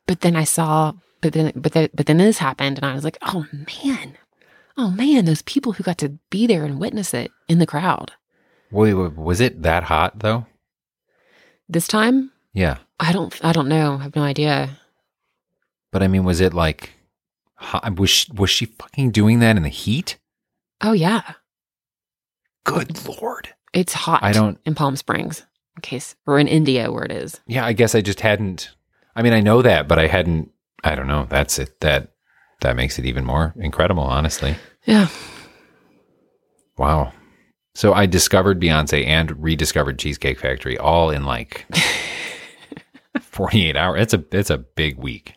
But 0.06 0.22
then 0.22 0.34
I 0.34 0.44
saw, 0.44 0.92
but 1.20 1.32
then, 1.32 1.52
but 1.54 1.72
then, 1.72 1.88
but 1.94 2.06
then 2.06 2.18
this 2.18 2.38
happened, 2.38 2.78
and 2.78 2.84
I 2.86 2.94
was 2.94 3.04
like, 3.04 3.18
oh 3.22 3.46
man, 3.84 4.16
oh 4.76 4.90
man, 4.90 5.24
those 5.24 5.42
people 5.42 5.72
who 5.72 5.84
got 5.84 5.98
to 5.98 6.18
be 6.30 6.46
there 6.46 6.64
and 6.64 6.80
witness 6.80 7.12
it 7.14 7.30
in 7.48 7.58
the 7.58 7.66
crowd. 7.66 8.12
Wait, 8.70 8.94
was 8.94 9.40
it 9.40 9.62
that 9.62 9.84
hot 9.84 10.20
though? 10.20 10.46
This 11.68 11.86
time, 11.88 12.32
Yeah. 12.52 12.78
I 12.98 13.12
don't, 13.12 13.34
I 13.44 13.52
don't 13.52 13.68
know. 13.68 13.96
I 14.00 14.02
have 14.02 14.16
no 14.16 14.22
idea. 14.22 14.78
But 15.92 16.02
I 16.02 16.08
mean, 16.08 16.24
was 16.24 16.40
it 16.40 16.52
like, 16.54 16.90
hot? 17.54 17.98
was 17.98 18.10
she, 18.10 18.32
was 18.32 18.50
she 18.50 18.66
fucking 18.66 19.10
doing 19.10 19.38
that 19.40 19.56
in 19.56 19.62
the 19.62 19.68
heat? 19.68 20.18
Oh 20.80 20.92
yeah, 20.92 21.34
Good 22.64 23.06
lord. 23.06 23.48
it's 23.72 23.92
hot. 23.92 24.22
I 24.22 24.32
don't- 24.32 24.58
in 24.64 24.74
Palm 24.74 24.96
Springs, 24.96 25.44
in 25.76 25.82
case 25.82 26.14
or 26.26 26.38
in 26.38 26.48
India 26.48 26.90
where 26.92 27.04
it 27.04 27.12
is. 27.12 27.40
Yeah, 27.46 27.64
I 27.64 27.72
guess 27.72 27.94
I 27.94 28.00
just 28.00 28.20
hadn't. 28.20 28.70
I 29.16 29.22
mean, 29.22 29.32
I 29.32 29.40
know 29.40 29.62
that, 29.62 29.88
but 29.88 29.98
I 29.98 30.06
hadn't. 30.06 30.50
I 30.84 30.94
don't 30.94 31.08
know. 31.08 31.26
That's 31.28 31.58
it. 31.58 31.80
That 31.80 32.12
that 32.60 32.76
makes 32.76 32.98
it 32.98 33.06
even 33.06 33.24
more 33.24 33.54
incredible, 33.58 34.02
honestly. 34.02 34.56
Yeah, 34.84 35.08
Wow. 36.76 37.12
So 37.74 37.92
I 37.92 38.06
discovered 38.06 38.60
Beyonce 38.60 39.06
and 39.06 39.40
rediscovered 39.42 39.98
Cheesecake 39.98 40.40
Factory 40.40 40.78
all 40.78 41.10
in 41.10 41.24
like 41.24 41.66
48 43.20 43.76
hours. 43.76 44.00
It's 44.02 44.14
a 44.14 44.24
it's 44.32 44.50
a 44.50 44.58
big 44.58 44.96
week. 44.98 45.34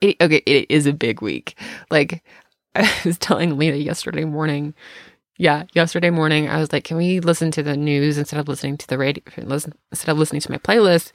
it, 0.00 0.16
okay, 0.20 0.42
it 0.46 0.66
is 0.68 0.86
a 0.86 0.92
big 0.92 1.22
week. 1.22 1.58
Like 1.90 2.24
I 2.74 2.90
was 3.04 3.18
telling 3.18 3.56
Lena 3.56 3.76
yesterday 3.76 4.24
morning. 4.24 4.74
Yeah, 5.38 5.64
yesterday 5.74 6.10
morning 6.10 6.48
I 6.48 6.58
was 6.58 6.72
like, 6.72 6.84
"Can 6.84 6.96
we 6.96 7.20
listen 7.20 7.50
to 7.52 7.62
the 7.62 7.76
news 7.76 8.18
instead 8.18 8.38
of 8.38 8.48
listening 8.48 8.76
to 8.78 8.86
the 8.86 8.98
radio? 8.98 9.22
Listen, 9.38 9.72
instead 9.90 10.10
of 10.10 10.18
listening 10.18 10.40
to 10.42 10.50
my 10.50 10.58
playlist, 10.58 11.12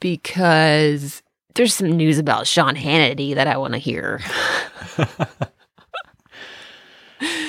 because 0.00 1.22
there's 1.58 1.74
some 1.74 1.90
news 1.90 2.18
about 2.18 2.46
Sean 2.46 2.74
Hannity 2.74 3.34
that 3.34 3.46
I 3.46 3.58
want 3.58 3.74
to 3.74 3.78
hear." 3.78 4.20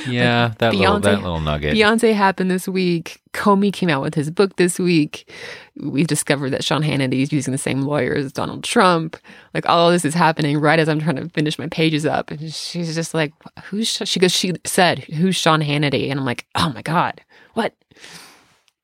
Yeah, 0.07 0.53
that 0.57 0.73
little 0.73 0.99
that 0.99 1.21
little 1.21 1.39
nugget. 1.39 1.75
Beyonce 1.75 2.13
happened 2.13 2.49
this 2.49 2.67
week. 2.67 3.21
Comey 3.33 3.71
came 3.71 3.89
out 3.89 4.01
with 4.01 4.15
his 4.15 4.31
book 4.31 4.55
this 4.55 4.79
week. 4.79 5.31
We've 5.75 6.07
discovered 6.07 6.49
that 6.51 6.63
Sean 6.63 6.81
Hannity 6.81 7.21
is 7.21 7.31
using 7.31 7.51
the 7.51 7.57
same 7.57 7.81
lawyer 7.81 8.15
as 8.15 8.31
Donald 8.31 8.63
Trump. 8.63 9.17
Like 9.53 9.67
all 9.67 9.87
of 9.87 9.93
this 9.93 10.05
is 10.05 10.13
happening 10.13 10.59
right 10.59 10.79
as 10.79 10.89
I'm 10.89 10.99
trying 10.99 11.17
to 11.17 11.29
finish 11.29 11.59
my 11.59 11.67
pages 11.67 12.05
up, 12.05 12.31
and 12.31 12.51
she's 12.53 12.95
just 12.95 13.13
like, 13.13 13.33
"Who's?" 13.65 13.87
She 13.87 14.19
goes, 14.19 14.31
"She 14.31 14.53
said, 14.65 14.99
who's 14.99 15.35
Sean 15.35 15.61
Hannity?" 15.61 16.09
And 16.09 16.19
I'm 16.19 16.25
like, 16.25 16.45
"Oh 16.55 16.71
my 16.73 16.81
god, 16.81 17.21
what?" 17.53 17.73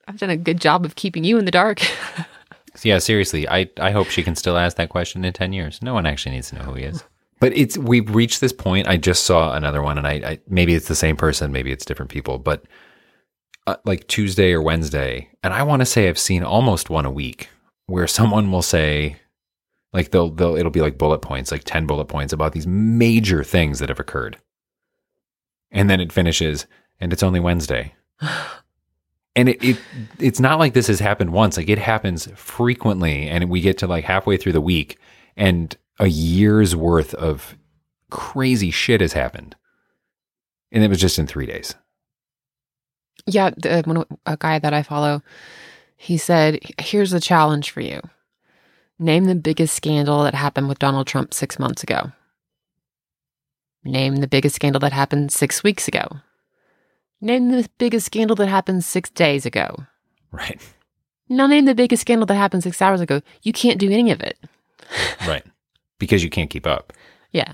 I've 0.07 0.19
done 0.19 0.29
a 0.29 0.37
good 0.37 0.61
job 0.61 0.85
of 0.85 0.95
keeping 0.95 1.23
you 1.23 1.39
in 1.39 1.45
the 1.45 1.51
dark. 1.51 1.81
Yeah, 2.83 2.99
seriously. 2.99 3.47
I 3.47 3.69
I 3.79 3.91
hope 3.91 4.07
she 4.07 4.23
can 4.23 4.35
still 4.35 4.57
ask 4.57 4.77
that 4.77 4.89
question 4.89 5.23
in 5.23 5.33
10 5.33 5.53
years. 5.53 5.81
No 5.81 5.93
one 5.93 6.05
actually 6.05 6.33
needs 6.33 6.49
to 6.49 6.55
know 6.55 6.63
who 6.63 6.73
he 6.73 6.83
is. 6.83 7.03
But 7.41 7.51
it's 7.55 7.77
we've 7.77 8.15
reached 8.15 8.39
this 8.39 8.53
point. 8.53 8.87
I 8.87 8.95
just 8.95 9.25
saw 9.25 9.53
another 9.53 9.83
one, 9.83 9.97
and 9.97 10.07
I, 10.07 10.13
I 10.13 10.39
maybe 10.47 10.73
it's 10.73 10.87
the 10.87 10.95
same 10.95 11.17
person, 11.17 11.51
maybe 11.51 11.69
it's 11.69 11.83
different 11.83 12.09
people, 12.09 12.39
but 12.39 12.63
uh, 13.67 13.75
like 13.83 14.07
Tuesday 14.07 14.53
or 14.53 14.61
Wednesday, 14.61 15.29
and 15.43 15.53
I 15.53 15.63
want 15.63 15.81
to 15.81 15.85
say 15.85 16.07
I've 16.07 16.17
seen 16.17 16.43
almost 16.43 16.89
one 16.89 17.05
a 17.05 17.11
week 17.11 17.49
where 17.87 18.07
someone 18.07 18.53
will 18.53 18.61
say, 18.61 19.17
like 19.91 20.11
they'll 20.11 20.29
they'll 20.29 20.55
it'll 20.55 20.71
be 20.71 20.79
like 20.79 20.97
bullet 20.97 21.19
points, 21.19 21.51
like 21.51 21.65
ten 21.65 21.85
bullet 21.85 22.05
points 22.05 22.31
about 22.31 22.53
these 22.53 22.65
major 22.67 23.43
things 23.43 23.79
that 23.79 23.89
have 23.89 23.99
occurred, 23.99 24.37
and 25.71 25.89
then 25.89 25.99
it 25.99 26.13
finishes, 26.13 26.67
and 27.01 27.11
it's 27.11 27.21
only 27.21 27.41
Wednesday. 27.41 27.95
And 29.35 29.49
it, 29.49 29.63
it 29.63 29.77
it's 30.19 30.39
not 30.39 30.59
like 30.59 30.73
this 30.73 30.87
has 30.87 30.99
happened 30.99 31.33
once. 31.33 31.57
Like 31.57 31.69
it 31.69 31.79
happens 31.79 32.27
frequently, 32.35 33.27
and 33.27 33.49
we 33.49 33.61
get 33.61 33.77
to 33.79 33.87
like 33.87 34.05
halfway 34.05 34.37
through 34.37 34.53
the 34.53 34.61
week, 34.61 34.97
and 35.35 35.75
a 35.99 36.07
year's 36.07 36.75
worth 36.75 37.13
of 37.15 37.57
crazy 38.09 38.71
shit 38.71 39.01
has 39.01 39.13
happened, 39.13 39.55
and 40.71 40.83
it 40.83 40.89
was 40.89 40.99
just 41.01 41.19
in 41.19 41.27
three 41.27 41.45
days. 41.45 41.75
yeah, 43.27 43.49
the, 43.57 43.83
one, 43.85 44.05
a 44.25 44.37
guy 44.37 44.59
that 44.59 44.73
I 44.73 44.83
follow, 44.83 45.21
he 45.97 46.17
said, 46.17 46.59
"Here's 46.79 47.11
the 47.11 47.19
challenge 47.19 47.71
for 47.71 47.81
you: 47.81 48.01
name 48.99 49.25
the 49.25 49.35
biggest 49.35 49.75
scandal 49.75 50.23
that 50.23 50.33
happened 50.35 50.69
with 50.69 50.79
Donald 50.79 51.07
Trump 51.07 51.33
six 51.33 51.59
months 51.59 51.83
ago. 51.83 52.11
Name 53.83 54.17
the 54.17 54.27
biggest 54.27 54.55
scandal 54.55 54.79
that 54.79 54.93
happened 54.93 55.31
six 55.31 55.63
weeks 55.63 55.87
ago. 55.87 56.07
Name 57.21 57.49
the 57.49 57.67
biggest 57.77 58.05
scandal 58.05 58.35
that 58.35 58.47
happened 58.47 58.83
six 58.83 59.09
days 59.09 59.45
ago. 59.45 59.85
Right, 60.31 60.59
Now 61.29 61.47
name 61.47 61.65
the 61.65 61.73
biggest 61.75 62.01
scandal 62.01 62.25
that 62.25 62.35
happened 62.35 62.63
six 62.63 62.81
hours 62.81 62.99
ago. 62.99 63.21
You 63.41 63.53
can't 63.53 63.79
do 63.79 63.89
any 63.89 64.11
of 64.11 64.21
it. 64.21 64.37
right, 65.27 65.45
because 65.97 66.23
you 66.23 66.29
can't 66.29 66.49
keep 66.49 66.67
up. 66.67 66.91
Yeah, 67.31 67.53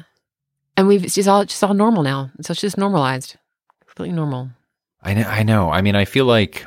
and 0.75 0.87
we've 0.87 1.03
it's 1.03 1.15
just 1.15 1.29
all 1.29 1.41
it's 1.41 1.53
just 1.53 1.63
all 1.63 1.73
normal 1.75 2.01
now. 2.03 2.31
So 2.41 2.51
it's 2.51 2.61
just 2.61 2.77
normalized, 2.77 3.37
completely 3.85 4.15
normal. 4.15 4.49
I 5.03 5.13
know. 5.13 5.23
I 5.23 5.43
know. 5.43 5.69
I 5.69 5.81
mean, 5.81 5.95
I 5.95 6.05
feel 6.05 6.25
like, 6.25 6.65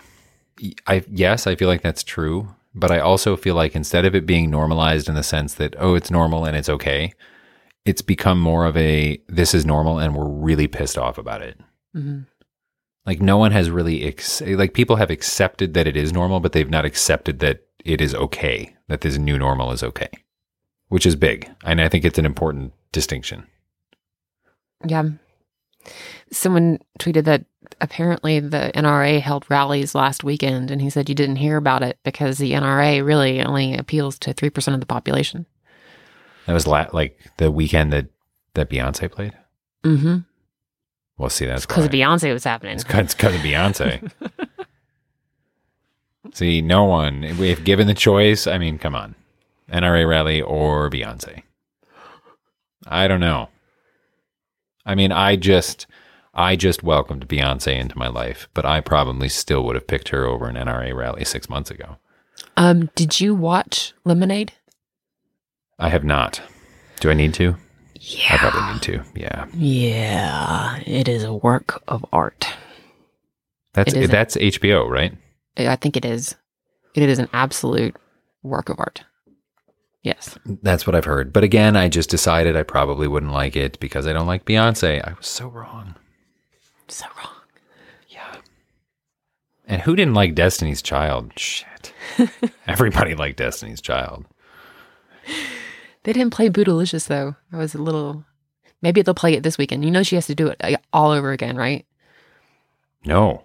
I 0.87 1.05
yes, 1.11 1.47
I 1.47 1.57
feel 1.57 1.69
like 1.69 1.83
that's 1.83 2.03
true, 2.05 2.55
but 2.75 2.91
I 2.91 3.01
also 3.01 3.37
feel 3.37 3.55
like 3.57 3.75
instead 3.75 4.05
of 4.05 4.15
it 4.15 4.27
being 4.27 4.51
normalized 4.51 5.09
in 5.09 5.15
the 5.17 5.23
sense 5.23 5.55
that 5.55 5.75
oh, 5.79 5.95
it's 5.95 6.11
normal 6.13 6.45
and 6.45 6.57
it's 6.57 6.69
okay, 6.69 7.13
it's 7.85 8.03
become 8.03 8.41
more 8.41 8.67
of 8.67 8.77
a 8.77 9.21
this 9.29 9.53
is 9.53 9.67
normal 9.67 9.99
and 9.99 10.15
we're 10.15 10.29
really 10.29 10.69
pissed 10.69 10.97
off 10.99 11.19
about 11.19 11.43
it. 11.43 11.59
hmm 11.93 12.21
Like 13.07 13.21
no 13.21 13.37
one 13.37 13.53
has 13.53 13.71
really 13.71 14.05
ex- 14.05 14.41
like 14.41 14.73
people 14.75 14.97
have 14.97 15.11
accepted 15.11 15.75
that 15.75 15.87
it 15.87 15.97
is 15.97 16.13
normal, 16.13 16.41
but 16.41 16.53
they've 16.53 16.71
not 16.71 16.85
accepted 16.85 17.39
that 17.41 17.65
it 17.85 18.01
is 18.01 18.15
okay. 18.15 18.75
That 18.89 19.03
this 19.03 19.19
new 19.19 19.39
normal 19.39 19.73
is 19.73 19.83
okay, 19.83 20.09
which 20.89 21.07
is 21.07 21.17
big, 21.17 21.51
and 21.65 21.81
I 21.81 21.89
think 21.89 22.05
it's 22.05 22.19
an 22.19 22.27
important 22.27 22.73
distinction. 22.93 23.47
Yeah. 24.87 25.11
Someone 26.31 26.79
tweeted 26.99 27.25
that 27.25 27.45
apparently 27.81 28.41
the 28.41 28.73
NRA 28.75 29.21
held 29.21 29.45
rallies 29.51 29.95
last 29.95 30.25
weekend, 30.25 30.71
and 30.71 30.81
he 30.81 30.91
said 30.91 31.09
you 31.09 31.15
didn't 31.15 31.37
hear 31.37 31.57
about 31.57 31.83
it 31.83 31.99
because 32.05 32.39
the 32.39 32.53
NRA 32.53 33.05
really 33.05 33.43
only 33.43 33.77
appeals 33.77 34.19
to 34.21 34.35
3% 34.35 34.75
of 34.75 34.81
the 34.81 34.87
population. 34.87 35.47
That 36.47 36.55
was 36.55 36.67
la- 36.67 36.89
like 36.93 37.19
the 37.39 37.51
weekend 37.51 37.93
that 37.93 38.07
that 38.55 38.71
Beyonce 38.71 39.11
played. 39.11 39.33
Mm-hmm. 39.85 40.19
Well, 41.17 41.31
see, 41.31 41.47
that's 41.47 41.67
Because. 41.67 41.89
Beyonce 41.89 42.33
was 42.33 42.45
happening. 42.45 42.75
It's 42.75 42.85
because 42.85 43.15
of 43.35 43.41
Beyonce. 43.41 44.11
See, 46.33 46.61
no 46.63 46.85
one, 46.85 47.23
if 47.23 47.63
given 47.63 47.87
the 47.87 47.95
choice, 47.95 48.49
I 48.49 48.59
mean, 48.59 48.79
come 48.79 48.95
on. 48.97 49.15
NRA 49.71 50.09
rally 50.09 50.43
or 50.43 50.91
Beyonce? 50.91 51.43
I 52.87 53.07
don't 53.07 53.21
know. 53.21 53.51
I 54.85 54.97
mean, 54.97 55.13
I 55.13 55.37
just, 55.37 55.87
I 56.35 56.57
just 56.57 56.83
welcomed 56.83 57.29
Beyonce 57.29 57.79
into 57.79 57.97
my 57.97 58.09
life, 58.09 58.49
but 58.53 58.65
I 58.67 58.81
probably 58.81 59.29
still 59.29 59.65
would 59.65 59.77
have 59.77 59.87
picked 59.87 60.09
her 60.09 60.27
over 60.27 60.49
an 60.49 60.57
NRA 60.57 60.95
rally 60.95 61.25
six 61.25 61.49
months 61.49 61.71
ago. 61.71 61.99
Um, 62.57 62.91
did 62.97 63.21
you 63.21 63.35
watch 63.35 63.93
Lemonade? 64.05 64.53
I 65.79 65.89
have 65.89 66.05
not. 66.05 66.41
Do 67.01 67.11
I 67.11 67.15
need 67.15 67.35
to? 67.35 67.57
I 68.05 68.17
Yeah. 68.17 68.37
probably 68.39 68.73
need 68.75 68.83
to. 68.83 69.03
Yeah. 69.15 69.47
Yeah. 69.55 70.77
It 70.87 71.09
is 71.09 71.25
a 71.25 71.33
work 71.33 71.83
of 71.89 72.05
art. 72.13 72.47
That's 73.73 73.93
It 73.95 74.11
that's 74.11 74.37
HBO, 74.37 74.89
right? 74.89 75.17
I 75.57 75.77
think 75.77 75.97
it 75.97 76.05
is. 76.05 76.37
It 76.95 77.03
is 77.09 77.19
an 77.19 77.29
absolute 77.33 77.97
work 78.43 78.69
of 78.69 78.79
art. 78.79 79.05
Yes. 80.03 80.39
That's 80.45 80.87
what 80.87 80.95
I've 80.95 81.07
heard. 81.07 81.33
But 81.33 81.45
again, 81.45 81.77
I 81.77 81.89
just 81.89 82.11
decided 82.11 82.57
I 82.57 82.63
probably 82.63 83.09
wouldn't 83.09 83.33
like 83.33 83.57
it 83.57 83.81
because 83.81 84.07
I 84.07 84.13
don't 84.13 84.27
like 84.27 84.45
Beyonce. 84.45 85.03
I 85.03 85.15
was 85.15 85.27
so 85.27 85.49
wrong. 85.49 85.95
So 86.89 87.07
wrong. 87.17 87.33
Yeah. 88.09 88.37
And 89.67 89.81
who 89.83 89.97
didn't 89.97 90.13
like 90.15 90.35
Destiny's 90.35 90.83
Child? 90.83 91.33
Shit. 91.37 91.95
Everybody 92.67 93.15
liked 93.15 93.39
Destiny's 93.39 93.81
Child. 93.81 94.27
They 96.05 96.13
didn't 96.13 96.33
play 96.33 96.49
Bootylicious 96.49 97.09
though. 97.09 97.35
I 97.53 97.57
was 97.57 97.75
a 97.75 97.79
little. 97.83 98.25
Maybe 98.83 99.03
they'll 99.03 99.15
play 99.15 99.35
it 99.35 99.43
this 99.43 99.59
weekend. 99.59 99.85
You 99.85 99.91
know 99.91 100.03
she 100.03 100.15
has 100.17 100.27
to 100.27 100.35
do 100.35 100.49
it 100.49 100.57
uh, 100.63 100.77
all 100.93 101.11
over 101.11 101.33
again, 101.33 101.57
right? 101.57 101.87
No. 103.05 103.45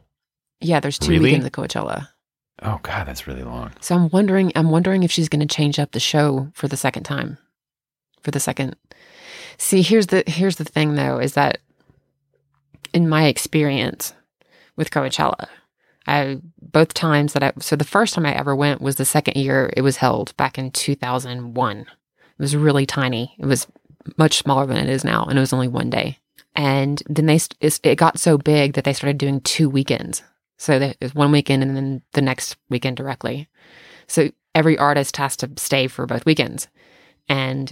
Yeah, 0.61 0.79
there's 0.79 0.99
two 0.99 1.11
Really? 1.11 1.23
weekends 1.25 1.45
of 1.45 1.51
Coachella. 1.53 2.09
Oh 2.61 2.79
God, 2.83 3.07
that's 3.07 3.25
really 3.27 3.43
long. 3.43 3.71
So 3.79 3.95
I'm 3.95 4.09
wondering 4.09 4.51
I'm 4.55 4.69
wondering 4.69 5.03
if 5.03 5.11
she's 5.11 5.29
going 5.29 5.45
to 5.45 5.53
change 5.55 5.79
up 5.79 5.91
the 5.91 5.99
show 5.99 6.49
for 6.53 6.67
the 6.67 6.77
second 6.77 7.03
time. 7.03 7.37
For 8.21 8.31
the 8.31 8.39
second. 8.41 8.75
See, 9.57 9.81
here's 9.81 10.07
the 10.07 10.23
here's 10.27 10.57
the 10.57 10.65
thing 10.65 10.95
though 10.95 11.19
is 11.19 11.33
that 11.33 11.59
in 12.93 13.07
my 13.07 13.25
experience 13.27 14.13
with 14.75 14.91
Coachella, 14.91 15.47
I 16.05 16.41
both 16.61 16.93
times 16.93 17.31
that 17.33 17.43
I 17.43 17.53
so 17.59 17.77
the 17.77 17.85
first 17.85 18.13
time 18.13 18.25
I 18.25 18.33
ever 18.35 18.53
went 18.53 18.81
was 18.81 18.97
the 18.97 19.05
second 19.05 19.37
year 19.37 19.71
it 19.77 19.81
was 19.81 19.97
held 19.97 20.35
back 20.35 20.57
in 20.57 20.71
2001. 20.71 21.85
It 22.39 22.41
was 22.41 22.55
really 22.55 22.85
tiny. 22.85 23.35
It 23.37 23.45
was 23.45 23.67
much 24.17 24.37
smaller 24.37 24.65
than 24.65 24.77
it 24.77 24.89
is 24.89 25.03
now 25.03 25.25
and 25.25 25.37
it 25.37 25.41
was 25.41 25.53
only 25.53 25.67
one 25.67 25.89
day. 25.89 26.17
And 26.55 27.03
then 27.07 27.25
they 27.25 27.39
it 27.61 27.95
got 27.97 28.19
so 28.19 28.37
big 28.37 28.73
that 28.73 28.85
they 28.85 28.93
started 28.93 29.17
doing 29.17 29.41
two 29.41 29.69
weekends. 29.69 30.23
So 30.57 30.73
it 30.73 30.97
was 31.01 31.13
one 31.13 31.31
weekend 31.31 31.63
and 31.63 31.75
then 31.75 32.01
the 32.13 32.21
next 32.21 32.57
weekend 32.69 32.97
directly. 32.97 33.47
So 34.07 34.31
every 34.55 34.77
artist 34.77 35.17
has 35.17 35.37
to 35.37 35.51
stay 35.57 35.87
for 35.87 36.05
both 36.05 36.25
weekends. 36.25 36.67
And 37.27 37.71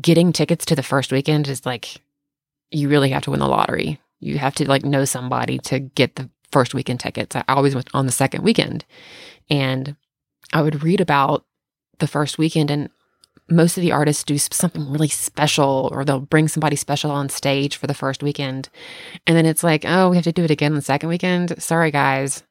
getting 0.00 0.32
tickets 0.32 0.66
to 0.66 0.76
the 0.76 0.82
first 0.82 1.10
weekend 1.10 1.48
is 1.48 1.64
like 1.64 2.00
you 2.70 2.88
really 2.88 3.10
have 3.10 3.22
to 3.22 3.30
win 3.30 3.40
the 3.40 3.48
lottery. 3.48 4.00
You 4.20 4.38
have 4.38 4.54
to 4.56 4.68
like 4.68 4.84
know 4.84 5.04
somebody 5.04 5.58
to 5.60 5.78
get 5.78 6.16
the 6.16 6.28
first 6.52 6.74
weekend 6.74 7.00
tickets. 7.00 7.34
I 7.34 7.44
always 7.48 7.74
went 7.74 7.88
on 7.94 8.06
the 8.06 8.12
second 8.12 8.42
weekend. 8.42 8.84
And 9.48 9.96
I 10.52 10.62
would 10.62 10.82
read 10.82 11.00
about 11.00 11.44
the 11.98 12.06
first 12.06 12.38
weekend 12.38 12.70
and 12.70 12.90
most 13.48 13.76
of 13.76 13.82
the 13.82 13.92
artists 13.92 14.24
do 14.24 14.38
something 14.38 14.90
really 14.90 15.08
special 15.08 15.88
or 15.92 16.04
they'll 16.04 16.20
bring 16.20 16.48
somebody 16.48 16.74
special 16.76 17.10
on 17.10 17.28
stage 17.28 17.76
for 17.76 17.86
the 17.86 17.94
first 17.94 18.22
weekend. 18.22 18.68
And 19.26 19.36
then 19.36 19.46
it's 19.46 19.62
like, 19.62 19.84
oh, 19.86 20.10
we 20.10 20.16
have 20.16 20.24
to 20.24 20.32
do 20.32 20.42
it 20.44 20.50
again 20.50 20.74
the 20.74 20.82
second 20.82 21.08
weekend. 21.08 21.62
Sorry 21.62 21.90
guys. 21.90 22.42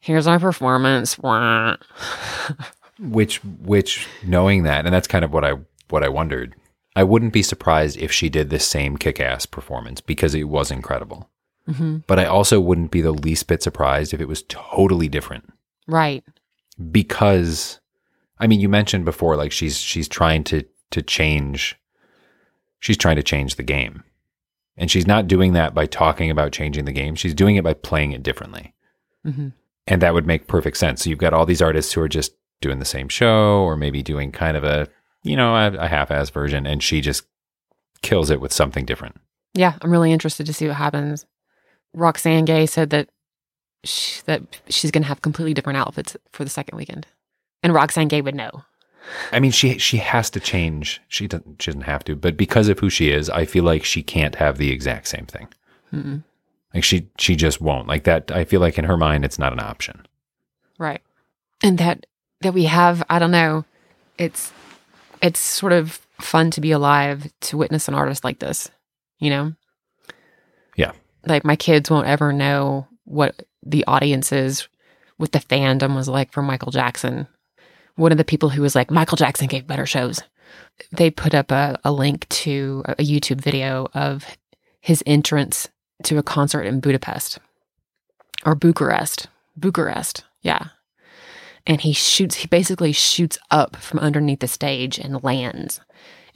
Here's 0.00 0.26
our 0.26 0.38
performance. 0.38 1.18
Which, 3.00 3.44
which, 3.44 4.08
knowing 4.24 4.64
that, 4.64 4.84
and 4.84 4.92
that's 4.92 5.06
kind 5.06 5.24
of 5.24 5.32
what 5.32 5.44
I 5.44 5.52
what 5.88 6.02
I 6.02 6.08
wondered. 6.08 6.54
I 6.96 7.04
wouldn't 7.04 7.32
be 7.32 7.42
surprised 7.44 7.96
if 7.96 8.10
she 8.10 8.28
did 8.28 8.50
the 8.50 8.58
same 8.58 8.96
kick-ass 8.96 9.46
performance 9.46 10.00
because 10.00 10.34
it 10.34 10.44
was 10.44 10.72
incredible. 10.72 11.30
Mhm. 11.68 12.02
But 12.08 12.18
I 12.18 12.24
also 12.24 12.58
wouldn't 12.60 12.90
be 12.90 13.00
the 13.00 13.12
least 13.12 13.46
bit 13.46 13.62
surprised 13.62 14.12
if 14.12 14.20
it 14.20 14.26
was 14.26 14.42
totally 14.48 15.08
different. 15.08 15.52
Right. 15.86 16.24
because 16.90 17.78
I 18.40 18.46
mean 18.46 18.60
you 18.60 18.68
mentioned 18.68 19.04
before 19.04 19.36
like 19.36 19.52
she's 19.52 19.78
she's 19.78 20.08
trying 20.08 20.44
to 20.44 20.64
to 20.90 21.02
change 21.02 21.78
she's 22.80 22.96
trying 22.96 23.16
to 23.16 23.22
change 23.22 23.56
the 23.56 23.62
game. 23.62 24.04
And 24.76 24.90
she's 24.90 25.06
not 25.06 25.26
doing 25.26 25.54
that 25.54 25.74
by 25.74 25.86
talking 25.86 26.30
about 26.30 26.52
changing 26.52 26.84
the 26.84 26.92
game. 26.92 27.16
She's 27.16 27.34
doing 27.34 27.56
it 27.56 27.64
by 27.64 27.74
playing 27.74 28.12
it 28.12 28.22
differently. 28.22 28.74
hmm 29.24 29.48
And 29.86 30.00
that 30.02 30.14
would 30.14 30.26
make 30.26 30.46
perfect 30.46 30.76
sense. 30.76 31.02
So 31.02 31.10
you've 31.10 31.18
got 31.18 31.34
all 31.34 31.46
these 31.46 31.62
artists 31.62 31.92
who 31.92 32.00
are 32.00 32.08
just 32.08 32.32
doing 32.60 32.78
the 32.78 32.84
same 32.84 33.08
show 33.08 33.62
or 33.62 33.76
maybe 33.76 34.02
doing 34.02 34.30
kind 34.30 34.56
of 34.56 34.64
a, 34.64 34.88
you 35.24 35.36
know, 35.36 35.54
a, 35.54 35.72
a 35.72 35.88
half-ass 35.88 36.30
version 36.30 36.66
and 36.66 36.82
she 36.82 37.00
just 37.00 37.24
kills 38.02 38.30
it 38.30 38.40
with 38.40 38.52
something 38.52 38.84
different. 38.84 39.16
Yeah, 39.54 39.76
I'm 39.82 39.90
really 39.90 40.12
interested 40.12 40.46
to 40.46 40.52
see 40.52 40.68
what 40.68 40.76
happens. 40.76 41.26
Roxane 41.92 42.44
Gay 42.44 42.66
said 42.66 42.90
that 42.90 43.08
she, 43.82 44.22
that 44.26 44.42
she's 44.68 44.90
going 44.90 45.02
to 45.02 45.08
have 45.08 45.22
completely 45.22 45.54
different 45.54 45.78
outfits 45.78 46.16
for 46.30 46.44
the 46.44 46.50
second 46.50 46.76
weekend, 46.76 47.06
and 47.62 47.72
Roxane 47.72 48.08
Gay 48.08 48.20
would 48.20 48.34
know. 48.34 48.64
I 49.32 49.40
mean, 49.40 49.50
she 49.50 49.78
she 49.78 49.98
has 49.98 50.30
to 50.30 50.40
change. 50.40 51.00
She 51.08 51.26
doesn't 51.26 51.62
she 51.62 51.70
doesn't 51.70 51.82
have 51.82 52.04
to, 52.04 52.16
but 52.16 52.36
because 52.36 52.68
of 52.68 52.78
who 52.78 52.90
she 52.90 53.10
is, 53.10 53.30
I 53.30 53.44
feel 53.44 53.64
like 53.64 53.84
she 53.84 54.02
can't 54.02 54.34
have 54.36 54.58
the 54.58 54.70
exact 54.70 55.08
same 55.08 55.26
thing. 55.26 55.48
Mm-mm. 55.92 56.22
Like 56.74 56.84
she 56.84 57.08
she 57.18 57.36
just 57.36 57.60
won't. 57.60 57.88
Like 57.88 58.04
that 58.04 58.30
I 58.30 58.44
feel 58.44 58.60
like 58.60 58.78
in 58.78 58.84
her 58.84 58.96
mind 58.96 59.24
it's 59.24 59.38
not 59.38 59.52
an 59.52 59.60
option. 59.60 60.06
Right, 60.78 61.00
and 61.62 61.78
that 61.78 62.06
that 62.40 62.54
we 62.54 62.64
have, 62.64 63.02
I 63.08 63.18
don't 63.18 63.30
know, 63.30 63.64
it's 64.18 64.52
it's 65.22 65.40
sort 65.40 65.72
of 65.72 66.00
fun 66.20 66.50
to 66.52 66.60
be 66.60 66.70
alive 66.70 67.30
to 67.40 67.56
witness 67.56 67.88
an 67.88 67.94
artist 67.94 68.24
like 68.24 68.38
this, 68.38 68.70
you 69.18 69.30
know. 69.30 69.54
Yeah. 70.76 70.92
Like 71.26 71.44
my 71.44 71.56
kids 71.56 71.90
won't 71.90 72.06
ever 72.06 72.32
know 72.32 72.86
what 73.04 73.44
the 73.64 73.84
audiences, 73.86 74.68
what 75.16 75.32
the 75.32 75.40
fandom 75.40 75.94
was 75.94 76.08
like 76.08 76.32
for 76.32 76.42
Michael 76.42 76.72
Jackson. 76.72 77.26
One 77.98 78.12
of 78.12 78.18
the 78.18 78.24
people 78.24 78.50
who 78.50 78.62
was 78.62 78.76
like, 78.76 78.92
Michael 78.92 79.16
Jackson 79.16 79.48
gave 79.48 79.66
better 79.66 79.84
shows. 79.84 80.20
They 80.92 81.10
put 81.10 81.34
up 81.34 81.50
a, 81.50 81.76
a 81.82 81.90
link 81.90 82.28
to 82.28 82.84
a 82.86 83.04
YouTube 83.04 83.40
video 83.40 83.88
of 83.92 84.24
his 84.80 85.02
entrance 85.04 85.68
to 86.04 86.16
a 86.16 86.22
concert 86.22 86.62
in 86.62 86.78
Budapest 86.78 87.40
or 88.46 88.54
Bucharest. 88.54 89.26
Bucharest. 89.56 90.22
Yeah. 90.42 90.68
And 91.66 91.80
he 91.80 91.92
shoots, 91.92 92.36
he 92.36 92.46
basically 92.46 92.92
shoots 92.92 93.36
up 93.50 93.74
from 93.74 93.98
underneath 93.98 94.40
the 94.40 94.46
stage 94.46 95.00
and 95.00 95.24
lands 95.24 95.80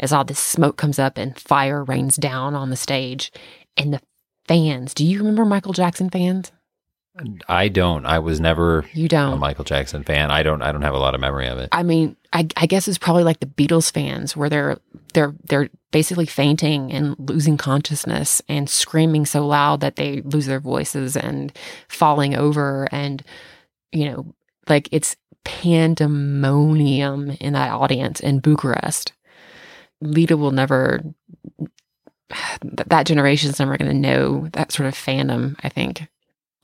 as 0.01 0.13
all 0.13 0.25
this 0.25 0.41
smoke 0.41 0.77
comes 0.77 0.99
up 0.99 1.17
and 1.17 1.39
fire 1.39 1.85
rains 1.85 2.17
down 2.17 2.57
on 2.57 2.71
the 2.71 2.77
stage. 2.77 3.31
And 3.77 3.95
the 3.95 4.01
fans, 4.49 4.95
do 4.95 5.07
you 5.07 5.19
remember 5.19 5.45
Michael 5.45 5.75
Jackson 5.75 6.11
fans? 6.11 6.51
I 7.49 7.69
don't. 7.69 8.07
I 8.07 8.19
was 8.21 8.41
never 8.41 8.87
You 8.95 9.05
a 9.05 9.09
don't. 9.09 9.39
Michael 9.39 9.65
Jackson 9.65 10.03
fan. 10.03 10.31
I 10.31 10.43
don't 10.43 10.63
I 10.63 10.73
don't 10.73 10.83
have 10.83 10.95
a 10.95 10.99
lot 10.99 11.15
of 11.15 11.21
memory 11.21 11.47
of 11.47 11.59
it. 11.59 11.69
I 11.73 11.83
mean, 11.83 12.17
I, 12.33 12.49
I 12.57 12.67
guess 12.67 12.89
it's 12.89 12.99
probably 12.99 13.25
like 13.25 13.41
the 13.41 13.47
Beatles 13.47 13.93
fans, 13.93 14.35
where 14.37 14.49
they're 14.49 14.79
they're 15.13 15.35
they're 15.45 15.69
basically 15.91 16.25
fainting 16.25 16.91
and 16.91 17.15
losing 17.19 17.59
consciousness 17.59 18.41
and 18.49 18.69
screaming 18.69 19.27
so 19.27 19.47
loud 19.47 19.81
that 19.81 19.97
they 19.97 20.23
lose 20.23 20.47
their 20.47 20.61
voices 20.61 21.17
and 21.17 21.53
falling 21.89 22.35
over, 22.35 22.89
and 22.91 23.23
you 23.93 24.07
know, 24.11 24.35
like 24.69 24.89
it's 24.91 25.17
pandemonium 25.45 27.31
in 27.41 27.53
that 27.53 27.73
audience 27.73 28.21
in 28.21 28.41
Bucharest. 28.41 29.13
Leta 30.01 30.37
will 30.37 30.53
never. 30.53 31.03
That 32.63 32.89
that 32.89 33.07
generation's 33.07 33.59
never 33.59 33.77
going 33.77 33.91
to 33.91 33.97
know 33.97 34.49
that 34.55 34.73
sort 34.73 34.87
of 34.89 34.95
fandom. 34.95 35.57
I 35.63 35.69
think. 35.69 36.09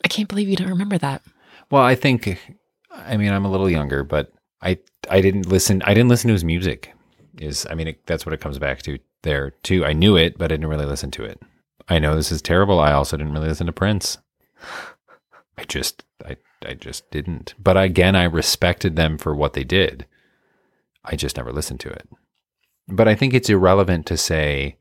I 0.05 0.09
can't 0.09 0.29
believe 0.29 0.49
you 0.49 0.57
don't 0.57 0.69
remember 0.69 0.99
that. 0.99 1.23
Well, 1.71 1.83
I 1.83 1.95
think 1.95 2.39
I 2.91 3.17
mean 3.17 3.33
I'm 3.33 3.45
a 3.45 3.51
little 3.51 3.71
younger, 3.71 4.05
but 4.05 4.33
I 4.63 4.79
I 5.11 5.21
didn't 5.21 5.47
listen 5.47 5.83
I 5.83 5.95
didn't 5.95 6.09
listen 6.09 6.29
to 6.29 6.35
his 6.35 6.45
music. 6.45 6.95
Is 7.39 7.67
I 7.71 7.75
mean 7.75 7.89
it, 7.89 8.07
that's 8.07 8.27
what 8.27 8.33
it 8.33 8.41
comes 8.41 8.59
back 8.59 8.83
to 8.83 8.99
there 9.23 9.51
too. 9.63 9.85
I 9.85 9.93
knew 9.93 10.17
it, 10.17 10.39
but 10.39 10.47
I 10.47 10.49
didn't 10.55 10.69
really 10.69 10.87
listen 10.87 11.11
to 11.13 11.25
it. 11.25 11.41
I 11.89 11.99
know 11.99 12.15
this 12.15 12.33
is 12.33 12.43
terrible. 12.43 12.81
I 12.81 12.93
also 12.93 13.17
didn't 13.17 13.33
really 13.33 13.49
listen 13.49 13.67
to 13.67 13.73
Prince. 13.73 14.19
I 15.57 15.65
just 15.65 16.05
I 16.25 16.37
I 16.67 16.75
just 16.75 17.11
didn't. 17.11 17.55
But 17.59 17.77
again, 17.77 18.17
I 18.17 18.25
respected 18.25 18.97
them 18.97 19.19
for 19.19 19.35
what 19.35 19.53
they 19.53 19.65
did. 19.65 20.07
I 21.05 21.17
just 21.17 21.37
never 21.37 21.53
listened 21.53 21.81
to 21.81 21.89
it. 21.89 22.09
But 22.89 23.09
I 23.09 23.15
think 23.15 23.35
it's 23.35 23.51
irrelevant 23.51 24.07
to 24.07 24.17
say 24.17 24.77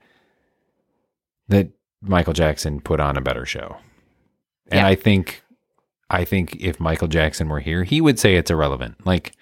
that 1.47 1.70
Michael 2.01 2.34
Jackson 2.34 2.80
put 2.80 2.99
on 2.99 3.18
a 3.18 3.22
better 3.22 3.45
show. 3.45 3.78
And 4.72 4.80
Yeah. 4.80 4.88
I 4.88 4.95
think 4.95 5.43
I 6.09 6.24
think 6.24 6.55
if 6.59 6.80
Michael 6.80 7.07
Jackson 7.07 7.49
were 7.49 7.59
here, 7.59 7.84
he 7.84 7.99
would 8.01 8.20
say 8.20 8.36
it's 8.36 8.51
irrelevant. 8.51 9.05
Like 9.05 9.34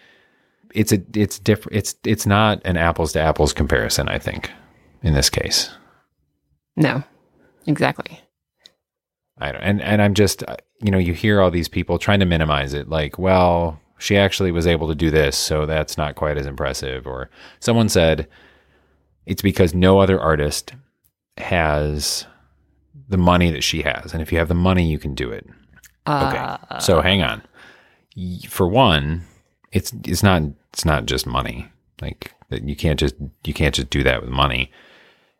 it's 0.74 0.92
a 0.92 1.02
it's 1.14 1.40
different 1.40 1.78
it's 1.78 1.96
it's 2.04 2.26
not 2.26 2.62
an 2.66 2.78
apples 2.78 3.14
to 3.14 3.20
apples 3.22 3.54
comparison, 3.54 4.10
I 4.10 4.18
think, 4.20 4.52
in 5.04 5.14
this 5.14 5.30
case. 5.30 5.72
No, 6.76 7.04
exactly. 7.66 8.20
I 9.38 9.52
don't, 9.52 9.62
and 9.62 9.82
and 9.82 10.02
I'm 10.02 10.14
just 10.14 10.44
uh, 10.48 10.58
you 10.82 10.92
know 10.92 10.98
you 10.98 11.14
hear 11.14 11.42
all 11.42 11.52
these 11.52 11.68
people 11.68 11.98
trying 11.98 12.20
to 12.20 12.26
minimize 12.26 12.74
it 12.74 12.90
like 12.90 13.18
well 13.20 13.80
she 13.98 14.18
actually 14.18 14.52
was 14.52 14.68
able 14.68 14.88
to 14.90 14.96
do 14.96 15.10
this 15.10 15.38
so 15.38 15.66
that's 15.66 15.98
not 15.98 16.16
quite 16.16 16.38
as 16.38 16.46
impressive 16.46 17.08
or 17.08 17.30
someone 17.60 17.88
said 17.90 18.28
it's 19.26 19.42
because 19.42 19.74
no 19.74 20.00
other 20.00 20.20
artist 20.20 20.74
has 21.38 22.26
the 23.10 23.18
money 23.18 23.52
that 23.52 23.64
she 23.64 23.82
has 23.82 24.14
and 24.14 24.22
if 24.22 24.32
you 24.32 24.38
have 24.38 24.48
the 24.48 24.54
money 24.54 24.90
you 24.90 24.98
can 25.00 25.14
do 25.16 25.32
it 25.32 25.46
okay 26.08 26.38
Uh, 26.38 26.80
so 26.80 27.02
hang 27.02 27.22
on 27.22 27.42
for 28.50 28.68
one 28.68 29.24
it's 29.72 29.94
it's 30.06 30.24
not 30.24 30.42
it's 30.74 30.86
not 30.86 31.06
just 31.06 31.26
money 31.26 31.68
like 32.02 32.34
that 32.50 32.64
you 32.68 32.76
can't 32.76 33.00
just 33.00 33.16
you 33.44 33.54
can't 33.54 33.76
just 33.76 33.90
do 33.90 34.04
that 34.04 34.22
with 34.22 34.30
money 34.30 34.72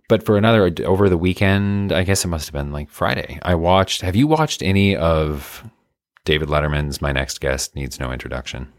but 0.08 0.24
for 0.24 0.38
another 0.38 0.72
over 0.86 1.10
the 1.10 1.18
weekend, 1.18 1.92
I 1.92 2.04
guess 2.04 2.24
it 2.24 2.28
must 2.28 2.46
have 2.46 2.54
been 2.54 2.72
like 2.72 2.92
Friday. 2.92 3.40
I 3.42 3.56
watched. 3.56 4.02
Have 4.02 4.16
you 4.16 4.28
watched 4.28 4.62
any 4.62 4.96
of 4.96 5.64
David 6.26 6.48
Letterman's 6.48 7.02
My 7.02 7.12
Next 7.12 7.42
Guest 7.42 7.76
Needs 7.76 8.00
No 8.00 8.12
Introduction? 8.12 8.72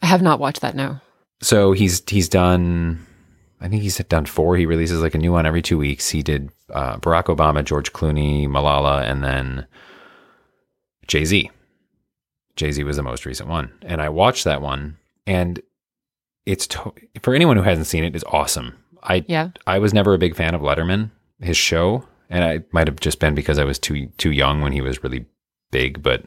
I 0.00 0.06
have 0.06 0.22
not 0.22 0.40
watched 0.40 0.62
that. 0.62 0.74
No. 0.74 1.00
So 1.42 1.72
he's 1.72 2.02
he's 2.08 2.30
done. 2.30 3.06
I 3.62 3.68
think 3.68 3.82
he's 3.82 3.96
done 3.98 4.26
four. 4.26 4.56
He 4.56 4.66
releases 4.66 5.00
like 5.00 5.14
a 5.14 5.18
new 5.18 5.32
one 5.32 5.46
every 5.46 5.62
two 5.62 5.78
weeks. 5.78 6.08
He 6.10 6.22
did 6.22 6.50
uh, 6.70 6.96
Barack 6.96 7.24
Obama, 7.34 7.64
George 7.64 7.92
Clooney, 7.92 8.48
Malala, 8.48 9.02
and 9.08 9.22
then 9.22 9.66
Jay 11.06 11.24
Z. 11.24 11.50
Jay 12.56 12.72
Z 12.72 12.82
was 12.84 12.96
the 12.96 13.02
most 13.02 13.24
recent 13.24 13.48
one, 13.48 13.72
and 13.82 14.02
I 14.02 14.08
watched 14.08 14.44
that 14.44 14.60
one, 14.62 14.98
and 15.26 15.60
it's 16.44 16.66
to- 16.68 16.92
for 17.22 17.34
anyone 17.34 17.56
who 17.56 17.62
hasn't 17.62 17.86
seen 17.86 18.04
it, 18.04 18.14
it's 18.14 18.24
awesome. 18.26 18.76
I 19.02 19.24
Yeah. 19.28 19.50
I 19.66 19.78
was 19.78 19.94
never 19.94 20.12
a 20.12 20.18
big 20.18 20.34
fan 20.36 20.54
of 20.54 20.60
Letterman, 20.60 21.10
his 21.40 21.56
show, 21.56 22.04
and 22.28 22.44
I 22.44 22.60
might 22.72 22.88
have 22.88 23.00
just 23.00 23.20
been 23.20 23.34
because 23.34 23.58
I 23.58 23.64
was 23.64 23.78
too 23.78 24.06
too 24.18 24.30
young 24.32 24.60
when 24.60 24.72
he 24.72 24.80
was 24.80 25.02
really 25.02 25.24
big, 25.70 26.02
but 26.02 26.24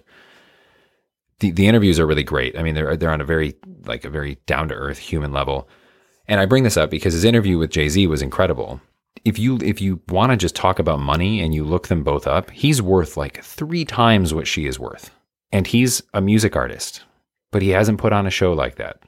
the 1.39 1.51
the 1.51 1.67
interviews 1.67 1.99
are 1.99 2.07
really 2.07 2.23
great. 2.23 2.57
I 2.57 2.63
mean, 2.63 2.75
they're 2.75 2.95
they're 2.97 3.11
on 3.11 3.21
a 3.21 3.25
very 3.25 3.55
like 3.85 4.03
a 4.05 4.09
very 4.09 4.37
down 4.45 4.69
to 4.69 4.73
earth 4.75 4.97
human 4.97 5.31
level. 5.33 5.67
And 6.27 6.39
I 6.39 6.45
bring 6.45 6.63
this 6.63 6.77
up 6.77 6.89
because 6.89 7.13
his 7.13 7.23
interview 7.23 7.57
with 7.57 7.71
Jay 7.71 7.89
Z 7.89 8.07
was 8.07 8.21
incredible. 8.21 8.81
If 9.23 9.39
you 9.39 9.57
if 9.61 9.81
you 9.81 10.01
want 10.09 10.31
to 10.31 10.37
just 10.37 10.55
talk 10.55 10.79
about 10.79 10.99
money 10.99 11.41
and 11.41 11.53
you 11.53 11.63
look 11.63 11.87
them 11.87 12.03
both 12.03 12.27
up, 12.27 12.51
he's 12.51 12.81
worth 12.81 13.17
like 13.17 13.43
three 13.43 13.85
times 13.85 14.33
what 14.33 14.47
she 14.47 14.65
is 14.65 14.79
worth, 14.79 15.11
and 15.51 15.65
he's 15.65 16.01
a 16.13 16.21
music 16.21 16.55
artist, 16.55 17.03
but 17.51 17.61
he 17.61 17.69
hasn't 17.69 17.99
put 17.99 18.13
on 18.13 18.27
a 18.27 18.31
show 18.31 18.53
like 18.53 18.75
that. 18.75 19.01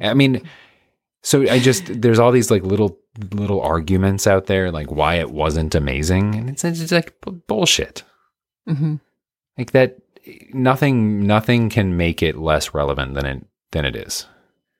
I 0.00 0.14
mean, 0.14 0.42
so 1.22 1.42
I 1.42 1.58
just 1.58 2.00
there's 2.00 2.18
all 2.18 2.32
these 2.32 2.50
like 2.50 2.62
little 2.62 2.98
little 3.32 3.60
arguments 3.60 4.26
out 4.26 4.46
there 4.46 4.70
like 4.70 4.90
why 4.90 5.14
it 5.16 5.30
wasn't 5.30 5.74
amazing, 5.74 6.34
and 6.34 6.50
it's 6.50 6.64
it's 6.64 6.92
like 6.92 7.14
bullshit. 7.46 8.02
hmm 8.66 8.96
Like 9.56 9.72
that, 9.72 9.98
nothing 10.52 11.26
nothing 11.26 11.70
can 11.70 11.96
make 11.96 12.22
it 12.22 12.36
less 12.36 12.74
relevant 12.74 13.14
than 13.14 13.26
it 13.26 13.46
than 13.72 13.84
it 13.84 13.96
is. 13.96 14.26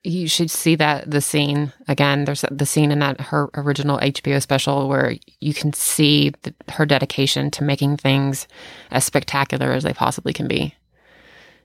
You 0.03 0.27
should 0.27 0.49
see 0.49 0.75
that 0.75 1.11
the 1.11 1.21
scene 1.21 1.73
again. 1.87 2.25
There's 2.25 2.45
the 2.49 2.65
scene 2.65 2.91
in 2.91 2.99
that 2.99 3.19
her 3.19 3.49
original 3.53 3.99
HBO 3.99 4.41
special 4.41 4.87
where 4.87 5.15
you 5.39 5.53
can 5.53 5.73
see 5.73 6.31
the, 6.43 6.53
her 6.69 6.85
dedication 6.85 7.51
to 7.51 7.63
making 7.63 7.97
things 7.97 8.47
as 8.91 9.03
spectacular 9.03 9.71
as 9.71 9.83
they 9.83 9.93
possibly 9.93 10.31
can 10.31 10.47
be. 10.47 10.75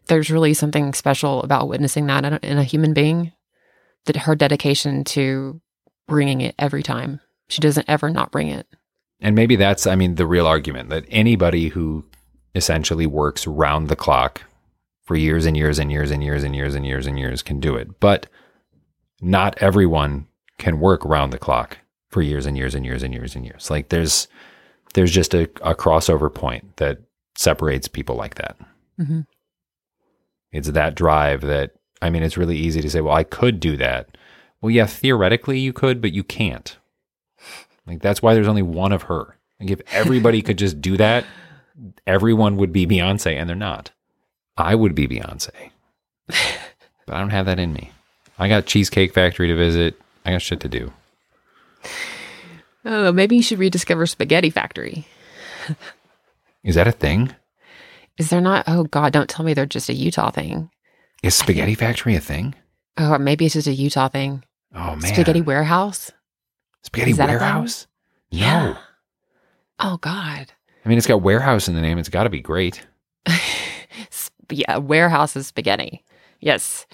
There's 0.06 0.30
really 0.30 0.52
something 0.52 0.94
special 0.94 1.42
about 1.42 1.68
witnessing 1.68 2.06
that 2.06 2.24
in 2.24 2.32
a, 2.34 2.40
in 2.42 2.58
a 2.58 2.64
human 2.64 2.92
being. 2.92 3.32
That 4.06 4.16
her 4.16 4.34
dedication 4.34 5.04
to 5.04 5.60
bringing 6.06 6.40
it 6.40 6.54
every 6.58 6.82
time. 6.82 7.20
She 7.48 7.60
doesn't 7.60 7.88
ever 7.88 8.10
not 8.10 8.30
bring 8.30 8.48
it. 8.48 8.66
And 9.20 9.34
maybe 9.34 9.56
that's, 9.56 9.86
I 9.86 9.94
mean, 9.94 10.16
the 10.16 10.26
real 10.26 10.46
argument 10.46 10.90
that 10.90 11.04
anybody 11.08 11.68
who 11.68 12.04
essentially 12.54 13.06
works 13.06 13.46
round 13.46 13.88
the 13.88 13.96
clock 13.96 14.42
for 15.04 15.16
years 15.16 15.46
and 15.46 15.56
years 15.56 15.78
and 15.78 15.92
years 15.92 16.10
and 16.10 16.22
years 16.22 16.42
and 16.44 16.54
years 16.56 16.74
and 16.74 16.86
years 16.86 17.06
and 17.06 17.18
years 17.18 17.42
can 17.42 17.60
do 17.60 17.76
it. 17.76 18.00
But 18.00 18.26
not 19.20 19.56
everyone 19.60 20.26
can 20.58 20.80
work 20.80 21.04
round 21.04 21.32
the 21.32 21.38
clock 21.38 21.78
for 22.08 22.22
years 22.22 22.46
and 22.46 22.56
years 22.56 22.74
and 22.74 22.84
years 22.84 23.02
and 23.02 23.12
years 23.12 23.34
and 23.34 23.44
years. 23.44 23.70
Like 23.70 23.88
there's 23.88 24.28
there's 24.94 25.10
just 25.10 25.34
a, 25.34 25.42
a 25.62 25.74
crossover 25.74 26.32
point 26.32 26.76
that 26.76 26.98
separates 27.36 27.88
people 27.88 28.16
like 28.16 28.36
that. 28.36 28.56
hmm 28.96 29.20
It's 30.52 30.70
that 30.70 30.94
drive 30.94 31.40
that 31.42 31.72
I 32.00 32.10
mean, 32.10 32.22
it's 32.22 32.36
really 32.36 32.56
easy 32.56 32.82
to 32.82 32.90
say, 32.90 33.00
well, 33.00 33.14
I 33.14 33.24
could 33.24 33.60
do 33.60 33.76
that. 33.78 34.16
Well, 34.60 34.70
yeah, 34.70 34.86
theoretically 34.86 35.58
you 35.58 35.72
could, 35.72 36.00
but 36.00 36.12
you 36.12 36.22
can't. 36.22 36.76
Like 37.86 38.00
that's 38.00 38.22
why 38.22 38.34
there's 38.34 38.48
only 38.48 38.62
one 38.62 38.92
of 38.92 39.02
her. 39.04 39.38
Like 39.60 39.70
if 39.70 39.80
everybody 39.92 40.42
could 40.42 40.58
just 40.58 40.80
do 40.80 40.96
that, 40.96 41.24
everyone 42.06 42.56
would 42.56 42.72
be 42.72 42.86
Beyonce, 42.86 43.34
and 43.34 43.48
they're 43.48 43.56
not. 43.56 43.90
I 44.56 44.74
would 44.74 44.94
be 44.94 45.08
Beyonce, 45.08 45.70
but 46.28 47.14
I 47.14 47.18
don't 47.18 47.30
have 47.30 47.46
that 47.46 47.58
in 47.58 47.72
me. 47.72 47.90
I 48.38 48.48
got 48.48 48.66
Cheesecake 48.66 49.12
Factory 49.12 49.48
to 49.48 49.54
visit. 49.56 50.00
I 50.24 50.32
got 50.32 50.42
shit 50.42 50.60
to 50.60 50.68
do. 50.68 50.92
Oh, 52.84 53.12
maybe 53.12 53.36
you 53.36 53.42
should 53.42 53.58
rediscover 53.58 54.06
Spaghetti 54.06 54.50
Factory. 54.50 55.06
Is 56.62 56.74
that 56.74 56.86
a 56.86 56.92
thing? 56.92 57.34
Is 58.18 58.30
there 58.30 58.40
not? 58.40 58.64
Oh 58.66 58.84
God, 58.84 59.12
don't 59.12 59.28
tell 59.28 59.44
me 59.44 59.54
they're 59.54 59.66
just 59.66 59.88
a 59.88 59.94
Utah 59.94 60.30
thing. 60.30 60.70
Is 61.22 61.34
Spaghetti 61.34 61.74
Factory 61.74 62.14
a 62.14 62.20
thing? 62.20 62.54
Oh, 62.96 63.18
maybe 63.18 63.46
it's 63.46 63.54
just 63.54 63.66
a 63.66 63.72
Utah 63.72 64.08
thing. 64.08 64.44
Oh 64.74 64.96
man, 64.96 65.14
Spaghetti 65.14 65.40
Warehouse. 65.40 66.10
Spaghetti 66.82 67.12
Is 67.12 67.16
that 67.16 67.28
a 67.28 67.32
thing? 67.32 67.40
Warehouse? 67.40 67.86
No, 68.30 68.38
Yeah. 68.38 68.76
Oh 69.80 69.96
God. 69.96 70.52
I 70.84 70.88
mean 70.88 70.98
it's 70.98 71.06
got 71.06 71.22
warehouse 71.22 71.66
in 71.66 71.74
the 71.74 71.80
name. 71.80 71.98
It's 71.98 72.08
got 72.08 72.24
to 72.24 72.30
be 72.30 72.40
great. 72.40 72.86
Yeah, 74.50 74.78
warehouse 74.78 75.36
is 75.36 75.46
spaghetti. 75.46 76.04
Yes. 76.40 76.86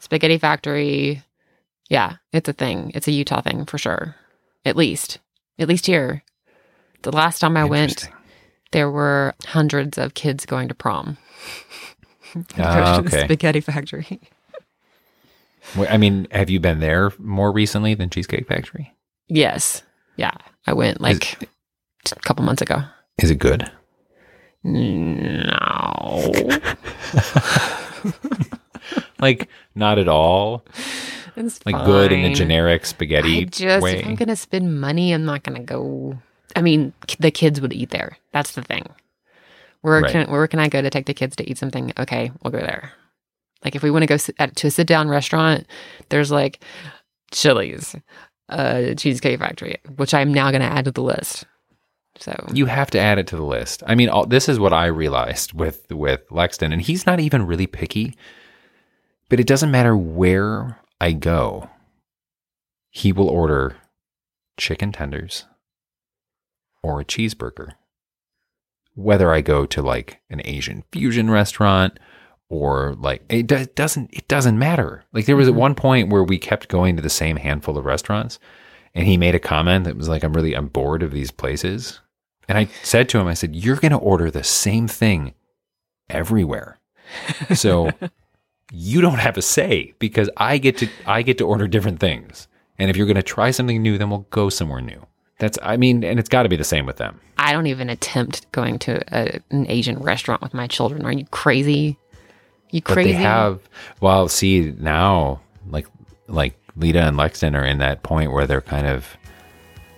Spaghetti 0.00 0.38
factory. 0.38 1.22
Yeah, 1.88 2.16
it's 2.32 2.48
a 2.48 2.52
thing. 2.52 2.92
It's 2.94 3.08
a 3.08 3.12
Utah 3.12 3.40
thing 3.40 3.64
for 3.64 3.78
sure. 3.78 4.14
At 4.64 4.76
least. 4.76 5.18
At 5.58 5.68
least 5.68 5.86
here. 5.86 6.22
The 7.02 7.12
last 7.12 7.38
time 7.38 7.56
I 7.56 7.64
went, 7.64 8.08
there 8.72 8.90
were 8.90 9.34
hundreds 9.44 9.98
of 9.98 10.14
kids 10.14 10.46
going 10.46 10.68
to 10.68 10.74
prom. 10.74 11.16
Ah, 12.58 13.00
the 13.02 13.06
okay. 13.06 13.24
Spaghetti 13.24 13.60
factory. 13.60 14.20
I 15.76 15.96
mean, 15.96 16.26
have 16.30 16.50
you 16.50 16.60
been 16.60 16.80
there 16.80 17.12
more 17.18 17.52
recently 17.52 17.94
than 17.94 18.10
Cheesecake 18.10 18.46
Factory? 18.46 18.94
Yes. 19.28 19.82
Yeah. 20.16 20.32
I 20.66 20.72
went 20.72 21.00
like 21.00 21.42
a 22.10 22.14
couple 22.20 22.44
months 22.44 22.62
ago. 22.62 22.82
Is 23.22 23.30
it 23.30 23.38
good? 23.38 23.70
No. 24.64 26.32
Like 29.20 29.48
not 29.74 29.98
at 29.98 30.08
all. 30.08 30.64
It's 31.36 31.64
Like 31.66 31.84
good 31.84 32.12
in 32.12 32.22
the 32.22 32.28
fine. 32.28 32.34
generic 32.36 32.86
spaghetti 32.86 33.40
I 33.40 33.44
just, 33.44 33.82
way. 33.82 33.98
if 33.98 34.06
I'm 34.06 34.14
going 34.14 34.28
to 34.28 34.36
spend 34.36 34.80
money, 34.80 35.12
I'm 35.12 35.24
not 35.24 35.42
going 35.42 35.58
to 35.58 35.64
go. 35.64 36.18
I 36.54 36.62
mean, 36.62 36.92
the 37.18 37.30
kids 37.32 37.60
would 37.60 37.72
eat 37.72 37.90
there. 37.90 38.16
That's 38.32 38.52
the 38.52 38.62
thing. 38.62 38.86
Where 39.80 40.00
Right. 40.00 40.12
can 40.12 40.30
where 40.30 40.46
can 40.46 40.60
I 40.60 40.68
go 40.68 40.80
to 40.82 40.90
take 40.90 41.06
the 41.06 41.14
kids 41.14 41.34
to 41.36 41.48
eat 41.50 41.58
something? 41.58 41.92
Okay, 41.98 42.30
we'll 42.42 42.52
go 42.52 42.58
there. 42.60 42.92
Like 43.64 43.74
if 43.76 43.82
we 43.82 43.90
want 43.90 44.02
to 44.04 44.06
go 44.06 44.16
sit 44.16 44.36
at, 44.38 44.54
to 44.56 44.68
a 44.68 44.70
sit 44.70 44.86
down 44.86 45.08
restaurant, 45.08 45.66
there's 46.08 46.30
like 46.30 46.60
Chili's, 47.32 47.94
uh, 48.48 48.94
Cheesecake 48.94 49.38
Factory, 49.40 49.76
which 49.96 50.14
I'm 50.14 50.32
now 50.32 50.50
going 50.52 50.62
to 50.62 50.66
add 50.68 50.84
to 50.86 50.92
the 50.92 51.02
list. 51.02 51.44
So 52.18 52.46
you 52.52 52.66
have 52.66 52.90
to 52.90 52.98
add 52.98 53.18
it 53.18 53.26
to 53.28 53.36
the 53.36 53.44
list. 53.44 53.82
I 53.86 53.94
mean, 53.94 54.08
all, 54.08 54.26
this 54.26 54.48
is 54.48 54.58
what 54.58 54.72
I 54.72 54.86
realized 54.86 55.52
with 55.52 55.90
with 55.90 56.28
Lexton, 56.30 56.72
and 56.72 56.82
he's 56.82 57.06
not 57.06 57.20
even 57.20 57.46
really 57.46 57.66
picky. 57.66 58.16
But 59.28 59.40
it 59.40 59.46
doesn't 59.46 59.70
matter 59.70 59.96
where 59.96 60.80
I 61.00 61.12
go. 61.12 61.68
He 62.90 63.12
will 63.12 63.28
order 63.28 63.76
chicken 64.56 64.90
tenders 64.92 65.44
or 66.82 67.00
a 67.00 67.04
cheeseburger. 67.04 67.72
Whether 68.94 69.32
I 69.32 69.42
go 69.42 69.64
to 69.66 69.82
like 69.82 70.20
an 70.28 70.42
Asian 70.44 70.82
fusion 70.90 71.30
restaurant 71.30 72.00
or 72.48 72.94
like 72.98 73.22
it 73.28 73.46
do- 73.46 73.66
doesn't 73.66 74.10
it 74.12 74.26
doesn't 74.26 74.58
matter. 74.58 75.04
Like 75.12 75.26
there 75.26 75.36
was 75.36 75.48
at 75.48 75.52
mm-hmm. 75.52 75.60
one 75.60 75.74
point 75.74 76.08
where 76.08 76.24
we 76.24 76.38
kept 76.38 76.68
going 76.68 76.96
to 76.96 77.02
the 77.02 77.10
same 77.10 77.36
handful 77.36 77.78
of 77.78 77.84
restaurants 77.84 78.38
and 78.94 79.06
he 79.06 79.16
made 79.16 79.34
a 79.34 79.40
comment 79.40 79.84
that 79.84 79.96
was 79.96 80.08
like 80.08 80.24
I'm 80.24 80.32
really 80.32 80.54
I'm 80.54 80.68
bored 80.68 81.02
of 81.02 81.12
these 81.12 81.30
places. 81.30 82.00
And 82.48 82.56
I 82.56 82.68
said 82.82 83.08
to 83.10 83.18
him 83.18 83.26
I 83.26 83.34
said 83.34 83.54
you're 83.54 83.76
going 83.76 83.92
to 83.92 83.98
order 83.98 84.30
the 84.30 84.44
same 84.44 84.88
thing 84.88 85.34
everywhere. 86.08 86.80
So 87.54 87.90
you 88.72 89.00
don't 89.00 89.18
have 89.18 89.36
a 89.36 89.42
say 89.42 89.94
because 89.98 90.30
I 90.36 90.58
get 90.58 90.78
to 90.78 90.88
I 91.06 91.22
get 91.22 91.38
to 91.38 91.46
order 91.46 91.68
different 91.68 92.00
things. 92.00 92.48
And 92.78 92.90
if 92.90 92.96
you're 92.96 93.06
going 93.06 93.16
to 93.16 93.22
try 93.22 93.50
something 93.50 93.82
new 93.82 93.98
then 93.98 94.10
we'll 94.10 94.26
go 94.30 94.48
somewhere 94.48 94.80
new. 94.80 95.06
That's 95.38 95.58
I 95.62 95.76
mean 95.76 96.02
and 96.04 96.18
it's 96.18 96.28
got 96.28 96.44
to 96.44 96.48
be 96.48 96.56
the 96.56 96.64
same 96.64 96.86
with 96.86 96.96
them. 96.96 97.20
I 97.36 97.52
don't 97.52 97.66
even 97.66 97.90
attempt 97.90 98.50
going 98.52 98.78
to 98.80 99.02
a, 99.16 99.40
an 99.50 99.66
Asian 99.70 99.98
restaurant 99.98 100.42
with 100.42 100.54
my 100.54 100.66
children. 100.66 101.04
Are 101.04 101.12
you 101.12 101.26
crazy? 101.26 101.98
You 102.70 102.82
crazy? 102.82 103.12
But 103.12 103.18
they 103.18 103.22
have 103.22 103.60
well, 104.00 104.28
see 104.28 104.74
now, 104.78 105.40
like 105.70 105.86
like 106.26 106.58
Leta 106.76 107.00
and 107.00 107.16
Lexton 107.16 107.54
are 107.54 107.64
in 107.64 107.78
that 107.78 108.02
point 108.02 108.32
where 108.32 108.46
they're 108.46 108.60
kind 108.60 108.86
of 108.86 109.16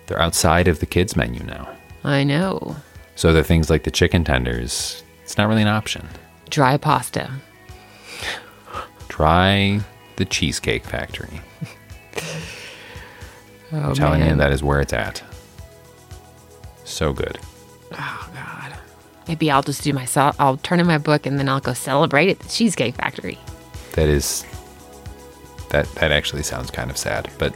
they're 0.07 0.21
outside 0.21 0.67
of 0.67 0.79
the 0.79 0.85
kids 0.85 1.15
menu 1.15 1.43
now. 1.43 1.69
I 2.03 2.23
know. 2.23 2.75
So 3.15 3.33
the 3.33 3.43
things 3.43 3.69
like 3.69 3.83
the 3.83 3.91
chicken 3.91 4.23
tenders, 4.23 5.03
it's 5.23 5.37
not 5.37 5.47
really 5.47 5.61
an 5.61 5.67
option. 5.67 6.07
Dry 6.49 6.77
pasta. 6.77 7.29
Try 9.09 9.81
the 10.15 10.25
Cheesecake 10.25 10.85
Factory. 10.85 11.41
Oh, 13.73 13.77
I'm 13.77 13.95
telling 13.95 14.21
you, 14.21 14.35
that 14.35 14.51
is 14.51 14.61
where 14.61 14.81
it's 14.81 14.91
at. 14.91 15.23
So 16.83 17.13
good. 17.13 17.39
Oh 17.93 18.29
God. 18.33 18.75
Maybe 19.29 19.49
I'll 19.49 19.61
just 19.63 19.81
do 19.81 19.93
my. 19.93 20.03
ce- 20.03 20.17
I'll 20.39 20.57
turn 20.57 20.81
in 20.81 20.87
my 20.87 20.97
book 20.97 21.25
and 21.25 21.39
then 21.39 21.47
I'll 21.47 21.61
go 21.61 21.71
celebrate 21.71 22.27
at 22.31 22.39
the 22.39 22.49
Cheesecake 22.49 22.95
Factory. 22.95 23.39
That 23.93 24.09
is 24.09 24.43
that 25.71 25.91
that 25.95 26.11
actually 26.11 26.43
sounds 26.43 26.69
kind 26.69 26.89
of 26.89 26.97
sad, 26.97 27.29
but 27.37 27.53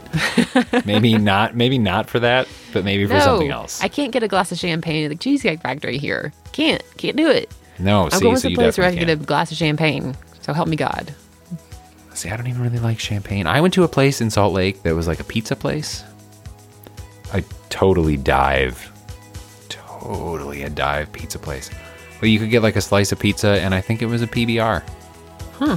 maybe 0.84 1.16
not. 1.18 1.54
Maybe 1.54 1.78
not 1.78 2.08
for 2.10 2.18
that, 2.20 2.48
but 2.72 2.84
maybe 2.84 3.06
for 3.06 3.20
something 3.20 3.50
else. 3.50 3.82
I 3.82 3.88
can't 3.88 4.12
get 4.12 4.22
a 4.22 4.28
glass 4.28 4.50
of 4.52 4.58
champagne 4.58 5.04
at 5.04 5.08
the 5.08 5.16
Cheesecake 5.16 5.60
Factory 5.60 5.98
here. 5.98 6.32
Can't. 6.52 6.82
Can't 6.96 7.16
do 7.16 7.30
it. 7.30 7.52
no, 7.78 8.04
I'm 8.04 8.10
see, 8.10 8.20
going 8.20 8.36
so 8.36 8.48
to 8.48 8.54
a 8.54 8.56
place 8.56 8.78
where 8.78 8.86
I 8.86 8.90
can 8.90 9.06
get 9.06 9.10
a 9.10 9.16
glass 9.16 9.52
of 9.52 9.56
champagne. 9.56 10.16
So 10.40 10.52
help 10.52 10.68
me 10.68 10.76
God. 10.76 11.14
See, 12.14 12.30
I 12.30 12.36
don't 12.36 12.46
even 12.46 12.62
really 12.62 12.78
like 12.78 12.98
champagne. 12.98 13.46
I 13.46 13.60
went 13.60 13.74
to 13.74 13.84
a 13.84 13.88
place 13.88 14.20
in 14.20 14.30
Salt 14.30 14.54
Lake 14.54 14.82
that 14.82 14.94
was 14.94 15.06
like 15.06 15.20
a 15.20 15.24
pizza 15.24 15.54
place. 15.54 16.02
I 17.32 17.44
totally 17.68 18.16
dive, 18.16 18.90
totally 19.68 20.62
a 20.62 20.70
dive 20.70 21.12
pizza 21.12 21.38
place. 21.38 21.68
But 22.18 22.30
you 22.30 22.38
could 22.38 22.50
get 22.50 22.62
like 22.62 22.76
a 22.76 22.80
slice 22.80 23.12
of 23.12 23.18
pizza, 23.18 23.60
and 23.60 23.74
I 23.74 23.82
think 23.82 24.00
it 24.00 24.06
was 24.06 24.22
a 24.22 24.26
PBR. 24.26 24.82
Huh. 25.58 25.76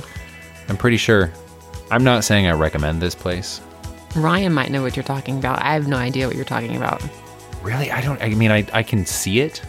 I'm 0.69 0.77
pretty 0.77 0.97
sure. 0.97 1.31
I'm 1.91 2.03
not 2.03 2.23
saying 2.23 2.47
I 2.47 2.51
recommend 2.51 3.01
this 3.01 3.15
place. 3.15 3.61
Ryan 4.15 4.53
might 4.53 4.71
know 4.71 4.81
what 4.81 4.95
you're 4.95 5.03
talking 5.03 5.37
about. 5.37 5.61
I 5.61 5.73
have 5.73 5.87
no 5.87 5.97
idea 5.97 6.27
what 6.27 6.35
you're 6.35 6.45
talking 6.45 6.75
about. 6.75 7.01
Really, 7.61 7.91
I 7.91 8.01
don't. 8.01 8.21
I 8.21 8.29
mean, 8.29 8.51
I 8.51 8.65
I 8.73 8.83
can 8.83 9.05
see 9.05 9.41
it, 9.41 9.61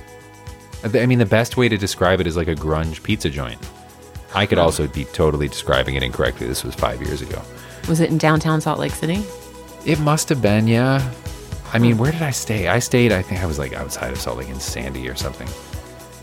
I 0.83 1.07
mean, 1.07 1.19
the 1.19 1.27
best 1.27 1.57
way 1.57 1.69
to 1.69 1.77
describe 1.77 2.21
it 2.21 2.27
is 2.27 2.37
like 2.37 2.49
a 2.49 2.55
grunge 2.55 3.03
pizza 3.03 3.29
joint. 3.29 3.59
I 4.35 4.47
could 4.47 4.59
also 4.59 4.87
be 4.87 5.05
totally 5.07 5.49
describing 5.49 5.95
it 5.95 6.03
incorrectly. 6.03 6.47
This 6.47 6.65
was 6.65 6.75
five 6.75 7.03
years 7.03 7.21
ago. 7.21 7.43
Was 7.89 8.01
it 8.01 8.11
in 8.11 8.19
downtown 8.19 8.61
Salt 8.61 8.79
Lake 8.79 8.93
City? 8.93 9.25
It 9.85 9.99
must 10.01 10.29
have 10.29 10.41
been, 10.41 10.69
yeah. 10.69 11.13
I 11.73 11.79
mean, 11.79 11.93
hmm. 11.93 12.01
where 12.01 12.13
did 12.13 12.23
I 12.23 12.31
stay? 12.31 12.69
I 12.69 12.79
stayed, 12.79 13.13
I 13.13 13.23
think 13.23 13.43
I 13.43 13.47
was 13.47 13.59
like 13.59 13.73
outside 13.75 14.13
of 14.13 14.19
Salt 14.19 14.39
Lake 14.39 14.49
in 14.49 14.61
Sandy 14.61 15.09
or 15.09 15.15
something. 15.15 15.49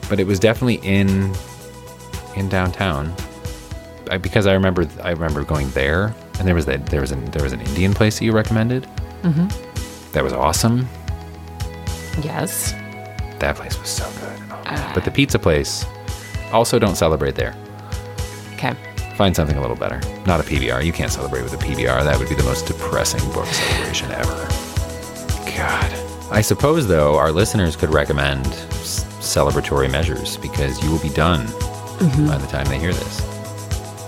But 0.09 0.19
it 0.19 0.25
was 0.25 0.39
definitely 0.39 0.79
in 0.83 1.33
in 2.35 2.49
downtown. 2.49 3.13
I, 4.09 4.17
because 4.17 4.47
I 4.47 4.53
remember 4.53 4.87
I 5.03 5.11
remember 5.11 5.43
going 5.43 5.69
there 5.71 6.13
and 6.39 6.47
there 6.47 6.55
was 6.55 6.65
that 6.65 6.85
there 6.87 7.01
was 7.01 7.11
an 7.11 7.25
there 7.31 7.43
was 7.43 7.53
an 7.53 7.61
Indian 7.61 7.93
place 7.93 8.19
that 8.19 8.25
you 8.25 8.31
recommended. 8.31 8.83
Mm-hmm. 9.23 10.11
That 10.11 10.23
was 10.23 10.33
awesome. 10.33 10.87
Yes. 12.23 12.71
That 13.39 13.55
place 13.55 13.79
was 13.79 13.89
so 13.89 14.09
good. 14.19 14.39
Oh, 14.51 14.63
man. 14.63 14.93
but 14.93 15.05
the 15.05 15.11
pizza 15.11 15.37
place 15.37 15.85
also 16.51 16.79
don't 16.79 16.95
celebrate 16.95 17.35
there. 17.35 17.55
Okay. 18.53 18.73
Find 19.15 19.35
something 19.35 19.57
a 19.57 19.61
little 19.61 19.75
better. 19.75 19.99
Not 20.25 20.39
a 20.39 20.43
PBR. 20.43 20.83
You 20.83 20.93
can't 20.93 21.11
celebrate 21.11 21.43
with 21.43 21.53
a 21.53 21.57
PBR. 21.57 22.03
That 22.03 22.17
would 22.19 22.29
be 22.29 22.35
the 22.35 22.43
most 22.43 22.67
depressing 22.67 23.19
book 23.31 23.45
celebration 23.47 24.11
ever. 24.11 24.47
God. 25.55 25.91
I 26.31 26.41
suppose, 26.41 26.87
though, 26.87 27.15
our 27.15 27.31
listeners 27.31 27.75
could 27.75 27.89
recommend 27.89 28.45
celebratory 28.45 29.91
measures 29.91 30.37
because 30.37 30.83
you 30.83 30.91
will 30.91 30.99
be 30.99 31.09
done 31.09 31.45
by 32.27 32.37
the 32.37 32.47
time 32.47 32.65
they 32.67 32.79
hear 32.79 32.93
this. 32.93 33.36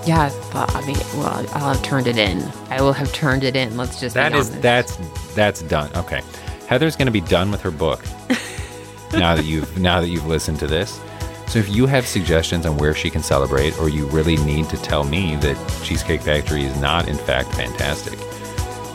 Yeah, 0.09 0.33
but 0.51 0.75
I 0.75 0.83
mean, 0.87 0.97
well, 1.13 1.45
I'll 1.53 1.75
have 1.75 1.83
turned 1.83 2.07
it 2.07 2.17
in. 2.17 2.41
I 2.71 2.81
will 2.81 2.93
have 2.93 3.13
turned 3.13 3.43
it 3.43 3.55
in. 3.55 3.77
Let's 3.77 3.99
just. 3.99 4.15
That 4.15 4.33
is 4.33 4.49
that's 4.59 4.95
that's 5.35 5.61
done. 5.61 5.91
Okay, 5.95 6.23
Heather's 6.67 6.95
going 6.95 7.05
to 7.05 7.11
be 7.11 7.21
done 7.21 7.51
with 7.51 7.61
her 7.61 7.69
book 7.69 8.03
now 9.13 9.35
that 9.35 9.45
you've 9.45 9.77
now 9.77 10.01
that 10.01 10.07
you've 10.07 10.25
listened 10.25 10.57
to 10.61 10.67
this. 10.67 10.99
So 11.45 11.59
if 11.59 11.69
you 11.69 11.85
have 11.85 12.07
suggestions 12.07 12.65
on 12.65 12.75
where 12.77 12.95
she 12.95 13.11
can 13.11 13.21
celebrate, 13.21 13.77
or 13.77 13.87
you 13.87 14.07
really 14.07 14.37
need 14.37 14.67
to 14.69 14.77
tell 14.77 15.03
me 15.03 15.35
that 15.35 15.55
Cheesecake 15.83 16.23
Factory 16.23 16.63
is 16.63 16.75
not 16.81 17.07
in 17.07 17.15
fact 17.15 17.53
fantastic, 17.53 18.17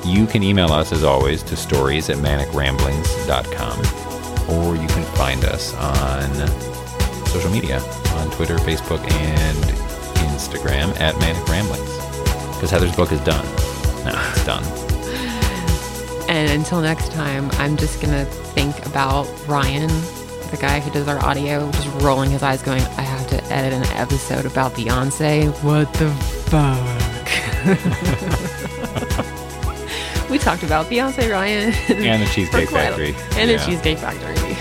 you 0.05 0.27
can 0.27 0.43
email 0.43 0.73
us 0.73 0.91
as 0.91 1.05
always 1.05 1.45
to 1.45 1.55
stories 1.55 2.11
at 2.11 2.17
manicramblings.com, 2.17 3.79
or 4.51 4.75
you 4.75 4.89
can 4.89 5.05
find 5.15 5.45
us 5.45 5.75
on 5.75 6.49
social 7.29 7.53
media 7.53 7.79
on 8.17 8.33
Twitter, 8.33 8.57
Facebook, 8.57 9.09
and 9.13 9.84
Instagram 10.35 10.99
at 11.01 11.17
Manic 11.21 11.47
Ramblings. 11.49 11.89
Because 12.55 12.71
Heather's 12.71 12.95
book 12.97 13.13
is 13.13 13.21
done. 13.21 13.45
No, 14.05 14.13
it's 14.33 14.45
done. 14.45 14.65
And 16.29 16.51
until 16.51 16.81
next 16.81 17.13
time, 17.13 17.49
I'm 17.53 17.77
just 17.77 18.01
gonna 18.03 18.25
think 18.25 18.85
about 18.87 19.29
Ryan, 19.47 19.89
the 20.51 20.57
guy 20.61 20.81
who 20.81 20.91
does 20.91 21.07
our 21.07 21.23
audio, 21.25 21.71
just 21.73 21.87
rolling 22.03 22.31
his 22.31 22.43
eyes, 22.43 22.63
going, 22.63 22.83
"I 22.83 23.03
have 23.03 23.27
to 23.29 23.45
edit 23.53 23.73
an 23.73 23.85
episode 23.97 24.47
about 24.47 24.75
Beyonce. 24.75 25.49
What 25.63 25.93
the 25.95 26.11
fuck?" 26.51 26.81
we 30.31 30.39
talked 30.39 30.63
about 30.63 30.87
Beyonce, 30.87 31.31
Ryan, 31.31 31.73
And 31.89 32.23
the 32.23 32.27
Cheesecake 32.27 32.67
for 32.69 32.73
quite 32.73 32.85
a- 32.85 32.89
Factory. 32.89 33.15
and 33.41 33.51
Yeah. 33.51 33.57
the 33.59 33.65
Cheesecake 33.65 33.99
Factory. 33.99 34.57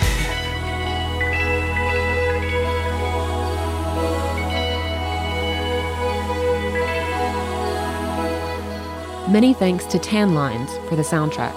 Many 9.33 9.55
thanks 9.55 9.85
to 9.87 9.97
Tanlines 9.97 10.69
for 10.87 10.95
the 10.95 11.01
soundtrack, 11.01 11.55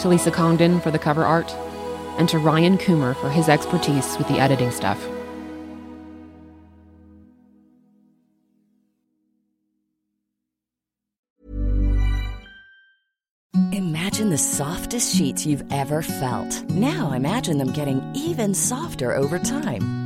to 0.00 0.08
Lisa 0.08 0.32
Congdon 0.32 0.80
for 0.80 0.90
the 0.90 0.98
cover 0.98 1.24
art, 1.24 1.54
and 2.18 2.28
to 2.28 2.36
Ryan 2.36 2.78
Coomer 2.78 3.14
for 3.14 3.30
his 3.30 3.48
expertise 3.48 4.18
with 4.18 4.26
the 4.26 4.40
editing 4.40 4.72
stuff. 4.72 5.00
Imagine 13.72 14.30
the 14.30 14.36
softest 14.36 15.14
sheets 15.14 15.46
you've 15.46 15.62
ever 15.70 16.02
felt. 16.02 16.64
Now 16.70 17.12
imagine 17.12 17.58
them 17.58 17.72
getting 17.72 18.02
even 18.16 18.52
softer 18.52 19.14
over 19.14 19.38
time. 19.38 20.05